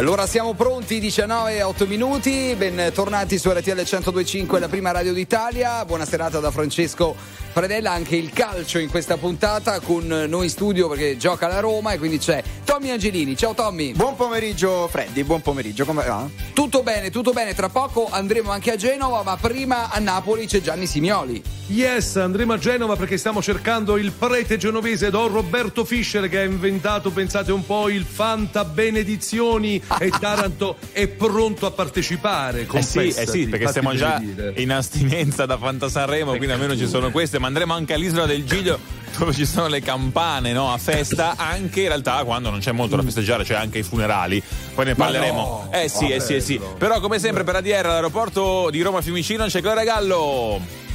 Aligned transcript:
allora 0.00 0.26
siamo 0.26 0.54
pronti, 0.54 0.98
19 0.98 1.56
e 1.56 1.62
8 1.62 1.86
minuti, 1.86 2.54
bentornati 2.56 3.38
su 3.38 3.50
RTL 3.50 3.74
1025, 3.74 4.58
la 4.58 4.66
prima 4.66 4.92
radio 4.92 5.12
d'Italia. 5.12 5.84
Buona 5.84 6.06
serata 6.06 6.40
da 6.40 6.50
Francesco 6.50 7.14
Fredella, 7.52 7.90
anche 7.90 8.16
il 8.16 8.30
calcio 8.32 8.78
in 8.78 8.88
questa 8.88 9.18
puntata 9.18 9.78
con 9.80 10.06
noi 10.06 10.44
in 10.44 10.50
studio 10.50 10.88
perché 10.88 11.18
gioca 11.18 11.48
la 11.48 11.60
Roma 11.60 11.92
e 11.92 11.98
quindi 11.98 12.16
c'è 12.16 12.42
Tommy 12.64 12.88
Angelini. 12.88 13.36
Ciao 13.36 13.52
Tommy. 13.52 13.92
Buon 13.92 14.16
pomeriggio 14.16 14.88
Freddy, 14.88 15.22
buon 15.22 15.42
pomeriggio, 15.42 15.84
come 15.84 16.02
va? 16.06 16.26
Tutto 16.54 16.82
bene, 16.82 17.10
tutto 17.10 17.32
bene, 17.32 17.54
tra 17.54 17.68
poco 17.68 18.08
andremo 18.10 18.50
anche 18.50 18.72
a 18.72 18.76
Genova, 18.76 19.22
ma 19.22 19.36
prima 19.36 19.90
a 19.90 19.98
Napoli 19.98 20.46
c'è 20.46 20.62
Gianni 20.62 20.86
Simioli. 20.86 21.42
Yes, 21.66 22.16
andremo 22.16 22.54
a 22.54 22.58
Genova 22.58 22.96
perché 22.96 23.16
stiamo 23.16 23.40
cercando 23.40 23.96
il 23.96 24.10
prete 24.10 24.56
genovese 24.56 25.08
Don 25.10 25.28
Roberto 25.28 25.84
Fischer 25.84 26.28
che 26.28 26.38
ha 26.38 26.42
inventato, 26.42 27.10
pensate 27.10 27.52
un 27.52 27.64
po', 27.64 27.88
il 27.88 28.04
Fanta 28.04 28.64
Benedizioni 28.64 29.80
e 29.98 30.10
Taranto 30.10 30.76
è 30.92 31.08
pronto 31.08 31.66
a 31.66 31.70
partecipare. 31.70 32.66
Eh 32.70 32.82
sì, 32.82 33.08
eh 33.08 33.26
sì, 33.26 33.46
perché 33.46 33.70
siamo 33.72 33.94
già 33.94 34.18
dire. 34.18 34.52
in 34.56 34.72
astinenza 34.72 35.46
da 35.46 35.58
Fanta 35.58 35.88
Sanremo, 35.88 36.30
quindi 36.36 36.52
almeno 36.52 36.76
ci 36.76 36.86
sono 36.86 37.10
queste, 37.10 37.38
ma 37.38 37.46
andremo 37.46 37.74
anche 37.74 37.94
all'isola 37.94 38.26
del 38.26 38.44
Giglio 38.44 38.78
dove 39.18 39.32
ci 39.32 39.44
sono 39.44 39.66
le 39.66 39.80
campane 39.80 40.52
no? 40.52 40.72
a 40.72 40.78
festa, 40.78 41.34
anche 41.36 41.82
in 41.82 41.88
realtà 41.88 42.22
quando 42.24 42.50
non 42.50 42.60
c'è 42.60 42.72
molto 42.72 42.96
da 42.96 43.02
festeggiare 43.02 43.44
c'è 43.44 43.54
anche 43.54 43.78
i 43.78 43.82
funerali, 43.82 44.42
poi 44.74 44.84
ne 44.84 44.94
parleremo. 44.94 45.68
No, 45.70 45.78
eh 45.78 45.88
sì, 45.88 46.08
eh 46.08 46.20
sì, 46.20 46.34
eh 46.34 46.40
sì. 46.40 46.60
Però 46.78 47.00
come 47.00 47.18
sempre 47.18 47.44
per 47.44 47.56
ADR 47.56 47.86
all'aeroporto 47.86 48.70
di 48.70 48.80
Roma 48.82 49.00
Fiumicino 49.00 49.46
c'è 49.46 49.60
Gloria 49.60 49.84
Gallo. 49.84 50.88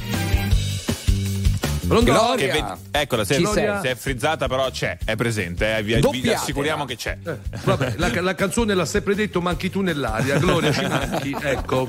Gloria. 1.86 2.78
Che, 2.90 2.98
eccola, 2.98 3.24
si 3.24 3.34
è, 3.34 3.46
si 3.46 3.86
è, 3.88 3.94
frizzata, 3.94 4.48
però 4.48 4.70
c'è, 4.70 4.98
è 5.04 5.14
presente. 5.14 5.76
Eh, 5.76 5.82
vi, 5.82 6.00
vi, 6.20 6.32
assicuriamo 6.32 6.84
che 6.84 6.96
c'è. 6.96 7.16
Eh, 7.24 7.38
vabbè, 7.64 7.94
la, 7.96 8.20
la, 8.20 8.34
canzone 8.34 8.74
l'ha 8.74 8.84
sempre 8.84 9.14
detto, 9.14 9.40
manchi 9.40 9.70
tu 9.70 9.80
nell'aria. 9.80 10.38
Gloria, 10.38 10.72
ci 10.72 10.86
manchi, 10.86 11.36
ecco. 11.40 11.88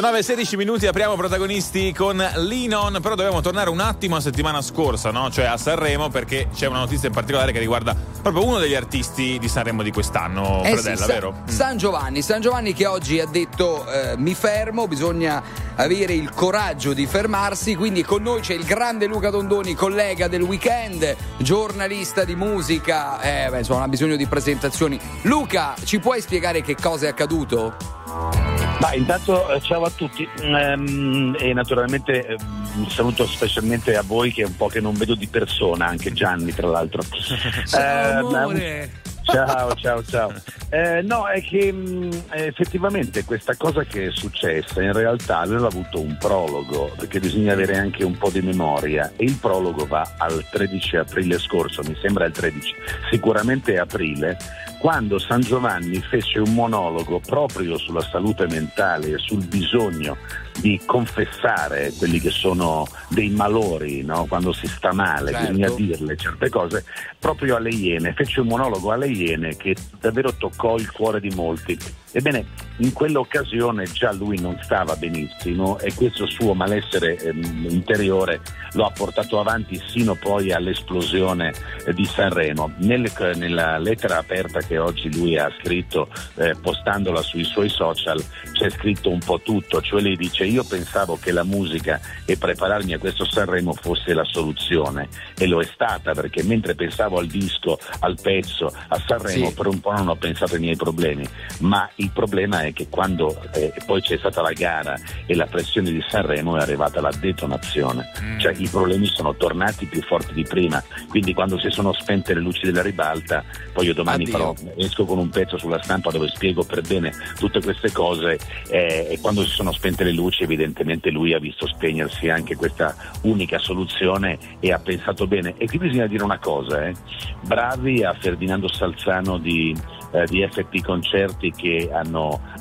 19-16 0.00 0.56
minuti 0.56 0.86
apriamo 0.86 1.14
protagonisti 1.14 1.92
con 1.92 2.16
Linon, 2.36 3.00
però 3.02 3.14
dobbiamo 3.14 3.42
tornare 3.42 3.68
un 3.68 3.80
attimo 3.80 4.16
a 4.16 4.20
settimana 4.20 4.62
scorsa, 4.62 5.10
no? 5.10 5.30
cioè 5.30 5.44
a 5.44 5.58
Sanremo, 5.58 6.08
perché 6.08 6.48
c'è 6.54 6.66
una 6.68 6.78
notizia 6.78 7.08
in 7.08 7.12
particolare 7.12 7.52
che 7.52 7.58
riguarda 7.58 7.94
proprio 8.22 8.46
uno 8.46 8.58
degli 8.58 8.74
artisti 8.74 9.38
di 9.38 9.46
Sanremo 9.46 9.82
di 9.82 9.92
quest'anno, 9.92 10.62
eh 10.64 10.70
Predella, 10.70 11.04
sì, 11.04 11.06
vero? 11.06 11.42
San 11.44 11.76
Giovanni, 11.76 12.22
San 12.22 12.40
Giovanni 12.40 12.72
che 12.72 12.86
oggi 12.86 13.20
ha 13.20 13.26
detto 13.26 13.86
eh, 13.92 14.16
mi 14.16 14.34
fermo, 14.34 14.88
bisogna 14.88 15.42
avere 15.76 16.14
il 16.14 16.30
coraggio 16.30 16.94
di 16.94 17.04
fermarsi, 17.04 17.74
quindi 17.74 18.02
con 18.02 18.22
noi 18.22 18.40
c'è 18.40 18.54
il 18.54 18.64
grande 18.64 19.04
Luca 19.04 19.28
Dondoni, 19.28 19.74
collega 19.74 20.28
del 20.28 20.40
weekend, 20.40 21.14
giornalista 21.36 22.24
di 22.24 22.36
musica, 22.36 23.20
eh, 23.20 23.50
beh, 23.50 23.58
insomma 23.58 23.82
ha 23.82 23.88
bisogno 23.88 24.16
di 24.16 24.26
presentazioni. 24.26 24.98
Luca, 25.22 25.74
ci 25.84 25.98
puoi 25.98 26.22
spiegare 26.22 26.62
che 26.62 26.74
cosa 26.74 27.04
è 27.04 27.10
accaduto? 27.10 28.49
Ma 28.80 28.94
intanto 28.94 29.50
eh, 29.50 29.60
ciao 29.60 29.82
a 29.82 29.90
tutti 29.90 30.26
ehm, 30.40 31.36
e 31.38 31.52
naturalmente 31.52 32.26
eh, 32.26 32.36
un 32.76 32.88
saluto 32.88 33.26
specialmente 33.26 33.94
a 33.96 34.02
voi 34.02 34.32
che 34.32 34.42
è 34.42 34.46
un 34.46 34.56
po' 34.56 34.68
che 34.68 34.80
non 34.80 34.94
vedo 34.94 35.14
di 35.14 35.26
persona, 35.26 35.86
anche 35.86 36.12
Gianni 36.12 36.52
tra 36.54 36.66
l'altro. 36.66 37.02
ciao, 37.68 38.50
eh, 38.52 38.88
Ciao, 39.30 39.74
ciao, 39.76 40.02
ciao. 40.02 40.32
Eh, 40.70 41.02
no, 41.02 41.28
è 41.28 41.40
che 41.42 41.70
mh, 41.70 42.24
effettivamente 42.30 43.24
questa 43.24 43.54
cosa 43.56 43.84
che 43.84 44.06
è 44.06 44.10
successa 44.10 44.82
in 44.82 44.92
realtà 44.92 45.38
aveva 45.38 45.66
avuto 45.66 46.00
un 46.00 46.16
prologo, 46.18 46.92
perché 46.96 47.20
bisogna 47.20 47.52
avere 47.52 47.76
anche 47.76 48.04
un 48.04 48.16
po' 48.16 48.30
di 48.30 48.40
memoria 48.40 49.12
e 49.16 49.24
il 49.24 49.36
prologo 49.36 49.86
va 49.86 50.14
al 50.16 50.44
13 50.50 50.96
aprile 50.96 51.38
scorso, 51.38 51.82
mi 51.82 51.96
sembra 52.00 52.24
il 52.24 52.32
13, 52.32 52.74
sicuramente 53.10 53.78
aprile, 53.78 54.36
quando 54.80 55.18
San 55.18 55.42
Giovanni 55.42 56.00
fece 56.00 56.38
un 56.38 56.54
monologo 56.54 57.20
proprio 57.20 57.76
sulla 57.76 58.00
salute 58.00 58.46
mentale 58.46 59.10
e 59.10 59.18
sul 59.18 59.44
bisogno 59.44 60.16
di 60.58 60.80
confessare 60.86 61.92
quelli 61.98 62.18
che 62.18 62.30
sono 62.30 62.86
dei 63.08 63.28
malori, 63.28 64.02
no? 64.02 64.24
quando 64.24 64.52
si 64.52 64.66
sta 64.66 64.94
male, 64.94 65.32
certo. 65.32 65.52
bisogna 65.52 65.70
dirle 65.74 66.16
certe 66.16 66.48
cose, 66.48 66.84
proprio 67.18 67.56
alle 67.56 67.68
Iene. 67.68 68.14
Fece 68.14 68.40
un 68.40 68.46
monologo 68.46 68.90
alle 68.90 69.08
Iene 69.08 69.54
che 69.54 69.76
davvero 70.00 70.32
toccò 70.34 70.76
il 70.76 70.90
cuore 70.90 71.20
di 71.20 71.30
molti. 71.34 71.78
Ebbene, 72.12 72.44
in 72.78 72.92
quell'occasione 72.92 73.84
già 73.84 74.12
lui 74.12 74.40
non 74.40 74.58
stava 74.62 74.96
benissimo 74.96 75.78
e 75.78 75.92
questo 75.94 76.26
suo 76.26 76.54
malessere 76.54 77.16
ehm, 77.16 77.66
interiore 77.68 78.40
lo 78.72 78.84
ha 78.84 78.90
portato 78.90 79.38
avanti 79.38 79.80
sino 79.86 80.14
poi 80.14 80.52
all'esplosione 80.52 81.52
eh, 81.84 81.92
di 81.92 82.04
Sanremo. 82.04 82.72
Nel, 82.78 83.10
nella 83.36 83.78
lettera 83.78 84.18
aperta 84.18 84.60
che 84.60 84.78
oggi 84.78 85.12
lui 85.14 85.38
ha 85.38 85.52
scritto, 85.60 86.08
eh, 86.36 86.54
postandola 86.60 87.20
sui 87.22 87.44
suoi 87.44 87.68
social, 87.68 88.22
c'è 88.52 88.70
scritto 88.70 89.10
un 89.10 89.18
po' 89.18 89.40
tutto, 89.40 89.80
cioè 89.82 90.00
lei 90.00 90.16
dice 90.16 90.44
io 90.44 90.64
pensavo 90.64 91.18
che 91.20 91.32
la 91.32 91.44
musica 91.44 92.00
e 92.24 92.36
prepararmi 92.36 92.94
a 92.94 92.98
questo 92.98 93.24
Sanremo 93.24 93.74
fosse 93.74 94.14
la 94.14 94.24
soluzione 94.24 95.08
e 95.36 95.46
lo 95.46 95.60
è 95.60 95.64
stata 95.64 96.12
perché 96.12 96.42
mentre 96.42 96.74
pensavo 96.74 97.18
al 97.18 97.26
disco, 97.26 97.78
al 98.00 98.16
pezzo, 98.20 98.72
a 98.88 99.02
Sanremo 99.06 99.48
sì. 99.48 99.54
per 99.54 99.66
un 99.66 99.80
po' 99.80 99.92
non 99.92 100.08
ho 100.08 100.16
pensato 100.16 100.54
ai 100.54 100.60
miei 100.60 100.76
problemi, 100.76 101.26
ma 101.58 101.88
il 102.00 102.10
problema 102.10 102.62
è 102.62 102.72
che 102.72 102.88
quando 102.88 103.36
eh, 103.52 103.72
poi 103.84 104.00
c'è 104.00 104.16
stata 104.16 104.40
la 104.40 104.52
gara 104.52 104.98
e 105.26 105.34
la 105.34 105.46
pressione 105.46 105.90
di 105.90 106.02
Sanremo 106.06 106.56
è 106.56 106.60
arrivata 106.60 107.00
la 107.00 107.10
detonazione, 107.10 108.10
mm. 108.20 108.38
cioè 108.38 108.54
i 108.56 108.68
problemi 108.68 109.06
sono 109.06 109.34
tornati 109.36 109.86
più 109.86 110.02
forti 110.02 110.32
di 110.32 110.44
prima, 110.44 110.82
quindi 111.08 111.34
quando 111.34 111.58
si 111.58 111.70
sono 111.70 111.92
spente 111.92 112.34
le 112.34 112.40
luci 112.40 112.64
della 112.64 112.82
ribalta, 112.82 113.44
poi 113.72 113.86
io 113.86 113.94
domani 113.94 114.26
farò, 114.26 114.54
esco 114.76 115.04
con 115.04 115.18
un 115.18 115.28
pezzo 115.28 115.58
sulla 115.58 115.82
stampa 115.82 116.10
dove 116.10 116.28
spiego 116.28 116.64
per 116.64 116.80
bene 116.80 117.12
tutte 117.38 117.60
queste 117.60 117.92
cose 117.92 118.38
eh, 118.68 119.08
e 119.10 119.18
quando 119.20 119.44
si 119.44 119.50
sono 119.50 119.72
spente 119.72 120.04
le 120.04 120.12
luci 120.12 120.42
evidentemente 120.42 121.10
lui 121.10 121.34
ha 121.34 121.38
visto 121.38 121.66
spegnersi 121.66 122.28
anche 122.28 122.56
questa 122.56 122.94
unica 123.22 123.58
soluzione 123.58 124.38
e 124.58 124.72
ha 124.72 124.78
pensato 124.78 125.26
bene. 125.26 125.54
E 125.58 125.66
qui 125.66 125.78
bisogna 125.78 126.06
dire 126.06 126.24
una 126.24 126.38
cosa, 126.38 126.86
eh. 126.86 126.94
bravi 127.42 128.02
a 128.02 128.14
Ferdinando 128.14 128.68
Salzano 128.72 129.38
di 129.38 129.76
eh, 130.12 130.24
di 130.26 130.46
FP 130.48 130.82
Concerti 130.82 131.50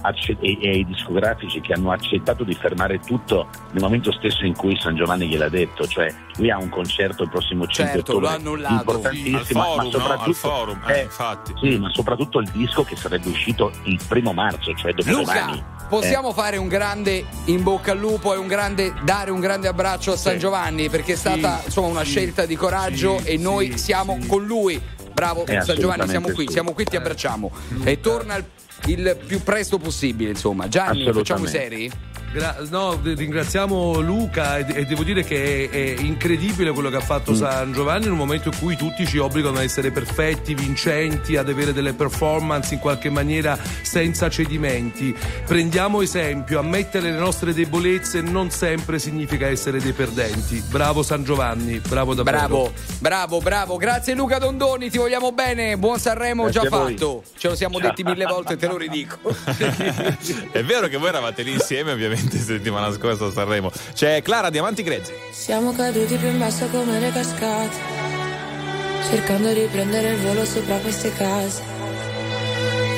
accett- 0.01 0.41
e, 0.41 0.57
e 0.62 0.69
ai 0.69 0.86
discografici 0.86 1.62
che 1.62 1.74
hanno 1.74 1.91
accettato 1.91 2.43
di 2.43 2.53
fermare 2.53 3.00
tutto 3.00 3.48
nel 3.71 3.81
momento 3.81 4.12
stesso 4.12 4.45
in 4.45 4.55
cui 4.55 4.77
San 4.79 4.95
Giovanni 4.95 5.27
gliel'ha 5.27 5.50
detto, 5.50 5.88
cioè 5.88 6.13
lui 6.38 6.51
ha 6.51 6.57
un 6.57 6.69
concerto 6.69 7.24
il 7.24 7.29
prossimo 7.29 7.67
5 7.67 7.93
certo, 7.93 8.17
ottobre 8.17 8.36
importantissimo, 8.69 9.63
forum, 9.63 9.86
ma 9.86 9.91
soprattutto, 9.91 10.27
no? 10.27 10.33
forum, 10.33 10.81
eh, 10.88 11.07
sì, 11.59 11.77
ma 11.77 11.89
soprattutto 11.91 12.39
il 12.39 12.50
disco 12.50 12.83
che 12.83 12.95
sarebbe 12.95 13.29
uscito 13.29 13.71
il 13.83 14.00
primo 14.07 14.33
marzo, 14.33 14.74
cioè 14.75 14.93
dopodomani. 14.93 15.63
Possiamo 15.89 16.29
eh. 16.29 16.33
fare 16.33 16.57
un 16.57 16.67
grande 16.67 17.25
in 17.45 17.63
bocca 17.63 17.93
al 17.93 17.98
lupo 17.98 18.33
e 18.33 18.38
un 18.38 18.48
grande, 18.48 18.93
dare 19.03 19.31
un 19.31 19.39
grande 19.39 19.67
abbraccio 19.67 20.12
a 20.12 20.17
San 20.17 20.33
sì. 20.33 20.39
Giovanni 20.39 20.88
perché 20.88 21.13
è 21.13 21.15
stata 21.15 21.57
sì, 21.59 21.65
insomma, 21.65 21.88
una 21.88 22.03
sì, 22.03 22.12
scelta 22.12 22.45
di 22.45 22.55
coraggio 22.55 23.19
e 23.24 23.38
noi 23.38 23.77
siamo 23.77 24.17
con 24.27 24.45
lui 24.45 24.98
Bravo, 25.19 25.45
eh, 25.45 25.62
San 25.62 25.75
Giovanni, 25.77 26.07
siamo 26.07 26.29
qui, 26.29 26.48
siamo 26.50 26.71
qui, 26.71 26.86
ti 26.86 26.95
abbracciamo. 26.95 27.51
E 27.83 28.00
torna 28.00 28.38
il, 28.38 28.45
il 28.86 29.17
più 29.25 29.41
presto 29.43 29.77
possibile, 29.77 30.29
insomma. 30.31 30.67
Gianni, 30.67 31.12
facciamo 31.12 31.45
i 31.45 31.48
seri? 31.48 31.91
Gra- 32.31 32.57
no, 32.69 33.00
ringraziamo 33.01 34.00
Luca 34.01 34.57
e, 34.57 34.65
e, 34.81 34.86
devo 34.86 35.03
dire 35.03 35.24
che 35.24 35.67
è, 35.67 35.95
è 35.98 36.00
incredibile 36.00 36.71
quello 36.71 36.89
che 36.89 36.98
ha 36.98 37.01
fatto 37.01 37.31
mm. 37.31 37.36
San 37.36 37.74
Giovanni 37.74 38.05
in 38.05 38.12
un 38.12 38.17
momento 38.17 38.50
in 38.50 38.59
cui 38.59 38.75
tutti 38.75 39.07
ci 39.07 39.17
obbligano 39.17 39.57
a 39.57 39.63
essere 39.63 39.89
perfetti, 39.89 40.53
vincenti, 40.53 41.38
ad 41.38 41.50
avere 41.50 41.74
delle 41.74 41.93
performance 41.93 42.75
in 42.75 42.79
qualche 42.79 43.09
maniera 43.09 43.57
senza 43.81 44.29
cedimenti. 44.29 45.15
Prendiamo 45.45 46.01
esempio, 46.01 46.59
ammettere 46.59 47.09
le 47.09 47.17
nostre 47.17 47.51
debolezze 47.51 48.21
non 48.21 48.51
sempre 48.51 49.00
significa 49.00 49.48
essere 49.48 49.79
dei 49.79 49.93
perdenti. 49.93 50.63
Bravo 50.69 51.01
San 51.01 51.24
Giovanni, 51.24 51.79
bravo 51.79 52.13
davvero. 52.13 52.38
Bravo, 52.38 52.74
bravo, 53.00 53.39
bravo. 53.39 53.77
Grazie 53.77 54.13
Luca 54.13 54.38
Dondoni, 54.38 54.91
ti 54.91 55.00
vogliamo 55.00 55.31
bene. 55.31 55.77
Buon 55.77 55.98
Sanremo 55.98 56.43
Grazie 56.43 56.62
già 56.62 56.69
fatto. 56.69 57.24
Ce 57.38 57.48
lo 57.48 57.55
siamo 57.55 57.79
detti 57.79 58.03
mille 58.03 58.25
volte, 58.25 58.55
te 58.55 58.67
lo 58.67 58.77
ridico. 58.77 59.17
è 60.51 60.63
vero 60.63 60.88
che 60.88 60.98
voi 60.98 61.07
eravate 61.07 61.41
lì 61.41 61.53
insieme, 61.53 61.91
ovviamente 61.91 62.17
settimana 62.43 62.91
scorsa 62.91 63.25
a 63.25 63.31
Sanremo. 63.31 63.71
C'è 63.93 64.21
Clara 64.21 64.49
Diamanti 64.49 64.83
Grezzi. 64.83 65.13
Siamo 65.31 65.73
caduti 65.73 66.15
più 66.15 66.27
in 66.27 66.38
basso 66.38 66.67
come 66.67 66.99
le 66.99 67.11
cascate, 67.11 67.75
cercando 69.09 69.53
di 69.53 69.67
prendere 69.71 70.11
il 70.11 70.19
volo 70.19 70.45
sopra 70.45 70.77
queste 70.77 71.13
case. 71.13 71.61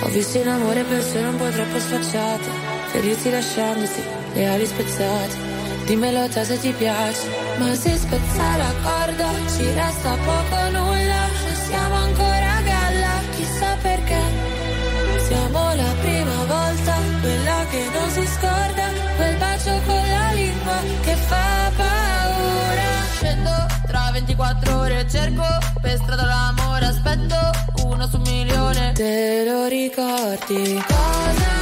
Ho 0.01 0.07
visto 0.09 0.37
in 0.37 0.47
amore 0.47 0.83
persone 0.83 1.27
un 1.27 1.37
po' 1.37 1.49
troppo 1.49 1.79
sfacciate, 1.79 2.49
feriti 2.91 3.29
lasciandoti 3.29 4.01
le 4.33 4.47
ali 4.47 4.65
spezzate. 4.65 5.49
Dimmelo 5.85 6.27
te 6.29 6.43
se 6.43 6.59
ti 6.59 6.71
piace, 6.71 7.27
ma 7.57 7.73
se 7.75 7.97
spezza 7.97 8.57
la 8.57 8.73
corda 8.83 9.29
ci 9.53 9.65
resta 9.73 10.15
poco 10.15 10.69
nulla, 10.71 11.21
non 11.43 11.55
siamo 11.67 11.95
ancora 11.95 12.55
a 12.57 12.61
galla, 12.61 13.13
chissà 13.35 13.75
perché. 13.81 14.21
Siamo 15.27 15.73
la 15.75 15.93
prima 16.01 16.43
volta, 16.45 16.95
quella 17.21 17.65
che 17.69 17.89
non 17.93 18.09
si 18.09 18.25
scorda 18.27 18.40
24 24.35 24.79
ore, 24.79 25.07
cerco 25.09 25.43
per 25.81 25.97
strada 25.97 26.23
l'amore, 26.23 26.85
aspetto 26.85 27.35
uno 27.83 28.07
su 28.07 28.15
un 28.15 28.21
milione. 28.21 28.93
Te 28.93 29.43
lo 29.45 29.67
ricordi? 29.67 30.81
Cosa 30.87 31.60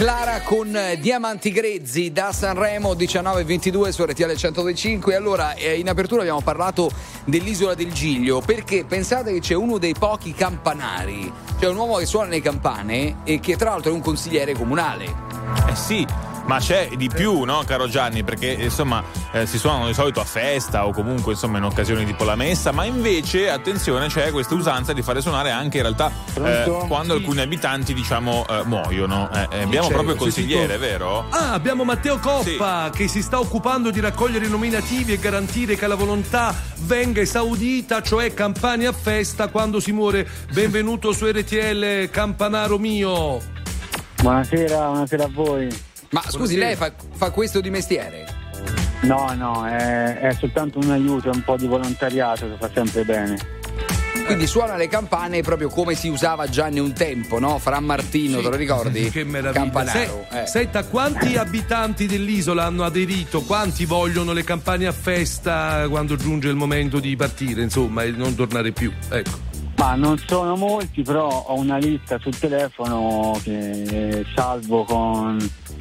Clara 0.00 0.40
con 0.40 0.74
eh, 0.74 0.98
Diamanti 0.98 1.52
Grezzi 1.52 2.10
da 2.10 2.32
Sanremo 2.32 2.94
19.22 2.94 3.90
su 3.90 4.02
RTL 4.02 4.34
125. 4.34 5.14
Allora, 5.14 5.52
eh, 5.52 5.78
in 5.78 5.90
apertura 5.90 6.22
abbiamo 6.22 6.40
parlato 6.40 6.90
dell'isola 7.26 7.74
del 7.74 7.92
Giglio 7.92 8.40
perché 8.40 8.86
pensate 8.86 9.30
che 9.30 9.40
c'è 9.40 9.52
uno 9.52 9.76
dei 9.76 9.92
pochi 9.92 10.32
campanari, 10.32 11.30
c'è 11.58 11.68
un 11.68 11.76
uomo 11.76 11.96
che 11.96 12.06
suona 12.06 12.30
le 12.30 12.40
campane 12.40 13.16
e 13.24 13.40
che 13.40 13.56
tra 13.56 13.72
l'altro 13.72 13.90
è 13.90 13.94
un 13.94 14.00
consigliere 14.00 14.54
comunale. 14.54 15.04
Eh 15.68 15.76
sì, 15.76 16.06
ma 16.50 16.58
c'è 16.58 16.88
di 16.96 17.08
più, 17.08 17.44
no, 17.44 17.62
caro 17.64 17.86
Gianni? 17.86 18.24
Perché 18.24 18.48
insomma 18.48 19.04
eh, 19.30 19.46
si 19.46 19.56
suonano 19.56 19.86
di 19.86 19.94
solito 19.94 20.18
a 20.18 20.24
festa 20.24 20.84
o 20.84 20.92
comunque 20.92 21.34
insomma 21.34 21.58
in 21.58 21.64
occasioni 21.64 22.04
tipo 22.04 22.24
la 22.24 22.34
messa, 22.34 22.72
ma 22.72 22.84
invece 22.84 23.48
attenzione 23.48 24.08
c'è 24.08 24.32
questa 24.32 24.54
usanza 24.54 24.92
di 24.92 25.00
fare 25.00 25.20
suonare 25.20 25.52
anche 25.52 25.76
in 25.76 25.84
realtà 25.84 26.10
eh, 26.42 26.86
quando 26.88 27.14
alcuni 27.14 27.38
abitanti 27.38 27.94
diciamo 27.94 28.44
eh, 28.48 28.62
muoiono. 28.64 29.30
Eh, 29.32 29.46
eh, 29.48 29.62
abbiamo 29.62 29.86
proprio 29.86 30.14
il 30.14 30.18
consigliere, 30.18 30.76
vero? 30.76 31.26
Ah, 31.30 31.52
abbiamo 31.52 31.84
Matteo 31.84 32.18
Coppa 32.18 32.90
che 32.92 33.06
si 33.06 33.22
sta 33.22 33.38
occupando 33.38 33.92
di 33.92 34.00
raccogliere 34.00 34.46
i 34.46 34.50
nominativi 34.50 35.12
e 35.12 35.18
garantire 35.20 35.76
che 35.76 35.86
la 35.86 35.94
volontà 35.94 36.52
venga 36.80 37.20
esaudita, 37.20 38.02
cioè 38.02 38.34
campane 38.34 38.88
a 38.88 38.92
festa 38.92 39.46
quando 39.46 39.78
si 39.78 39.92
muore. 39.92 40.26
Benvenuto 40.52 41.12
su 41.12 41.26
RTL 41.26 42.10
Campanaro 42.10 42.76
mio. 42.76 43.40
Buonasera, 44.20 44.86
buonasera 44.86 45.24
a 45.24 45.30
voi. 45.32 45.88
Ma 46.10 46.22
scusi, 46.22 46.56
Buonasera. 46.56 46.66
lei 46.66 46.76
fa, 46.76 46.92
fa 47.16 47.30
questo 47.30 47.60
di 47.60 47.70
mestiere? 47.70 48.26
No, 49.02 49.32
no, 49.34 49.66
è, 49.66 50.18
è 50.18 50.34
soltanto 50.34 50.78
un 50.78 50.90
aiuto, 50.90 51.30
è 51.30 51.34
un 51.34 51.42
po' 51.42 51.56
di 51.56 51.66
volontariato 51.66 52.46
che 52.48 52.56
fa 52.58 52.70
sempre 52.74 53.04
bene. 53.04 53.38
Quindi 54.26 54.46
suona 54.46 54.76
le 54.76 54.86
campane 54.88 55.40
proprio 55.40 55.68
come 55.70 55.94
si 55.94 56.08
usava 56.08 56.46
già 56.48 56.68
in 56.68 56.80
un 56.80 56.92
tempo, 56.92 57.38
no? 57.38 57.58
Fra 57.58 57.80
Martino, 57.80 58.36
Sì. 58.38 58.42
te 58.44 58.48
lo 58.50 58.56
ricordi? 58.56 59.08
Che 59.10 59.24
meraviglia. 59.24 59.62
Campanaro. 59.62 60.26
Se- 60.30 60.42
eh. 60.42 60.46
Senta, 60.46 60.84
quanti 60.84 61.36
abitanti 61.36 62.06
dell'isola 62.06 62.64
hanno 62.64 62.84
aderito? 62.84 63.42
Quanti 63.42 63.86
vogliono 63.86 64.32
le 64.32 64.44
campane 64.44 64.86
a 64.86 64.92
festa 64.92 65.86
quando 65.88 66.16
giunge 66.16 66.48
il 66.48 66.56
momento 66.56 67.00
di 67.00 67.16
partire, 67.16 67.62
insomma, 67.62 68.02
e 68.02 68.10
non 68.10 68.34
tornare 68.34 68.72
più? 68.72 68.92
Ecco. 69.08 69.48
Ma 69.80 69.94
non 69.94 70.18
sono 70.26 70.56
molti, 70.56 71.00
però 71.00 71.26
ho 71.26 71.58
una 71.58 71.78
lista 71.78 72.18
sul 72.20 72.38
telefono 72.38 73.40
che 73.42 74.26
salvo 74.36 74.84
con, 74.84 75.38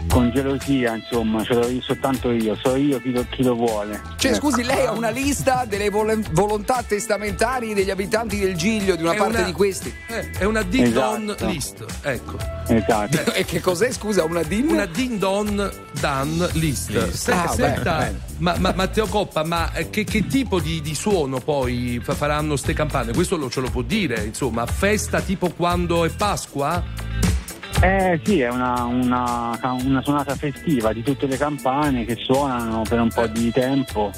con 0.08 0.32
gelosia, 0.34 0.96
insomma, 0.96 1.44
ce 1.44 1.54
l'ho 1.54 1.68
io 1.68 1.82
soltanto 1.82 2.32
io, 2.32 2.56
so 2.64 2.78
io 2.78 3.02
chi 3.02 3.12
lo, 3.12 3.26
chi 3.30 3.44
lo 3.44 3.56
vuole. 3.56 4.00
Cioè, 4.16 4.32
Ecco. 4.32 4.40
scusi, 4.50 4.64
lei 4.64 4.86
ha 4.86 4.92
una 4.94 5.10
lista 5.10 5.66
delle 5.68 5.90
vol- 5.90 6.24
volontà 6.32 6.82
testamentarie 6.88 7.74
degli 7.76 7.90
abitanti 7.90 8.40
del 8.40 8.56
Giglio, 8.56 8.96
di 8.96 9.04
una 9.04 9.12
È 9.12 9.18
parte 9.18 9.38
una- 9.40 9.46
di 9.46 9.52
questi. 9.52 9.94
Eh, 10.08 10.30
è 10.32 10.44
una 10.46 10.62
din 10.62 10.94
don 10.94 11.24
Esatto. 11.26 11.46
list, 11.48 11.86
ecco. 12.04 12.38
Esatto. 12.68 13.34
E 13.34 13.44
che 13.44 13.60
cos'è, 13.60 13.92
scusa, 13.92 14.24
una 14.24 14.44
DIN? 14.44 14.70
Una 14.70 14.86
din 14.86 15.18
don 15.20 15.70
dan 16.00 16.48
list. 16.54 17.10
Se- 17.12 17.32
Ah, 17.34 17.48
senta, 17.50 17.98
bene, 17.98 18.12
bene. 18.12 18.20
Ma, 18.38 18.56
ma- 18.60 18.74
Matteo 18.76 19.08
Coppa, 19.08 19.44
ma 19.44 19.74
eh, 19.74 19.90
che, 19.90 20.06
che 20.06 20.26
tipo 20.28 20.60
di, 20.62 20.80
di 20.80 20.96
suono 20.96 21.40
poi 21.40 22.00
fa- 22.02 22.14
faranno 22.14 22.56
ste 22.56 22.72
campane? 22.74 23.12
Questo 23.12 23.36
lo, 23.36 23.50
ce 23.50 23.60
lo 23.60 23.70
può 23.70 23.82
dire, 23.82 23.88
insomma, 23.96 24.64
a 24.64 24.66
festa 24.66 25.22
tipo 25.22 25.50
quando 25.50 26.06
è 26.06 26.10
Pasqua? 26.10 26.84
Eh 27.82 28.20
sì, 28.24 28.42
è 28.42 28.50
una, 28.50 28.84
una, 28.84 29.58
una 29.84 30.02
suonata 30.04 30.36
festiva 30.36 30.92
di 30.92 31.02
tutte 31.02 31.28
le 31.28 31.38
campane 31.38 32.06
che 32.06 32.16
suonano 32.20 32.82
per 32.88 33.00
un 33.00 33.10
po' 33.10 33.28
di 33.28 33.52
tempo. 33.52 34.12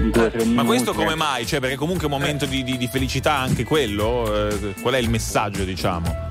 Due 0.00 0.30
tre 0.30 0.38
minuti. 0.44 0.54
Ma 0.54 0.64
questo 0.64 0.94
come 0.94 1.12
eh. 1.12 1.16
mai? 1.16 1.44
Cioè, 1.44 1.58
perché 1.58 1.74
comunque 1.74 2.08
è 2.08 2.12
un 2.12 2.18
momento 2.18 2.46
di, 2.46 2.62
di- 2.62 2.76
di 2.76 2.86
felicità 2.86 3.34
anche 3.34 3.64
quello? 3.64 4.48
Eh, 4.48 4.74
qual 4.80 4.94
è 4.94 4.98
il 4.98 5.10
messaggio, 5.10 5.64
diciamo? 5.64 6.26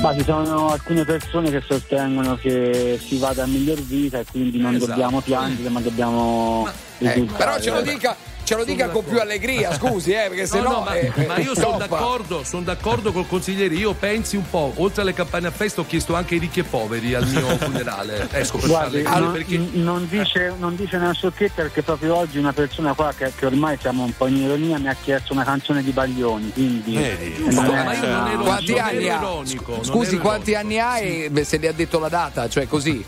Ma 0.00 0.14
ci 0.16 0.22
sono 0.24 0.70
alcune 0.70 1.04
persone 1.04 1.50
che 1.50 1.60
sostengono 1.66 2.36
che 2.36 2.98
si 3.04 3.18
vada 3.18 3.42
a 3.42 3.46
miglior 3.46 3.82
vita 3.82 4.20
e 4.20 4.24
quindi 4.30 4.58
non 4.58 4.74
Esatto. 4.76 4.92
dobbiamo 4.92 5.20
piangere 5.20 5.68
ma 5.68 5.80
dobbiamo 5.80 6.66
Eh, 6.98 7.12
risultare. 7.12 7.38
però 7.38 7.60
ce 7.60 7.70
lo 7.70 7.82
dica, 7.82 8.16
ce 8.44 8.54
lo 8.56 8.64
dica 8.64 8.88
con 8.88 9.04
più 9.04 9.20
allegria, 9.20 9.72
scusi, 9.74 10.12
eh, 10.12 10.26
perché 10.28 10.46
se 10.46 10.58
No, 10.60 10.68
no. 10.68 10.74
no, 10.78 10.84
ma, 10.84 10.94
eh, 10.94 11.12
ma 11.26 11.38
io 11.38 11.54
sono 11.54 11.76
d'accordo, 11.78 12.42
sono 12.44 12.62
d'accordo 12.62 13.12
col 13.12 13.26
consigliere. 13.26 13.74
Io 13.74 13.92
pensi 13.94 14.36
un 14.36 14.48
po', 14.48 14.72
oltre 14.76 15.02
alle 15.02 15.14
campane 15.14 15.46
a 15.46 15.50
festa, 15.50 15.80
ho 15.80 15.86
chiesto 15.86 16.14
anche 16.14 16.34
ai 16.34 16.40
ricchi 16.40 16.60
e 16.60 16.64
poveri 16.64 17.14
al 17.14 17.26
mio 17.26 17.46
funerale. 17.58 18.28
Ecco, 18.30 18.58
per 18.58 18.68
Guardi, 18.68 19.02
farle- 19.02 19.20
non, 19.20 19.32
perché 19.32 19.58
non 19.72 20.08
dice, 20.08 20.52
non 20.58 20.76
dice 20.76 20.96
una 20.96 21.12
sciocchezza 21.12 21.62
perché 21.62 21.82
proprio 21.82 22.16
oggi 22.16 22.38
una 22.38 22.52
persona 22.52 22.92
qua 22.94 23.12
che, 23.16 23.32
che 23.36 23.46
ormai 23.46 23.78
siamo 23.80 24.04
un 24.04 24.14
po' 24.16 24.26
in 24.26 24.36
ironia 24.36 24.78
mi 24.78 24.88
ha 24.88 24.96
chiesto 25.00 25.32
una 25.32 25.44
canzone 25.44 25.82
di 25.82 25.90
Baglioni, 25.90 26.52
quindi 26.52 26.94
non 26.94 27.54
Ma 27.54 27.94
io 27.94 28.06
non 28.08 28.28
ero- 28.28 28.42
Quanti 28.42 28.72
non 28.72 28.80
anni 28.80 29.04
ero 29.06 29.14
ha? 29.14 29.18
ironico, 29.18 29.82
Scusi, 29.84 30.18
quanti 30.18 30.54
anni 30.54 30.78
ha 30.78 30.98
e 30.98 31.28
beh, 31.30 31.44
se 31.44 31.58
le 31.58 31.68
ha 31.68 31.72
detto 31.72 31.98
la 31.98 32.08
data, 32.08 32.48
cioè 32.48 32.66
così. 32.66 33.04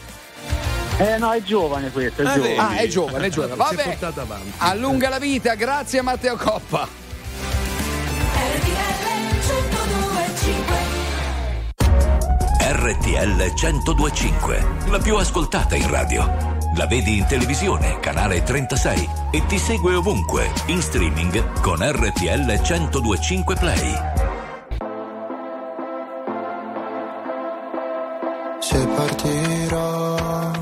Eh 1.03 1.19
no, 1.19 1.33
è 1.33 1.43
giovane 1.43 1.91
questo, 1.91 2.23
è 2.23 2.27
Ah, 2.27 2.35
giovane. 2.35 2.57
Ah, 2.57 2.77
è 2.77 2.87
giovane, 2.87 3.27
è 3.27 3.31
giovane. 3.31 3.55
Vabbè. 3.57 3.99
Allunga 4.59 5.09
la 5.09 5.19
vita, 5.19 5.55
grazie 5.55 5.99
a 5.99 6.03
Matteo 6.03 6.37
Coppa. 6.37 6.87
RTL 12.61 13.53
1025, 13.55 14.67
la 14.91 14.99
più 14.99 15.17
ascoltata 15.17 15.75
in 15.75 15.91
radio. 15.91 16.61
La 16.77 16.87
vedi 16.87 17.19
in 17.19 17.27
televisione, 17.27 17.99
canale 17.99 18.45
36 18.45 19.09
e 19.33 19.45
ti 19.47 19.59
segue 19.59 19.95
ovunque, 19.95 20.51
in 20.67 20.81
streaming 20.81 21.61
con 21.61 21.79
RTL 21.81 22.61
1025 22.61 23.57
Play. 23.57 23.95
Se 28.61 28.87
partirò 28.87 30.62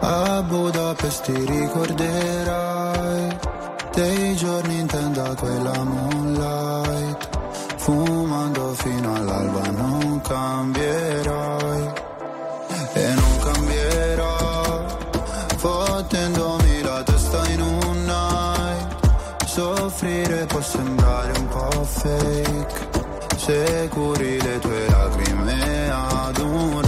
a 0.00 0.42
Budapest 0.42 1.22
ti 1.22 1.44
ricorderai 1.44 3.36
dei 3.94 4.36
giorni 4.36 4.78
in 4.80 4.86
tenda 4.86 5.34
quella 5.34 5.82
moonlight 5.82 7.28
fumando 7.76 8.74
fino 8.74 9.14
all'alba 9.14 9.70
non 9.70 10.20
cambierai 10.20 11.92
e 12.92 13.14
non 13.14 13.38
cambierò 13.42 14.86
fottendomi 15.56 16.82
la 16.82 17.02
testa 17.02 17.48
in 17.48 17.60
un 17.60 18.04
night. 18.04 19.46
Soffrire 19.46 20.46
può 20.46 20.60
sembrare 20.60 21.32
un 21.36 21.48
po' 21.48 21.84
fake 21.84 22.88
se 23.36 23.88
curi 23.90 24.40
le 24.40 24.58
tue 24.60 24.88
lacrime 24.88 25.90
ad 25.90 26.38
un 26.38 26.87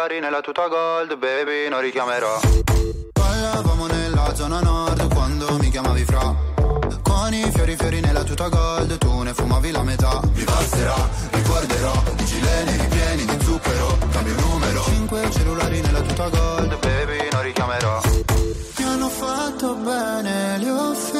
Cellulari 0.00 0.20
nella 0.20 0.40
tuta 0.40 0.66
gold, 0.66 1.18
baby, 1.18 1.68
non 1.68 1.82
richiamerò. 1.82 2.40
Ballavamo 3.12 3.86
nella 3.86 4.34
zona 4.34 4.58
nord 4.60 5.12
quando 5.12 5.58
mi 5.58 5.68
chiamavi 5.68 6.04
fra. 6.04 6.34
Con 7.02 7.34
i 7.34 7.50
fiori 7.52 7.76
fiori 7.76 8.00
nella 8.00 8.22
tuta 8.22 8.48
gold, 8.48 8.96
tu 8.96 9.20
ne 9.20 9.34
fumavi 9.34 9.70
la 9.70 9.82
metà. 9.82 10.22
Mi 10.32 10.42
passerà, 10.42 10.96
ricorderò, 11.32 11.92
di 12.14 12.24
gileni 12.24 12.76
ripieni 12.78 13.24
di 13.26 13.44
zucchero, 13.44 13.98
cambio 14.10 14.34
numero. 14.40 14.82
Cinque 14.84 15.30
cellulari 15.32 15.80
nella 15.82 16.00
tuta 16.00 16.28
gold, 16.30 16.78
baby, 16.78 17.28
non 17.30 17.42
richiamerò. 17.42 18.00
Mi 18.78 18.84
hanno 18.84 19.08
fatto 19.10 19.74
bene, 19.74 20.56
li 20.56 20.68
ho 20.70 20.90
offese. 20.92 21.19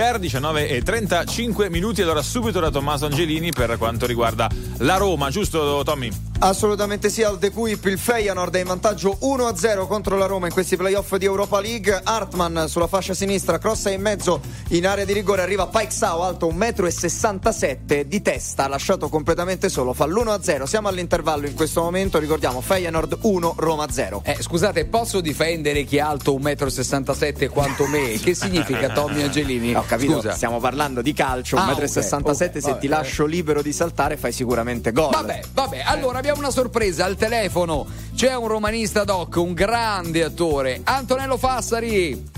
Cher 0.00 0.18
19 0.18 0.66
e 0.66 0.80
35 0.80 1.68
minuti 1.68 2.00
allora 2.00 2.22
subito 2.22 2.58
da 2.58 2.70
Tommaso 2.70 3.04
Angelini 3.04 3.52
per 3.52 3.76
quanto 3.76 4.06
riguarda 4.06 4.48
la 4.78 4.96
Roma, 4.96 5.28
giusto 5.28 5.82
Tommy? 5.84 6.29
Assolutamente 6.42 7.10
sì, 7.10 7.22
al 7.22 7.36
De 7.38 7.50
Kuip 7.50 7.84
il 7.84 7.98
Feyenoord 7.98 8.54
è 8.56 8.60
in 8.60 8.66
vantaggio 8.66 9.18
1-0 9.20 9.86
contro 9.86 10.16
la 10.16 10.24
Roma 10.24 10.46
in 10.46 10.52
questi 10.54 10.74
playoff 10.74 11.14
di 11.16 11.26
Europa 11.26 11.60
League. 11.60 12.00
Hartmann 12.02 12.64
sulla 12.64 12.86
fascia 12.86 13.12
sinistra, 13.12 13.58
crossa 13.58 13.90
in 13.90 14.00
mezzo 14.00 14.40
in 14.68 14.86
area 14.86 15.04
di 15.04 15.12
rigore, 15.12 15.42
arriva 15.42 15.66
Paixao 15.66 16.22
alto 16.22 16.48
1,67 16.48 17.98
m 17.98 18.08
di 18.08 18.22
testa, 18.22 18.68
lasciato 18.68 19.10
completamente 19.10 19.68
solo, 19.68 19.92
fa 19.92 20.06
l'1-0. 20.06 20.62
Siamo 20.62 20.88
all'intervallo 20.88 21.46
in 21.46 21.54
questo 21.54 21.82
momento, 21.82 22.18
ricordiamo 22.18 22.62
Feyenoord 22.62 23.18
1, 23.20 23.54
Roma 23.58 23.90
0. 23.90 24.22
Eh, 24.24 24.38
scusate, 24.40 24.86
posso 24.86 25.20
difendere 25.20 25.84
chi 25.84 25.98
è 25.98 26.00
alto 26.00 26.32
1,67 26.38 27.44
m 27.44 27.48
quanto 27.50 27.86
me? 27.86 28.18
Che 28.30 28.34
significa 28.34 28.88
Tommy 28.88 29.22
Angelini? 29.24 29.74
Ho 29.74 29.84
capito, 29.86 30.14
Scusa. 30.14 30.32
stiamo 30.32 30.58
parlando 30.58 31.02
di 31.02 31.12
calcio, 31.12 31.56
Ah, 31.58 31.66
1,67 31.74 31.74
m, 31.74 32.16
ok, 32.16 32.26
ok, 32.26 32.50
se 32.52 32.60
vabbè, 32.60 32.78
ti 32.78 32.88
lascio 32.88 33.26
libero 33.26 33.60
di 33.60 33.74
saltare 33.74 34.16
fai 34.16 34.32
sicuramente 34.32 34.90
gol. 34.92 35.10
Vabbè, 35.10 35.40
vabbè, 35.52 35.82
allora 35.84 36.16
abbiamo 36.18 36.28
una 36.38 36.50
sorpresa 36.50 37.04
al 37.04 37.16
telefono. 37.16 37.86
C'è 38.14 38.34
un 38.34 38.48
romanista 38.48 39.04
doc, 39.04 39.36
un 39.36 39.52
grande 39.54 40.22
attore, 40.22 40.80
Antonello 40.84 41.36
Fassari. 41.36 42.28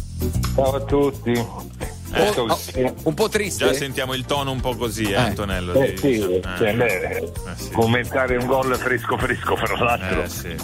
Ciao 0.54 0.74
a 0.74 0.80
tutti. 0.80 1.91
Oh, 2.14 2.42
oh, 2.48 2.58
un 3.04 3.14
po' 3.14 3.28
triste. 3.28 3.64
Già 3.66 3.72
sentiamo 3.72 4.14
il 4.14 4.24
tono 4.26 4.50
un 4.50 4.60
po' 4.60 4.74
così, 4.76 5.04
eh, 5.10 5.14
Antonello. 5.14 5.72
Eh 5.74 5.92
di- 5.92 5.98
sì, 5.98 6.20
eh. 6.20 6.40
cioè, 6.58 6.74
beh, 6.74 7.32
commentare 7.72 8.36
un 8.36 8.46
gol 8.46 8.74
fresco 8.76 9.16
fresco 9.16 9.56
fra 9.56 9.76
l'altro. 9.82 10.22
Eh, 10.24 10.28
sì. 10.28 10.54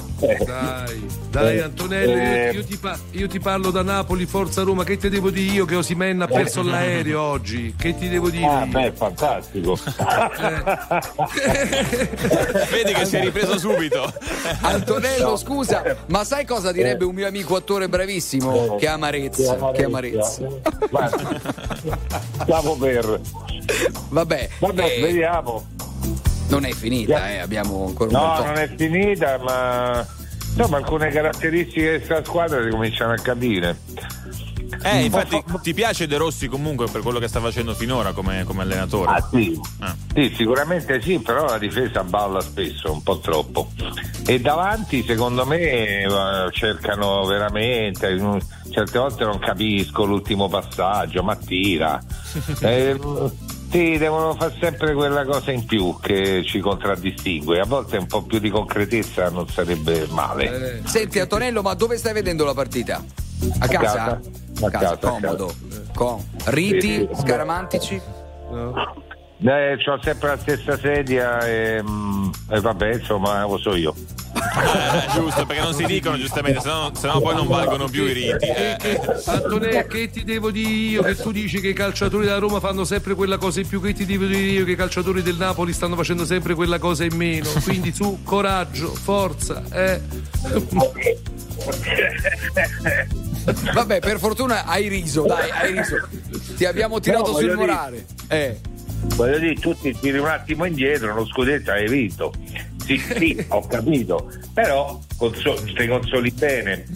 Dai, 0.44 1.06
dai 1.30 1.56
Eh, 1.56 1.60
Antonello, 1.62 2.12
io, 2.52 2.60
eh, 2.60 2.64
ti 2.66 2.76
pa- 2.76 2.98
io 3.12 3.28
ti 3.28 3.40
parlo 3.40 3.70
da 3.70 3.82
Napoli, 3.82 4.26
Forza 4.26 4.62
Roma, 4.62 4.84
che 4.84 4.96
ti 4.98 5.08
devo 5.08 5.30
dire 5.30 5.52
io 5.52 5.64
che 5.64 5.76
Osimenna 5.76 6.24
ha 6.24 6.28
perso 6.28 6.62
l'aereo 6.62 7.20
oggi? 7.22 7.74
Che 7.78 7.96
ti 7.96 8.08
devo 8.08 8.28
dire? 8.30 8.44
Ah, 8.46 8.66
beh, 8.66 8.92
fantastico. 8.94 9.78
Vedi 12.70 12.92
che 12.92 13.04
si 13.06 13.16
è 13.16 13.20
ripreso 13.22 13.58
subito. 13.58 14.12
Antonello, 14.62 15.36
scusa, 15.36 15.96
ma 16.06 16.24
sai 16.24 16.44
cosa 16.44 16.72
direbbe 16.72 17.04
un 17.04 17.14
mio 17.14 17.26
amico 17.26 17.56
attore 17.56 17.88
bravissimo? 17.88 18.76
Che 18.76 18.86
amarezza, 18.86 19.70
che 19.72 19.84
amarezza. 19.84 20.46
Stavo 22.42 22.76
per. 22.76 23.20
Vabbè, 24.08 24.48
Vabbè, 24.58 24.84
eh, 24.96 25.00
vediamo. 25.00 25.66
non 26.48 26.64
è 26.64 26.72
finita, 26.72 27.30
eh, 27.30 27.38
abbiamo 27.38 27.86
ancora 27.86 28.10
un 28.10 28.22
No, 28.24 28.32
bel 28.34 28.40
po'. 28.42 28.46
non 28.46 28.56
è 28.58 28.74
finita, 28.76 29.38
ma 29.38 30.06
insomma 30.54 30.76
alcune 30.78 31.10
caratteristiche 31.10 31.98
di 31.98 32.04
questa 32.04 32.24
squadra 32.24 32.62
si 32.62 32.70
cominciano 32.70 33.12
a 33.12 33.16
capire. 33.16 33.76
Eh, 34.82 35.04
infatti, 35.04 35.42
ti 35.62 35.74
piace 35.74 36.06
De 36.06 36.16
Rossi 36.16 36.46
comunque 36.48 36.86
per 36.90 37.02
quello 37.02 37.18
che 37.18 37.28
sta 37.28 37.40
facendo 37.40 37.74
finora 37.74 38.12
come, 38.12 38.44
come 38.44 38.62
allenatore? 38.62 39.10
Ah, 39.12 39.28
sì. 39.30 39.60
Ah. 39.80 39.94
Sì, 40.14 40.32
sicuramente 40.36 41.00
sì, 41.02 41.18
però 41.18 41.46
la 41.46 41.58
difesa 41.58 42.04
balla 42.04 42.40
spesso, 42.40 42.92
un 42.92 43.02
po' 43.02 43.18
troppo. 43.18 43.70
E 44.26 44.40
davanti, 44.40 45.02
secondo 45.04 45.44
me, 45.46 45.58
eh, 46.02 46.08
cercano 46.52 47.24
veramente. 47.24 48.14
mm, 48.14 48.36
Certe 48.70 48.98
volte 48.98 49.24
non 49.24 49.38
capisco 49.38 50.04
l'ultimo 50.04 50.48
passaggio, 50.48 51.22
ma 51.22 51.34
tira. 51.36 51.98
Eh, 52.60 52.98
sì, 53.70 53.98
devono 53.98 54.34
fare 54.34 54.54
sempre 54.60 54.94
quella 54.94 55.24
cosa 55.24 55.50
in 55.52 55.64
più 55.66 55.96
che 56.00 56.42
ci 56.44 56.60
contraddistingue. 56.60 57.60
A 57.60 57.64
volte 57.66 57.96
un 57.98 58.06
po' 58.06 58.22
più 58.22 58.38
di 58.38 58.50
concretezza 58.50 59.28
non 59.30 59.48
sarebbe 59.48 60.06
male. 60.10 60.80
Senti 60.84 61.18
Antonello, 61.20 61.62
ma 61.62 61.74
dove 61.74 61.96
stai 61.98 62.12
vedendo 62.14 62.44
la 62.44 62.54
partita? 62.54 62.96
A 62.96 63.64
A 63.64 63.68
casa? 63.68 63.94
casa. 63.94 64.20
A 64.66 64.70
casa, 64.70 64.90
a 64.92 64.96
comodo. 64.96 65.54
Com- 65.94 66.22
Riti, 66.46 66.80
Sì, 66.80 67.08
sì. 67.12 67.20
scaramantici? 67.20 68.00
Eh, 69.40 69.72
ho 69.86 70.00
sempre 70.02 70.28
la 70.30 70.38
stessa 70.38 70.76
sedia 70.78 71.38
e, 71.46 71.80
mm, 71.82 72.30
e 72.50 72.60
vabbè, 72.60 72.94
insomma, 72.94 73.44
lo 73.46 73.58
so 73.58 73.74
io. 73.76 73.94
Eh, 74.34 75.12
giusto, 75.14 75.46
perché 75.46 75.62
non 75.62 75.74
si 75.74 75.84
dicono 75.84 76.16
giustamente, 76.18 76.60
sennò, 76.60 76.90
sennò 76.94 77.20
poi 77.20 77.34
non 77.34 77.46
valgono 77.46 77.88
più 77.88 78.04
i 78.04 78.12
riti. 78.12 78.36
Che- 78.38 78.72
eh. 78.72 78.76
che- 78.76 79.00
Antonello, 79.26 79.86
che 79.86 80.10
ti 80.10 80.24
devo 80.24 80.50
dire 80.50 80.68
io? 80.68 81.02
Che 81.02 81.14
tu 81.16 81.32
dici 81.32 81.60
che 81.60 81.68
i 81.68 81.72
calciatori 81.74 82.26
della 82.26 82.38
Roma 82.38 82.60
fanno 82.60 82.84
sempre 82.84 83.14
quella 83.14 83.38
cosa 83.38 83.60
in 83.60 83.68
più, 83.68 83.80
che 83.80 83.92
ti 83.94 84.04
devo 84.04 84.26
dire 84.26 84.40
io? 84.40 84.64
Che 84.64 84.72
i 84.72 84.76
calciatori 84.76 85.22
del 85.22 85.36
Napoli 85.36 85.72
stanno 85.72 85.96
facendo 85.96 86.24
sempre 86.24 86.54
quella 86.54 86.78
cosa 86.78 87.04
in 87.04 87.14
meno. 87.16 87.48
Quindi 87.62 87.92
su, 87.92 88.20
coraggio, 88.24 88.92
forza, 88.94 89.62
eh. 89.72 90.00
Vabbè, 93.72 94.00
per 94.00 94.18
fortuna 94.18 94.64
hai 94.66 94.88
riso, 94.88 95.22
dai, 95.22 95.50
hai 95.50 95.72
riso. 95.72 95.96
Ti 96.56 96.64
abbiamo 96.66 97.00
tirato 97.00 97.32
No, 97.32 97.38
sul 97.38 97.46
voglio 97.46 97.54
dire- 97.54 97.66
morale. 97.66 98.06
Eh. 98.28 98.60
Voglio 99.14 99.38
dire, 99.38 99.54
tu 99.54 99.74
ti 99.80 99.96
tiri 99.98 100.18
un 100.18 100.26
attimo 100.26 100.64
indietro, 100.64 101.14
lo 101.14 101.24
scudetto 101.26 101.70
hai 101.70 101.88
vinto. 101.88 102.32
Sì, 102.88 102.96
sì, 102.96 103.44
ho 103.48 103.66
capito, 103.66 104.32
però 104.54 104.98
consol- 105.18 105.62
ti 105.74 105.86
consoli 105.86 106.30
bene. 106.30 106.86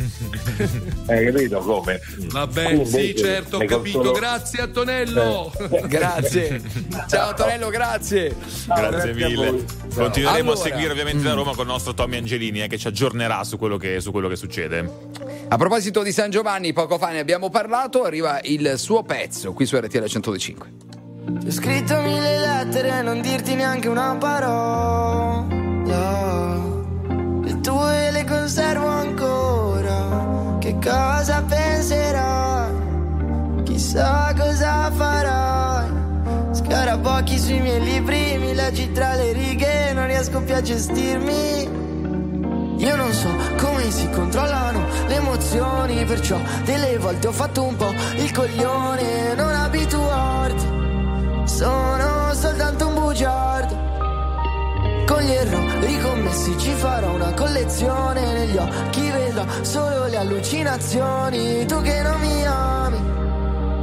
Hai 1.05 1.27
capito 1.27 1.59
come? 1.59 2.01
Vabbè, 2.31 2.77
Tu 2.77 2.85
sì, 2.85 3.15
certo, 3.15 3.57
ho 3.57 3.65
capito. 3.67 3.99
consolo- 3.99 4.13
Grazie 4.13 4.63
Antonello. 4.63 5.53
Grazie. 5.85 6.63
Ciao 7.09 7.29
Antonello, 7.29 7.69
grazie. 7.69 8.35
Grazie 8.67 8.91
grazie 8.91 9.11
a 9.11 9.29
mille. 9.29 9.65
Continueremo 9.95 10.53
Allora, 10.53 10.67
a 10.67 10.71
seguire 10.71 10.93
ovviamente 10.93 11.23
mm. 11.23 11.27
la 11.27 11.35
Roma 11.35 11.51
con 11.51 11.67
il 11.67 11.73
nostro 11.73 11.93
Tommy 11.93 12.17
Angelini 12.17 12.63
eh, 12.63 12.69
che 12.69 12.79
ci 12.79 12.87
aggiornerà 12.87 13.45
su 13.45 13.59
quello 13.59 13.77
che, 13.77 14.01
su 14.01 14.13
quello 14.13 14.29
che 14.29 14.37
succede. 14.37 15.11
A 15.49 15.57
proposito 15.59 16.03
di 16.03 16.13
San 16.13 16.31
Giovanni, 16.31 16.73
poco 16.73 16.97
fa 16.97 17.11
ne 17.11 17.19
abbiamo 17.19 17.51
parlato, 17.51 18.05
arriva 18.05 18.41
il 18.45 18.79
suo 18.79 19.03
pezzo 19.03 19.53
qui 19.53 19.67
su 19.67 19.77
RTL 19.77 20.07
105. 20.07 20.73
Ti 21.41 21.47
ho 21.47 21.51
scritto 21.51 22.01
mille 22.01 22.39
lettere 22.39 22.99
e 22.99 23.03
non 23.03 23.21
dirti 23.21 23.55
neanche 23.55 23.89
una 23.89 24.17
parola. 24.19 25.52
Le 25.95 27.61
tue 27.61 28.11
le 28.11 28.25
conservo 28.25 28.87
ancora. 28.87 30.57
Che 30.59 30.77
cosa 30.83 31.43
penserai? 31.43 32.73
Chissà 33.65 34.35
cosa 34.37 34.91
farai. 34.91 35.91
Scarabocchi 36.53 37.39
sui 37.39 37.61
miei 37.61 37.83
libri, 37.83 38.39
mi 38.39 38.55
leggi 38.55 38.93
tra 38.93 39.15
le 39.15 39.33
righe, 39.33 39.93
non 39.93 40.07
riesco 40.07 40.41
più 40.43 40.55
a 40.55 40.61
gestirmi. 40.61 41.81
Io 42.79 42.97
non 42.97 43.13
so 43.13 43.29
come 43.59 43.91
si 43.91 44.09
controllano 44.11 44.85
le 45.07 45.15
emozioni, 45.15 46.05
perciò 46.05 46.39
delle 46.65 46.99
volte 46.99 47.29
ho 47.29 47.33
fatto 47.33 47.63
un 47.63 47.77
po' 47.77 47.93
il 48.17 48.33
coglione, 48.33 49.35
non 49.35 49.55
abituarti. 49.55 50.67
Sono 51.45 52.35
soltanto 52.35 52.89
un 52.89 52.95
bugiardo. 52.95 53.82
Con 55.13 55.21
gli 55.25 55.31
errori 55.31 56.01
commessi 56.01 56.59
ci 56.59 56.71
farò 56.71 57.13
una 57.13 57.35
collezione. 57.35 58.33
Negli 58.33 58.57
occhi 58.57 59.11
vedrò 59.11 59.45
solo 59.61 60.07
le 60.07 60.17
allucinazioni. 60.17 61.67
Tu 61.67 61.83
che 61.83 62.01
non 62.01 62.19
mi 62.19 62.47
ami. 62.47 62.99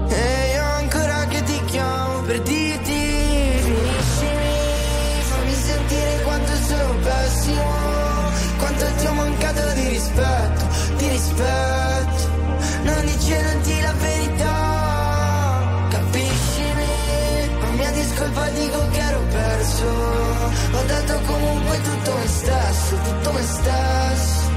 E 0.09 0.53
io 0.55 0.63
ancora 0.63 1.25
che 1.27 1.43
ti 1.43 1.61
chiamo 1.65 2.21
per 2.21 2.41
dirti 2.41 2.93
finiscimi. 3.61 5.21
Fammi 5.29 5.53
sentire 5.53 6.21
quanto 6.23 6.51
sono 6.67 6.95
pessimo. 7.03 7.63
Quanto 8.57 8.85
ti 8.97 9.05
ho 9.05 9.13
mancato 9.13 9.73
di 9.75 9.87
rispetto, 9.87 10.65
di 10.97 11.09
rispetto. 11.09 12.27
Non 12.81 13.05
dicendoti 13.05 13.29
la 13.29 13.43
verità. 13.43 13.68
Ho 20.71 20.83
dato 20.85 21.19
comunque 21.25 21.81
tutto 21.81 22.13
me 22.17 22.27
stesso, 22.27 22.95
tutto 22.95 23.31
me 23.31 23.41
stesso. 23.41 24.49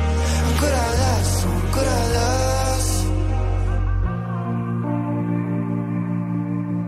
Ancora 0.47 0.87
adesso, 0.93 1.47
ancora 1.47 1.91
adesso. 2.05 3.11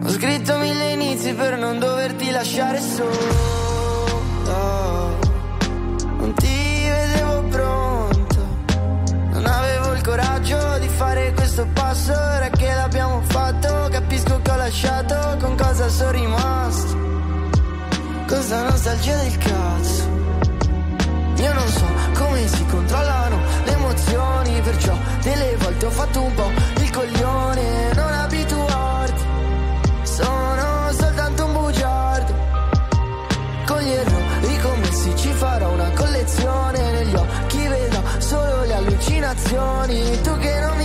Ho 0.04 0.08
scritto 0.10 0.58
mille 0.58 0.92
inizi 0.92 1.32
per 1.34 1.56
non 1.56 1.78
doverti 1.78 2.30
lasciare 2.30 2.80
solo. 2.80 3.42
Non 6.18 6.34
ti 6.34 6.88
vedevo 6.88 7.42
pronto. 7.48 8.46
Non 9.32 9.46
avevo 9.46 9.92
il 9.92 10.02
coraggio 10.02 10.78
di 10.78 10.88
fare 10.88 11.32
questo 11.32 11.66
passo. 11.72 12.12
Ora 12.12 12.48
che 12.50 12.72
l'abbiamo 12.72 13.22
fatto, 13.22 13.88
capisco 13.90 14.40
che 14.42 14.50
ho 14.50 14.56
lasciato. 14.56 15.37
Con 15.40 15.56
cosa 15.56 15.88
sono 15.88 16.10
rimasto? 16.10 16.84
Con 18.44 18.52
sta 18.52 18.68
nostalgia 18.68 19.16
del 19.16 19.38
cazzo. 19.38 20.02
Io 21.37 21.52
non 21.54 21.66
so 21.66 21.87
come 22.12 22.46
si 22.46 22.66
controllano 22.66 23.40
le 23.64 23.72
emozioni. 23.72 24.61
Perciò 24.61 24.94
delle 25.22 25.57
volte 25.57 25.87
ho 25.87 25.90
fatto 25.90 26.22
un 26.22 26.35
po' 26.35 26.50
il 26.76 26.90
coglione. 26.90 27.92
Non 27.94 28.12
abituarti. 28.12 29.22
Sono 30.02 30.92
soltanto 30.92 31.44
un 31.46 31.52
bugiardo. 31.54 32.35
Con 33.64 33.80
gli 33.80 33.90
errori 33.90 34.59
commessi 34.61 35.16
ci 35.16 35.33
farò 35.33 35.72
una 35.72 35.90
collezione 35.94 36.92
Negli 36.92 37.14
occhi 37.14 37.66
vedo 37.66 38.02
solo 38.18 38.64
le 38.64 38.74
allucinazioni 38.74 40.20
Tu 40.20 40.37
che 40.38 40.61
non 40.61 40.76
mi 40.76 40.84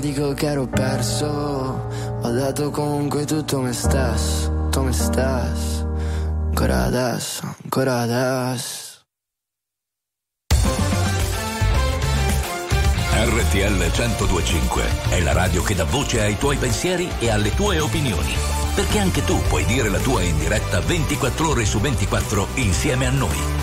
dico 0.00 0.32
che 0.34 0.46
ero 0.46 0.66
perso. 0.66 1.26
Ho 2.22 2.30
dato 2.30 2.70
comunque 2.70 3.24
tutto 3.24 3.60
me 3.60 3.72
stesso, 3.72 4.48
tutto 4.48 4.82
me 4.82 4.92
stesso. 4.92 5.88
Ancora 6.48 6.84
adesso, 6.84 7.54
ancora 7.62 8.00
adesso. 8.00 8.78
RTL 13.22 13.76
1025 13.76 14.82
è 15.10 15.20
la 15.20 15.32
radio 15.32 15.62
che 15.62 15.74
dà 15.74 15.84
voce 15.84 16.22
ai 16.22 16.38
tuoi 16.38 16.56
pensieri 16.56 17.08
e 17.18 17.30
alle 17.30 17.54
tue 17.54 17.78
opinioni. 17.78 18.32
Perché 18.74 18.98
anche 18.98 19.24
tu 19.24 19.38
puoi 19.48 19.64
dire 19.66 19.90
la 19.90 19.98
tua 19.98 20.22
in 20.22 20.38
diretta 20.38 20.80
24 20.80 21.48
ore 21.48 21.64
su 21.66 21.78
24 21.80 22.48
insieme 22.54 23.06
a 23.06 23.10
noi. 23.10 23.59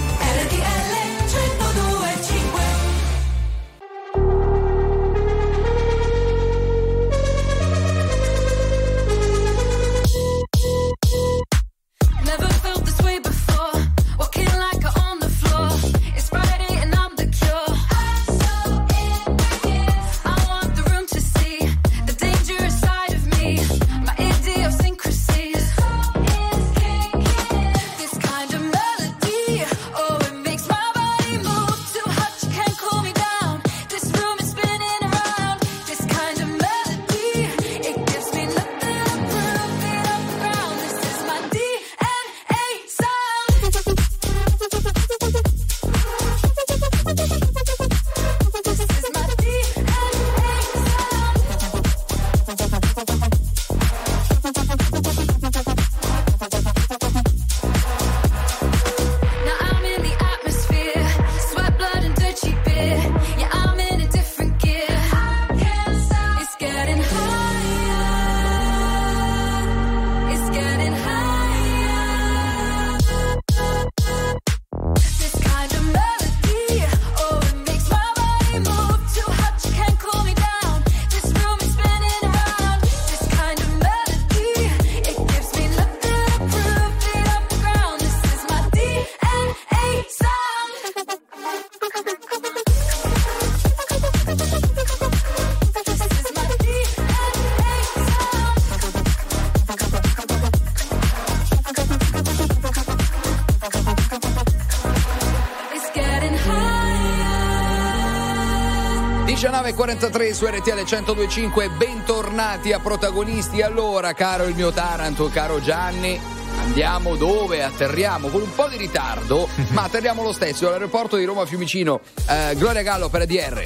19.43 109.98 110.32
su 110.32 110.46
RTL 110.46 110.84
1025, 110.84 111.70
bentornati 111.70 112.72
a 112.72 112.80
protagonisti. 112.80 113.62
Allora, 113.64 114.14
caro 114.14 114.44
il 114.46 114.54
mio 114.54 114.72
Taranto, 114.72 115.28
caro 115.30 115.60
Gianni, 115.60 116.20
andiamo 116.60 117.16
dove? 117.16 117.64
Atterriamo 117.64 118.28
con 118.28 118.42
un 118.42 118.54
po' 118.54 118.68
di 118.68 118.78
ritardo, 118.78 119.50
ma 119.74 119.84
atterriamo 119.84 120.22
lo 120.22 120.32
stesso 120.34 120.68
all'aeroporto 120.68 121.16
di 121.18 121.26
Roma 121.26 121.46
Fiumicino. 121.48 122.02
Eh, 122.30 122.54
Gloria 122.56 122.84
Gallo 122.84 123.10
per 123.10 123.22
ADR. 123.22 123.64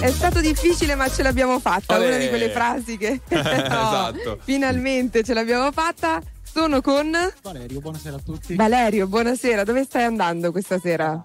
È 0.00 0.10
stato 0.10 0.40
difficile, 0.40 0.96
ma 0.96 1.08
ce 1.08 1.22
l'abbiamo 1.22 1.60
fatta. 1.60 1.96
Olè. 1.96 2.08
Una 2.08 2.16
di 2.16 2.28
quelle 2.28 2.50
frasi 2.50 2.96
che 2.96 3.20
No, 3.30 3.38
Esatto. 3.38 4.38
finalmente 4.42 5.22
ce 5.22 5.32
l'abbiamo 5.34 5.70
fatta. 5.70 6.20
Sono 6.42 6.80
con 6.80 7.12
Valerio, 7.42 7.78
buonasera 7.80 8.16
a 8.16 8.20
tutti. 8.24 8.56
Valerio. 8.56 9.06
Buonasera. 9.06 9.62
Dove 9.62 9.84
stai 9.84 10.02
andando 10.04 10.50
questa 10.50 10.78
sera? 10.80 11.24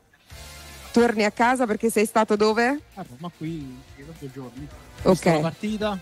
Torni 0.93 1.23
a 1.25 1.31
casa 1.31 1.65
perché 1.65 1.89
sei 1.89 2.05
stato 2.05 2.35
dove? 2.35 2.79
A 2.93 3.03
Roma 3.09 3.31
qui 3.35 3.75
da 3.97 4.03
due 4.19 4.31
giorni. 4.31 4.67
Ok. 5.01 5.05
Ho 5.05 5.11
visto 5.11 5.29
la 5.31 5.39
partita 5.39 5.99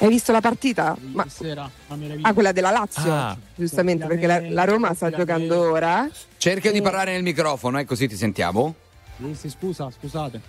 Hai 0.00 0.08
visto 0.08 0.32
la 0.32 0.40
partita? 0.42 0.96
Ma- 1.00 1.22
ieri 1.22 1.30
sera, 1.34 1.70
una 1.86 1.96
meraviglia. 1.98 2.28
Ah, 2.28 2.32
quella 2.34 2.52
della 2.52 2.70
Lazio, 2.70 3.10
Ah. 3.12 3.36
giustamente, 3.54 4.06
perché 4.06 4.26
la, 4.26 4.40
la 4.50 4.64
Roma 4.64 4.92
sta 4.92 5.10
giocando 5.10 5.70
ora. 5.72 6.08
Cerca 6.36 6.70
di 6.70 6.80
parlare 6.82 7.12
nel 7.12 7.22
microfono, 7.22 7.78
eh, 7.78 7.86
così 7.86 8.06
ti 8.06 8.16
sentiamo. 8.16 8.74
Sì, 9.16 9.34
sì, 9.34 9.48
scusa, 9.50 9.90
scusate. 9.90 10.40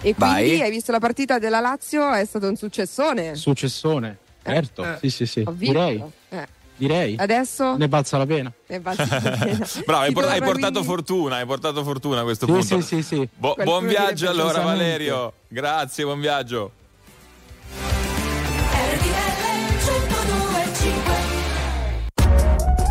E 0.00 0.14
Vai. 0.16 0.44
quindi 0.46 0.62
hai 0.62 0.70
visto 0.70 0.90
la 0.92 1.00
partita 1.00 1.38
della 1.40 1.58
Lazio? 1.60 2.12
È 2.12 2.24
stato 2.24 2.48
un 2.48 2.56
successone. 2.56 3.34
Successone, 3.34 4.18
certo. 4.44 4.84
Eh. 4.84 4.96
Sì, 5.00 5.10
sì, 5.10 5.26
sì. 5.26 5.46
Direi, 5.52 6.02
Eh, 6.30 6.46
direi. 6.76 7.16
Adesso 7.18 7.76
Ne 7.76 7.88
balza 7.88 8.18
la 8.18 8.26
pena. 8.26 8.52
ne 8.66 8.80
basta 8.80 9.06
la 9.10 9.20
pena. 9.38 9.66
Bravo, 9.84 10.02
hai, 10.02 10.12
por- 10.12 10.24
hai 10.24 10.40
portato 10.42 10.82
fortuna, 10.82 11.36
hai 11.36 11.46
portato 11.46 11.82
fortuna 11.84 12.20
a 12.20 12.22
questo 12.24 12.46
Sì, 12.46 12.52
punto. 12.52 12.80
sì, 12.80 12.82
sì, 12.82 13.02
sì. 13.02 13.28
Bo- 13.34 13.56
buon 13.62 13.86
viaggio 13.86 14.28
allora. 14.28 14.60
Valerio. 14.62 15.32
Grazie, 15.48 16.04
buon 16.04 16.20
viaggio. 16.20 16.72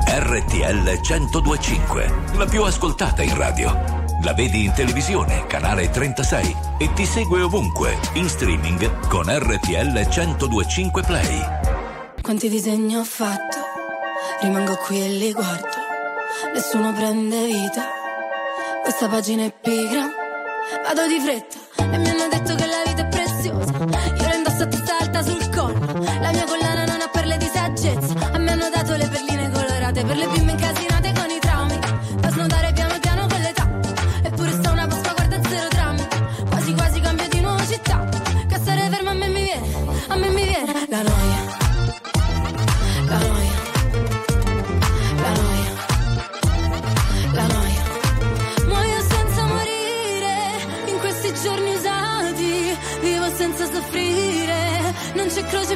RTL 0.07 0.99
1025, 1.01 2.13
la 2.37 2.45
più 2.45 2.63
ascoltata 2.63 3.21
in 3.21 3.35
radio. 3.35 3.99
La 4.23 4.33
vedi 4.33 4.65
in 4.65 4.73
televisione, 4.73 5.45
canale 5.47 5.89
36 5.89 6.55
e 6.77 6.93
ti 6.93 7.05
segue 7.05 7.41
ovunque, 7.41 7.97
in 8.13 8.29
streaming 8.29 9.07
con 9.07 9.25
RTL 9.27 10.07
1025 10.07 11.01
Play. 11.03 11.39
Quanti 12.21 12.49
disegni 12.49 12.95
ho 12.95 13.03
fatto, 13.03 13.57
rimango 14.41 14.75
qui 14.77 15.01
e 15.01 15.09
li 15.09 15.33
guardo, 15.33 15.67
nessuno 16.53 16.93
prende 16.93 17.45
vita, 17.45 17.83
questa 18.83 19.07
pagina 19.07 19.43
è 19.43 19.51
pigra, 19.51 20.07
vado 20.83 21.07
di 21.07 21.19
fretta 21.19 21.57
e 21.77 21.97
mi 21.97 22.09
hanno 22.09 22.27
detto 22.29 22.55
che 22.55 22.70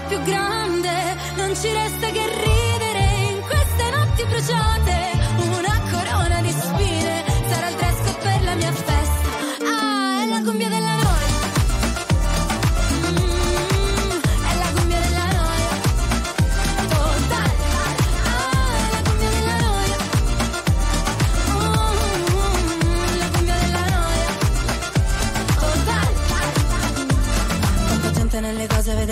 più 0.07 0.21
grande, 0.21 1.15
non 1.35 1.55
ci 1.55 1.71
resta 1.71 2.07
che 2.09 2.14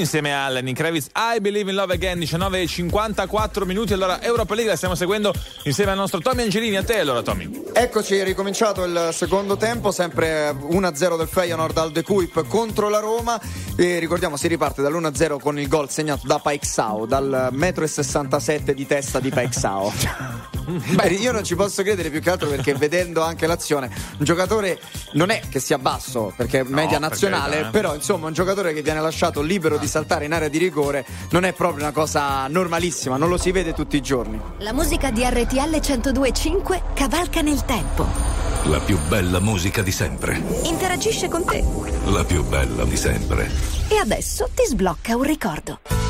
Insieme 0.00 0.34
a 0.34 0.48
Lenny 0.48 0.72
Kravitz. 0.72 1.08
I 1.14 1.40
Believe 1.40 1.70
in 1.70 1.76
Love 1.76 1.94
Again 1.94 2.18
19 2.18 2.62
e 2.62 2.66
54 2.66 3.64
minuti. 3.64 3.92
Allora 3.92 4.20
Europa 4.22 4.54
League 4.54 4.70
la 4.70 4.76
stiamo 4.76 4.94
seguendo 4.94 5.32
insieme 5.64 5.92
al 5.92 5.96
nostro 5.96 6.20
Tommy 6.20 6.42
Angelini. 6.42 6.76
A 6.76 6.82
te 6.82 6.98
allora 6.98 7.22
Tommy. 7.22 7.68
Eccoci, 7.72 8.16
è 8.16 8.24
ricominciato 8.24 8.84
il 8.84 9.10
secondo 9.12 9.56
tempo, 9.56 9.90
sempre 9.92 10.50
1-0 10.50 11.16
del 11.16 11.28
Feyenoord 11.28 11.76
al 11.78 11.92
De 11.92 12.02
Kuip 12.02 12.46
contro 12.46 12.88
la 12.88 12.98
Roma. 12.98 13.40
E 13.76 13.98
ricordiamo 13.98 14.36
si 14.36 14.48
riparte 14.48 14.82
dall'1-0 14.82 15.38
con 15.38 15.58
il 15.58 15.68
gol 15.68 15.90
segnato 15.90 16.26
da 16.26 16.38
Paixao, 16.38 17.06
dal 17.06 17.48
metro 17.52 17.84
e 17.84 17.88
67 17.88 18.74
di 18.74 18.86
testa 18.86 19.20
di 19.20 19.30
Paixao. 19.30 20.39
Beh, 20.94 21.08
io 21.08 21.32
non 21.32 21.44
ci 21.44 21.54
posso 21.54 21.82
credere 21.82 22.10
più 22.10 22.20
che 22.20 22.30
altro 22.30 22.48
perché 22.48 22.74
vedendo 22.74 23.22
anche 23.22 23.46
l'azione, 23.46 23.90
un 24.18 24.24
giocatore 24.24 24.80
non 25.12 25.30
è 25.30 25.40
che 25.48 25.60
sia 25.60 25.78
basso 25.78 26.32
perché 26.36 26.60
è 26.60 26.62
media 26.62 26.98
per 26.98 27.08
nazionale, 27.08 27.60
eh. 27.60 27.64
però 27.70 27.94
insomma 27.94 28.26
un 28.26 28.32
giocatore 28.32 28.72
che 28.72 28.82
viene 28.82 29.00
lasciato 29.00 29.40
libero 29.40 29.78
di 29.78 29.86
saltare 29.86 30.24
in 30.24 30.32
area 30.32 30.48
di 30.48 30.58
rigore 30.58 31.04
non 31.30 31.44
è 31.44 31.52
proprio 31.52 31.82
una 31.84 31.92
cosa 31.92 32.46
normalissima, 32.48 33.16
non 33.16 33.28
lo 33.28 33.38
si 33.38 33.50
vede 33.50 33.72
tutti 33.72 33.96
i 33.96 34.02
giorni. 34.02 34.40
La 34.58 34.72
musica 34.72 35.10
di 35.10 35.22
RTL 35.24 35.76
102.5 35.76 36.80
cavalca 36.94 37.40
nel 37.40 37.64
tempo. 37.64 38.40
La 38.64 38.78
più 38.78 38.98
bella 39.08 39.40
musica 39.40 39.80
di 39.82 39.90
sempre. 39.90 40.40
Interagisce 40.64 41.28
con 41.28 41.44
te. 41.46 41.64
La 42.04 42.24
più 42.24 42.44
bella 42.44 42.84
di 42.84 42.96
sempre. 42.96 43.50
E 43.88 43.96
adesso 43.96 44.50
ti 44.54 44.64
sblocca 44.66 45.16
un 45.16 45.22
ricordo. 45.22 46.09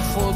Senza 0.00 0.29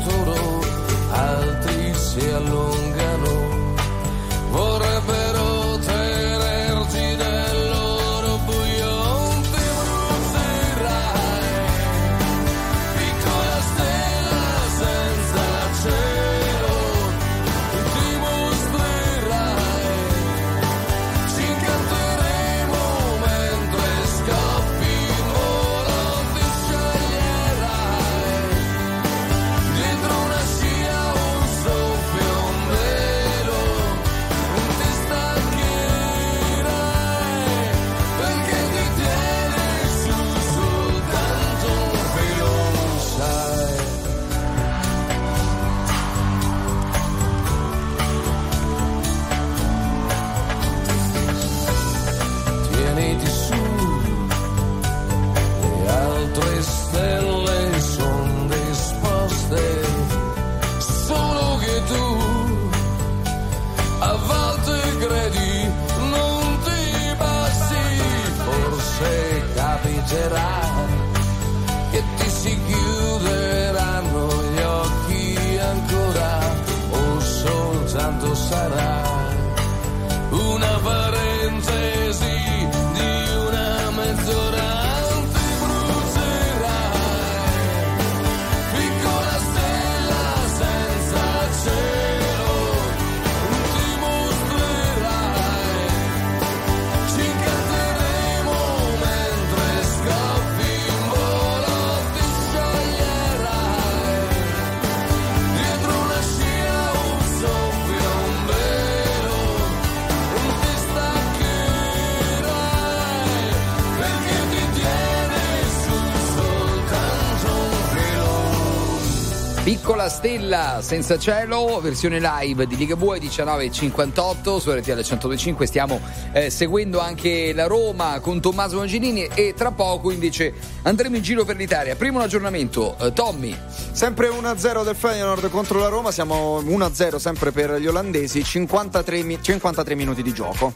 Piccola 119.85 120.09
stella 120.09 120.79
senza 120.81 121.19
cielo, 121.19 121.79
versione 121.83 122.19
live 122.19 122.67
di 122.67 122.75
Liga 122.75 122.97
Bue 122.97 123.19
19.58 123.19 124.57
su 124.57 124.73
RTL 124.73 125.03
125. 125.03 125.67
Stiamo 125.67 126.01
eh, 126.33 126.49
seguendo 126.49 127.01
anche 127.01 127.53
la 127.53 127.67
Roma 127.67 128.19
con 128.21 128.41
Tommaso 128.41 128.81
Angelini 128.81 129.29
e 129.35 129.53
tra 129.55 129.73
poco 129.73 130.11
invece 130.11 130.55
andremo 130.85 131.17
in 131.17 131.23
giro 131.23 131.45
per 131.45 131.57
l'Italia. 131.57 131.97
Primo 131.97 132.21
aggiornamento, 132.21 132.97
eh, 132.99 133.13
Tommy. 133.13 133.55
Sempre 133.93 134.31
1-0 134.31 134.85
del 134.85 134.97
Feyenoord 134.97 135.51
contro 135.51 135.79
la 135.79 135.89
Roma, 135.89 136.11
siamo 136.11 136.63
1-0 136.63 137.17
sempre 137.17 137.53
per 137.53 137.75
gli 137.75 137.87
olandesi, 137.87 138.43
53, 138.43 139.23
mi- 139.23 139.39
53 139.39 139.95
minuti 139.95 140.23
di 140.23 140.33
gioco. 140.33 140.73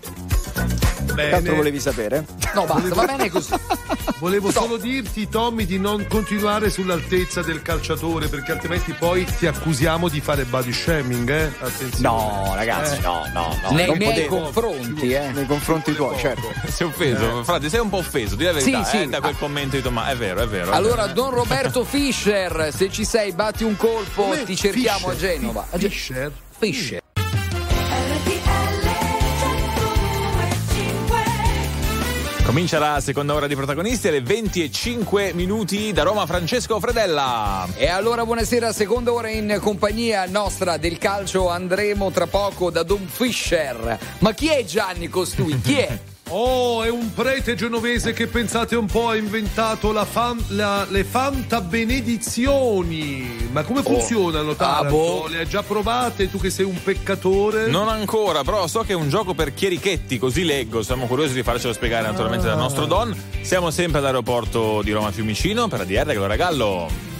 Che 1.14 1.30
altro 1.32 1.54
volevi 1.54 1.80
sapere? 1.80 2.26
No, 2.52 2.66
basta, 2.66 2.94
va 2.94 3.06
bene 3.16 3.30
così. 3.30 3.54
Volevo 4.18 4.50
solo 4.50 4.76
dirti, 4.76 5.28
Tommy, 5.28 5.64
di 5.64 5.78
non 5.78 6.06
continuare 6.08 6.70
sull'altezza 6.70 7.42
del 7.42 7.62
calciatore, 7.62 8.28
perché 8.28 8.52
altrimenti 8.52 8.92
poi 8.92 9.24
ti 9.24 9.46
accusiamo 9.46 10.08
di 10.08 10.20
fare 10.20 10.44
body 10.44 10.72
shaming, 10.72 11.30
eh? 11.30 11.44
Attenzione. 11.60 12.00
No, 12.00 12.52
ragazzi, 12.54 13.00
no, 13.00 13.22
no, 13.32 13.56
no. 13.62 13.70
Nei 13.70 13.86
non 13.86 13.96
miei 13.96 14.12
potevo. 14.26 14.36
confronti, 14.40 15.12
eh. 15.12 15.30
Nei 15.30 15.46
confronti 15.46 15.94
tuoi, 15.94 16.18
certo. 16.18 16.52
sei 16.68 16.86
offeso 16.86 17.44
frate 17.44 17.68
sei 17.68 17.80
un 17.80 17.88
po' 17.88 17.98
offeso 17.98 18.34
di 18.34 18.44
la 18.44 18.52
verità 18.52 18.84
Sì, 18.84 18.96
sì. 18.96 19.02
eh, 19.02 19.08
da 19.08 19.20
quel 19.20 19.36
commento 19.38 19.76
di 19.76 19.82
Tommaso 19.82 20.10
è 20.12 20.16
vero 20.16 20.40
è 20.42 20.46
vero 20.48 20.72
è 20.72 20.74
Allora, 20.74 21.02
vero. 21.02 21.12
Don 21.14 21.30
Roberto 21.30 21.84
Fischer, 21.84 22.70
se 22.74 22.90
ci 22.90 23.04
sei, 23.04 23.32
batti 23.32 23.64
un 23.64 23.76
colpo, 23.76 24.22
Come? 24.22 24.44
ti 24.44 24.56
cerchiamo 24.56 25.08
Fischer? 25.10 25.12
a 25.12 25.16
Genova. 25.34 25.66
Fischer? 25.70 26.32
Fischer. 26.58 27.00
Comincia 32.48 32.78
la 32.78 32.98
seconda 33.02 33.34
ora 33.34 33.46
di 33.46 33.54
protagonisti 33.54 34.08
alle 34.08 34.22
20 34.22 34.62
e 34.62 34.70
5 34.70 35.34
minuti 35.34 35.92
da 35.92 36.02
Roma 36.02 36.24
Francesco 36.24 36.80
Fredella 36.80 37.68
E 37.76 37.88
allora 37.88 38.24
buonasera, 38.24 38.72
seconda 38.72 39.12
ora 39.12 39.28
in 39.28 39.58
compagnia 39.60 40.24
nostra 40.24 40.78
del 40.78 40.96
calcio 40.96 41.50
andremo 41.50 42.10
tra 42.10 42.26
poco 42.26 42.70
da 42.70 42.82
Don 42.84 43.06
Fischer. 43.06 43.98
Ma 44.20 44.32
chi 44.32 44.48
è 44.48 44.64
Gianni 44.64 45.08
costui? 45.08 45.60
Chi 45.60 45.76
è? 45.76 45.98
Oh, 46.30 46.82
è 46.82 46.90
un 46.90 47.14
prete 47.14 47.54
genovese 47.54 48.12
che 48.12 48.26
pensate 48.26 48.76
un 48.76 48.84
po' 48.86 49.08
ha 49.08 49.16
inventato 49.16 49.92
la 49.92 50.04
fan- 50.04 50.44
la- 50.48 50.86
le 50.90 51.02
fantabenedizioni. 51.04 53.48
Ma 53.50 53.62
come 53.62 53.80
funzionano, 53.82 54.54
Taranto? 54.54 54.90
boh. 54.94 55.26
Le 55.28 55.38
hai 55.38 55.48
già 55.48 55.62
provate? 55.62 56.30
Tu 56.30 56.38
che 56.38 56.50
sei 56.50 56.66
un 56.66 56.78
peccatore? 56.82 57.68
non 57.68 57.88
ancora, 57.88 58.44
però 58.44 58.66
so 58.66 58.82
che 58.82 58.92
è 58.92 58.96
un 58.96 59.08
gioco 59.08 59.32
per 59.34 59.54
chierichetti, 59.54 60.18
così 60.18 60.44
leggo. 60.44 60.82
Siamo 60.82 61.06
curiosi 61.06 61.32
di 61.32 61.42
farcelo 61.42 61.72
spiegare 61.72 62.06
naturalmente 62.06 62.44
dal 62.46 62.58
nostro 62.58 62.84
Don. 62.84 63.16
Siamo 63.40 63.70
sempre 63.70 64.00
all'aeroporto 64.00 64.82
di 64.82 64.92
Roma 64.92 65.10
Fiumicino 65.10 65.66
per 65.68 65.80
ADR, 65.80 66.10
allora 66.10 66.36
Gallo 66.36 67.16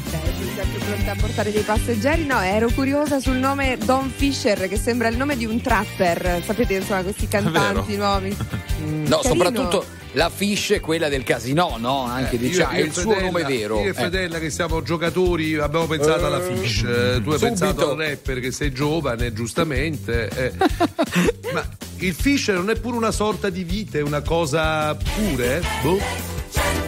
sempre 0.58 0.84
pronta 0.84 1.12
a 1.12 1.14
portare 1.14 1.52
dei 1.52 1.62
passeggeri. 1.62 2.26
No, 2.26 2.40
ero 2.40 2.68
curiosa 2.74 3.20
sul 3.20 3.36
nome 3.36 3.78
Don 3.84 4.10
Fisher, 4.10 4.68
che 4.68 4.76
sembra 4.76 5.06
il 5.06 5.16
nome 5.16 5.36
di 5.36 5.44
un 5.44 5.60
trapper. 5.60 6.42
Sapete, 6.44 6.74
insomma, 6.74 7.02
questi 7.02 7.28
cantanti 7.28 7.96
nuovi. 7.96 8.36
Mm, 8.78 9.06
no, 9.06 9.18
carino. 9.18 9.44
soprattutto 9.44 9.84
la 10.12 10.30
Fish 10.30 10.70
è 10.70 10.78
quella 10.78 11.08
del 11.08 11.24
casino, 11.24 11.74
no? 11.78 12.04
Anche 12.04 12.36
eh, 12.36 12.38
diciamo, 12.38 12.70
è 12.74 12.78
il 12.78 12.92
suo 12.92 13.10
fedella, 13.10 13.26
nome 13.26 13.42
vero. 13.42 13.80
Io 13.80 13.86
e 13.86 13.88
eh. 13.88 13.92
Fedella 13.92 14.36
eh. 14.36 14.40
che 14.40 14.50
siamo 14.50 14.82
giocatori 14.82 15.56
abbiamo 15.56 15.86
pensato 15.88 16.26
alla 16.26 16.38
eh, 16.38 16.54
Fish, 16.54 16.84
eh, 16.84 17.20
tu 17.20 17.30
hai 17.30 17.38
pensato 17.40 17.90
al 17.90 17.96
rapper 17.96 18.38
che 18.38 18.52
sei 18.52 18.70
giovane, 18.70 19.32
giustamente. 19.32 20.28
Eh. 20.28 20.52
ma 21.52 21.68
il 21.96 22.14
Fish 22.14 22.48
non 22.50 22.70
è 22.70 22.78
pure 22.78 22.96
una 22.96 23.10
sorta 23.10 23.50
di 23.50 23.64
vite, 23.64 23.98
è 23.98 24.02
una 24.02 24.22
cosa 24.22 24.94
pure? 24.94 25.60
Boh. 25.82 26.87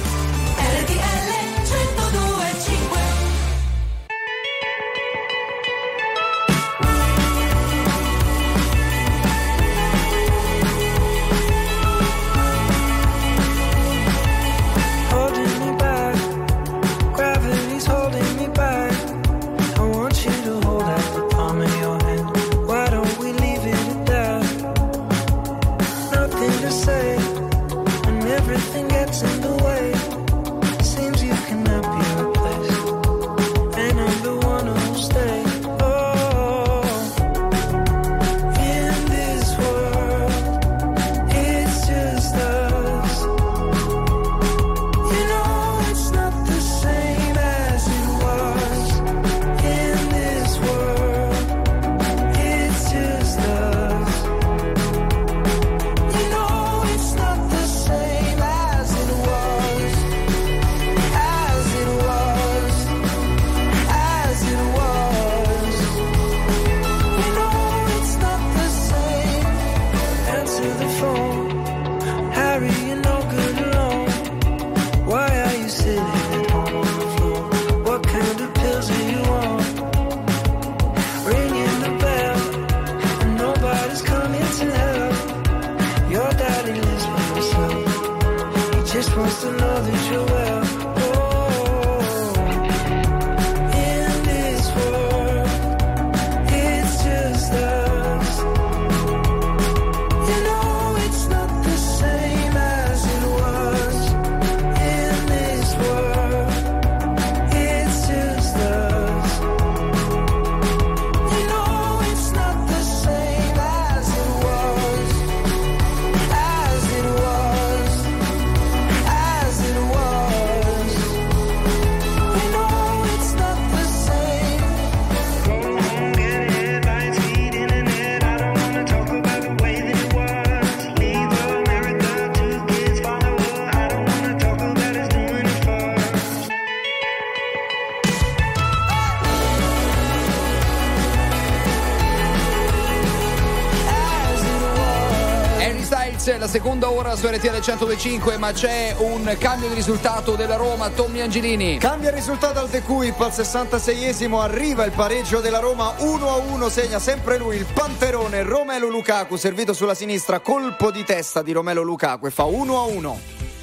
RTL 147.41 147.59
125, 147.59 148.37
ma 148.37 148.51
c'è 148.51 148.93
un 148.99 149.35
cambio 149.39 149.67
di 149.67 149.73
risultato 149.73 150.35
della 150.35 150.57
Roma, 150.57 150.91
Tommy 150.91 151.21
Angelini. 151.21 151.79
Cambia 151.79 152.09
il 152.09 152.15
risultato 152.15 152.59
al 152.59 152.69
De 152.69 152.83
Cuip 152.83 153.19
al 153.19 153.31
66esimo, 153.31 154.39
arriva 154.39 154.85
il 154.85 154.91
pareggio 154.91 155.39
della 155.39 155.57
Roma 155.57 155.95
1-1, 155.97 156.67
segna 156.67 156.99
sempre 156.99 157.39
lui 157.39 157.55
il 157.55 157.65
panterone 157.73 158.43
Romelo 158.43 158.89
Lukaku, 158.89 159.37
servito 159.37 159.73
sulla 159.73 159.95
sinistra, 159.95 160.39
colpo 160.39 160.91
di 160.91 161.03
testa 161.03 161.41
di 161.41 161.51
Romelo 161.51 161.81
Lukaku 161.81 162.27
e 162.27 162.29
fa 162.29 162.43
1-1. 162.43 163.13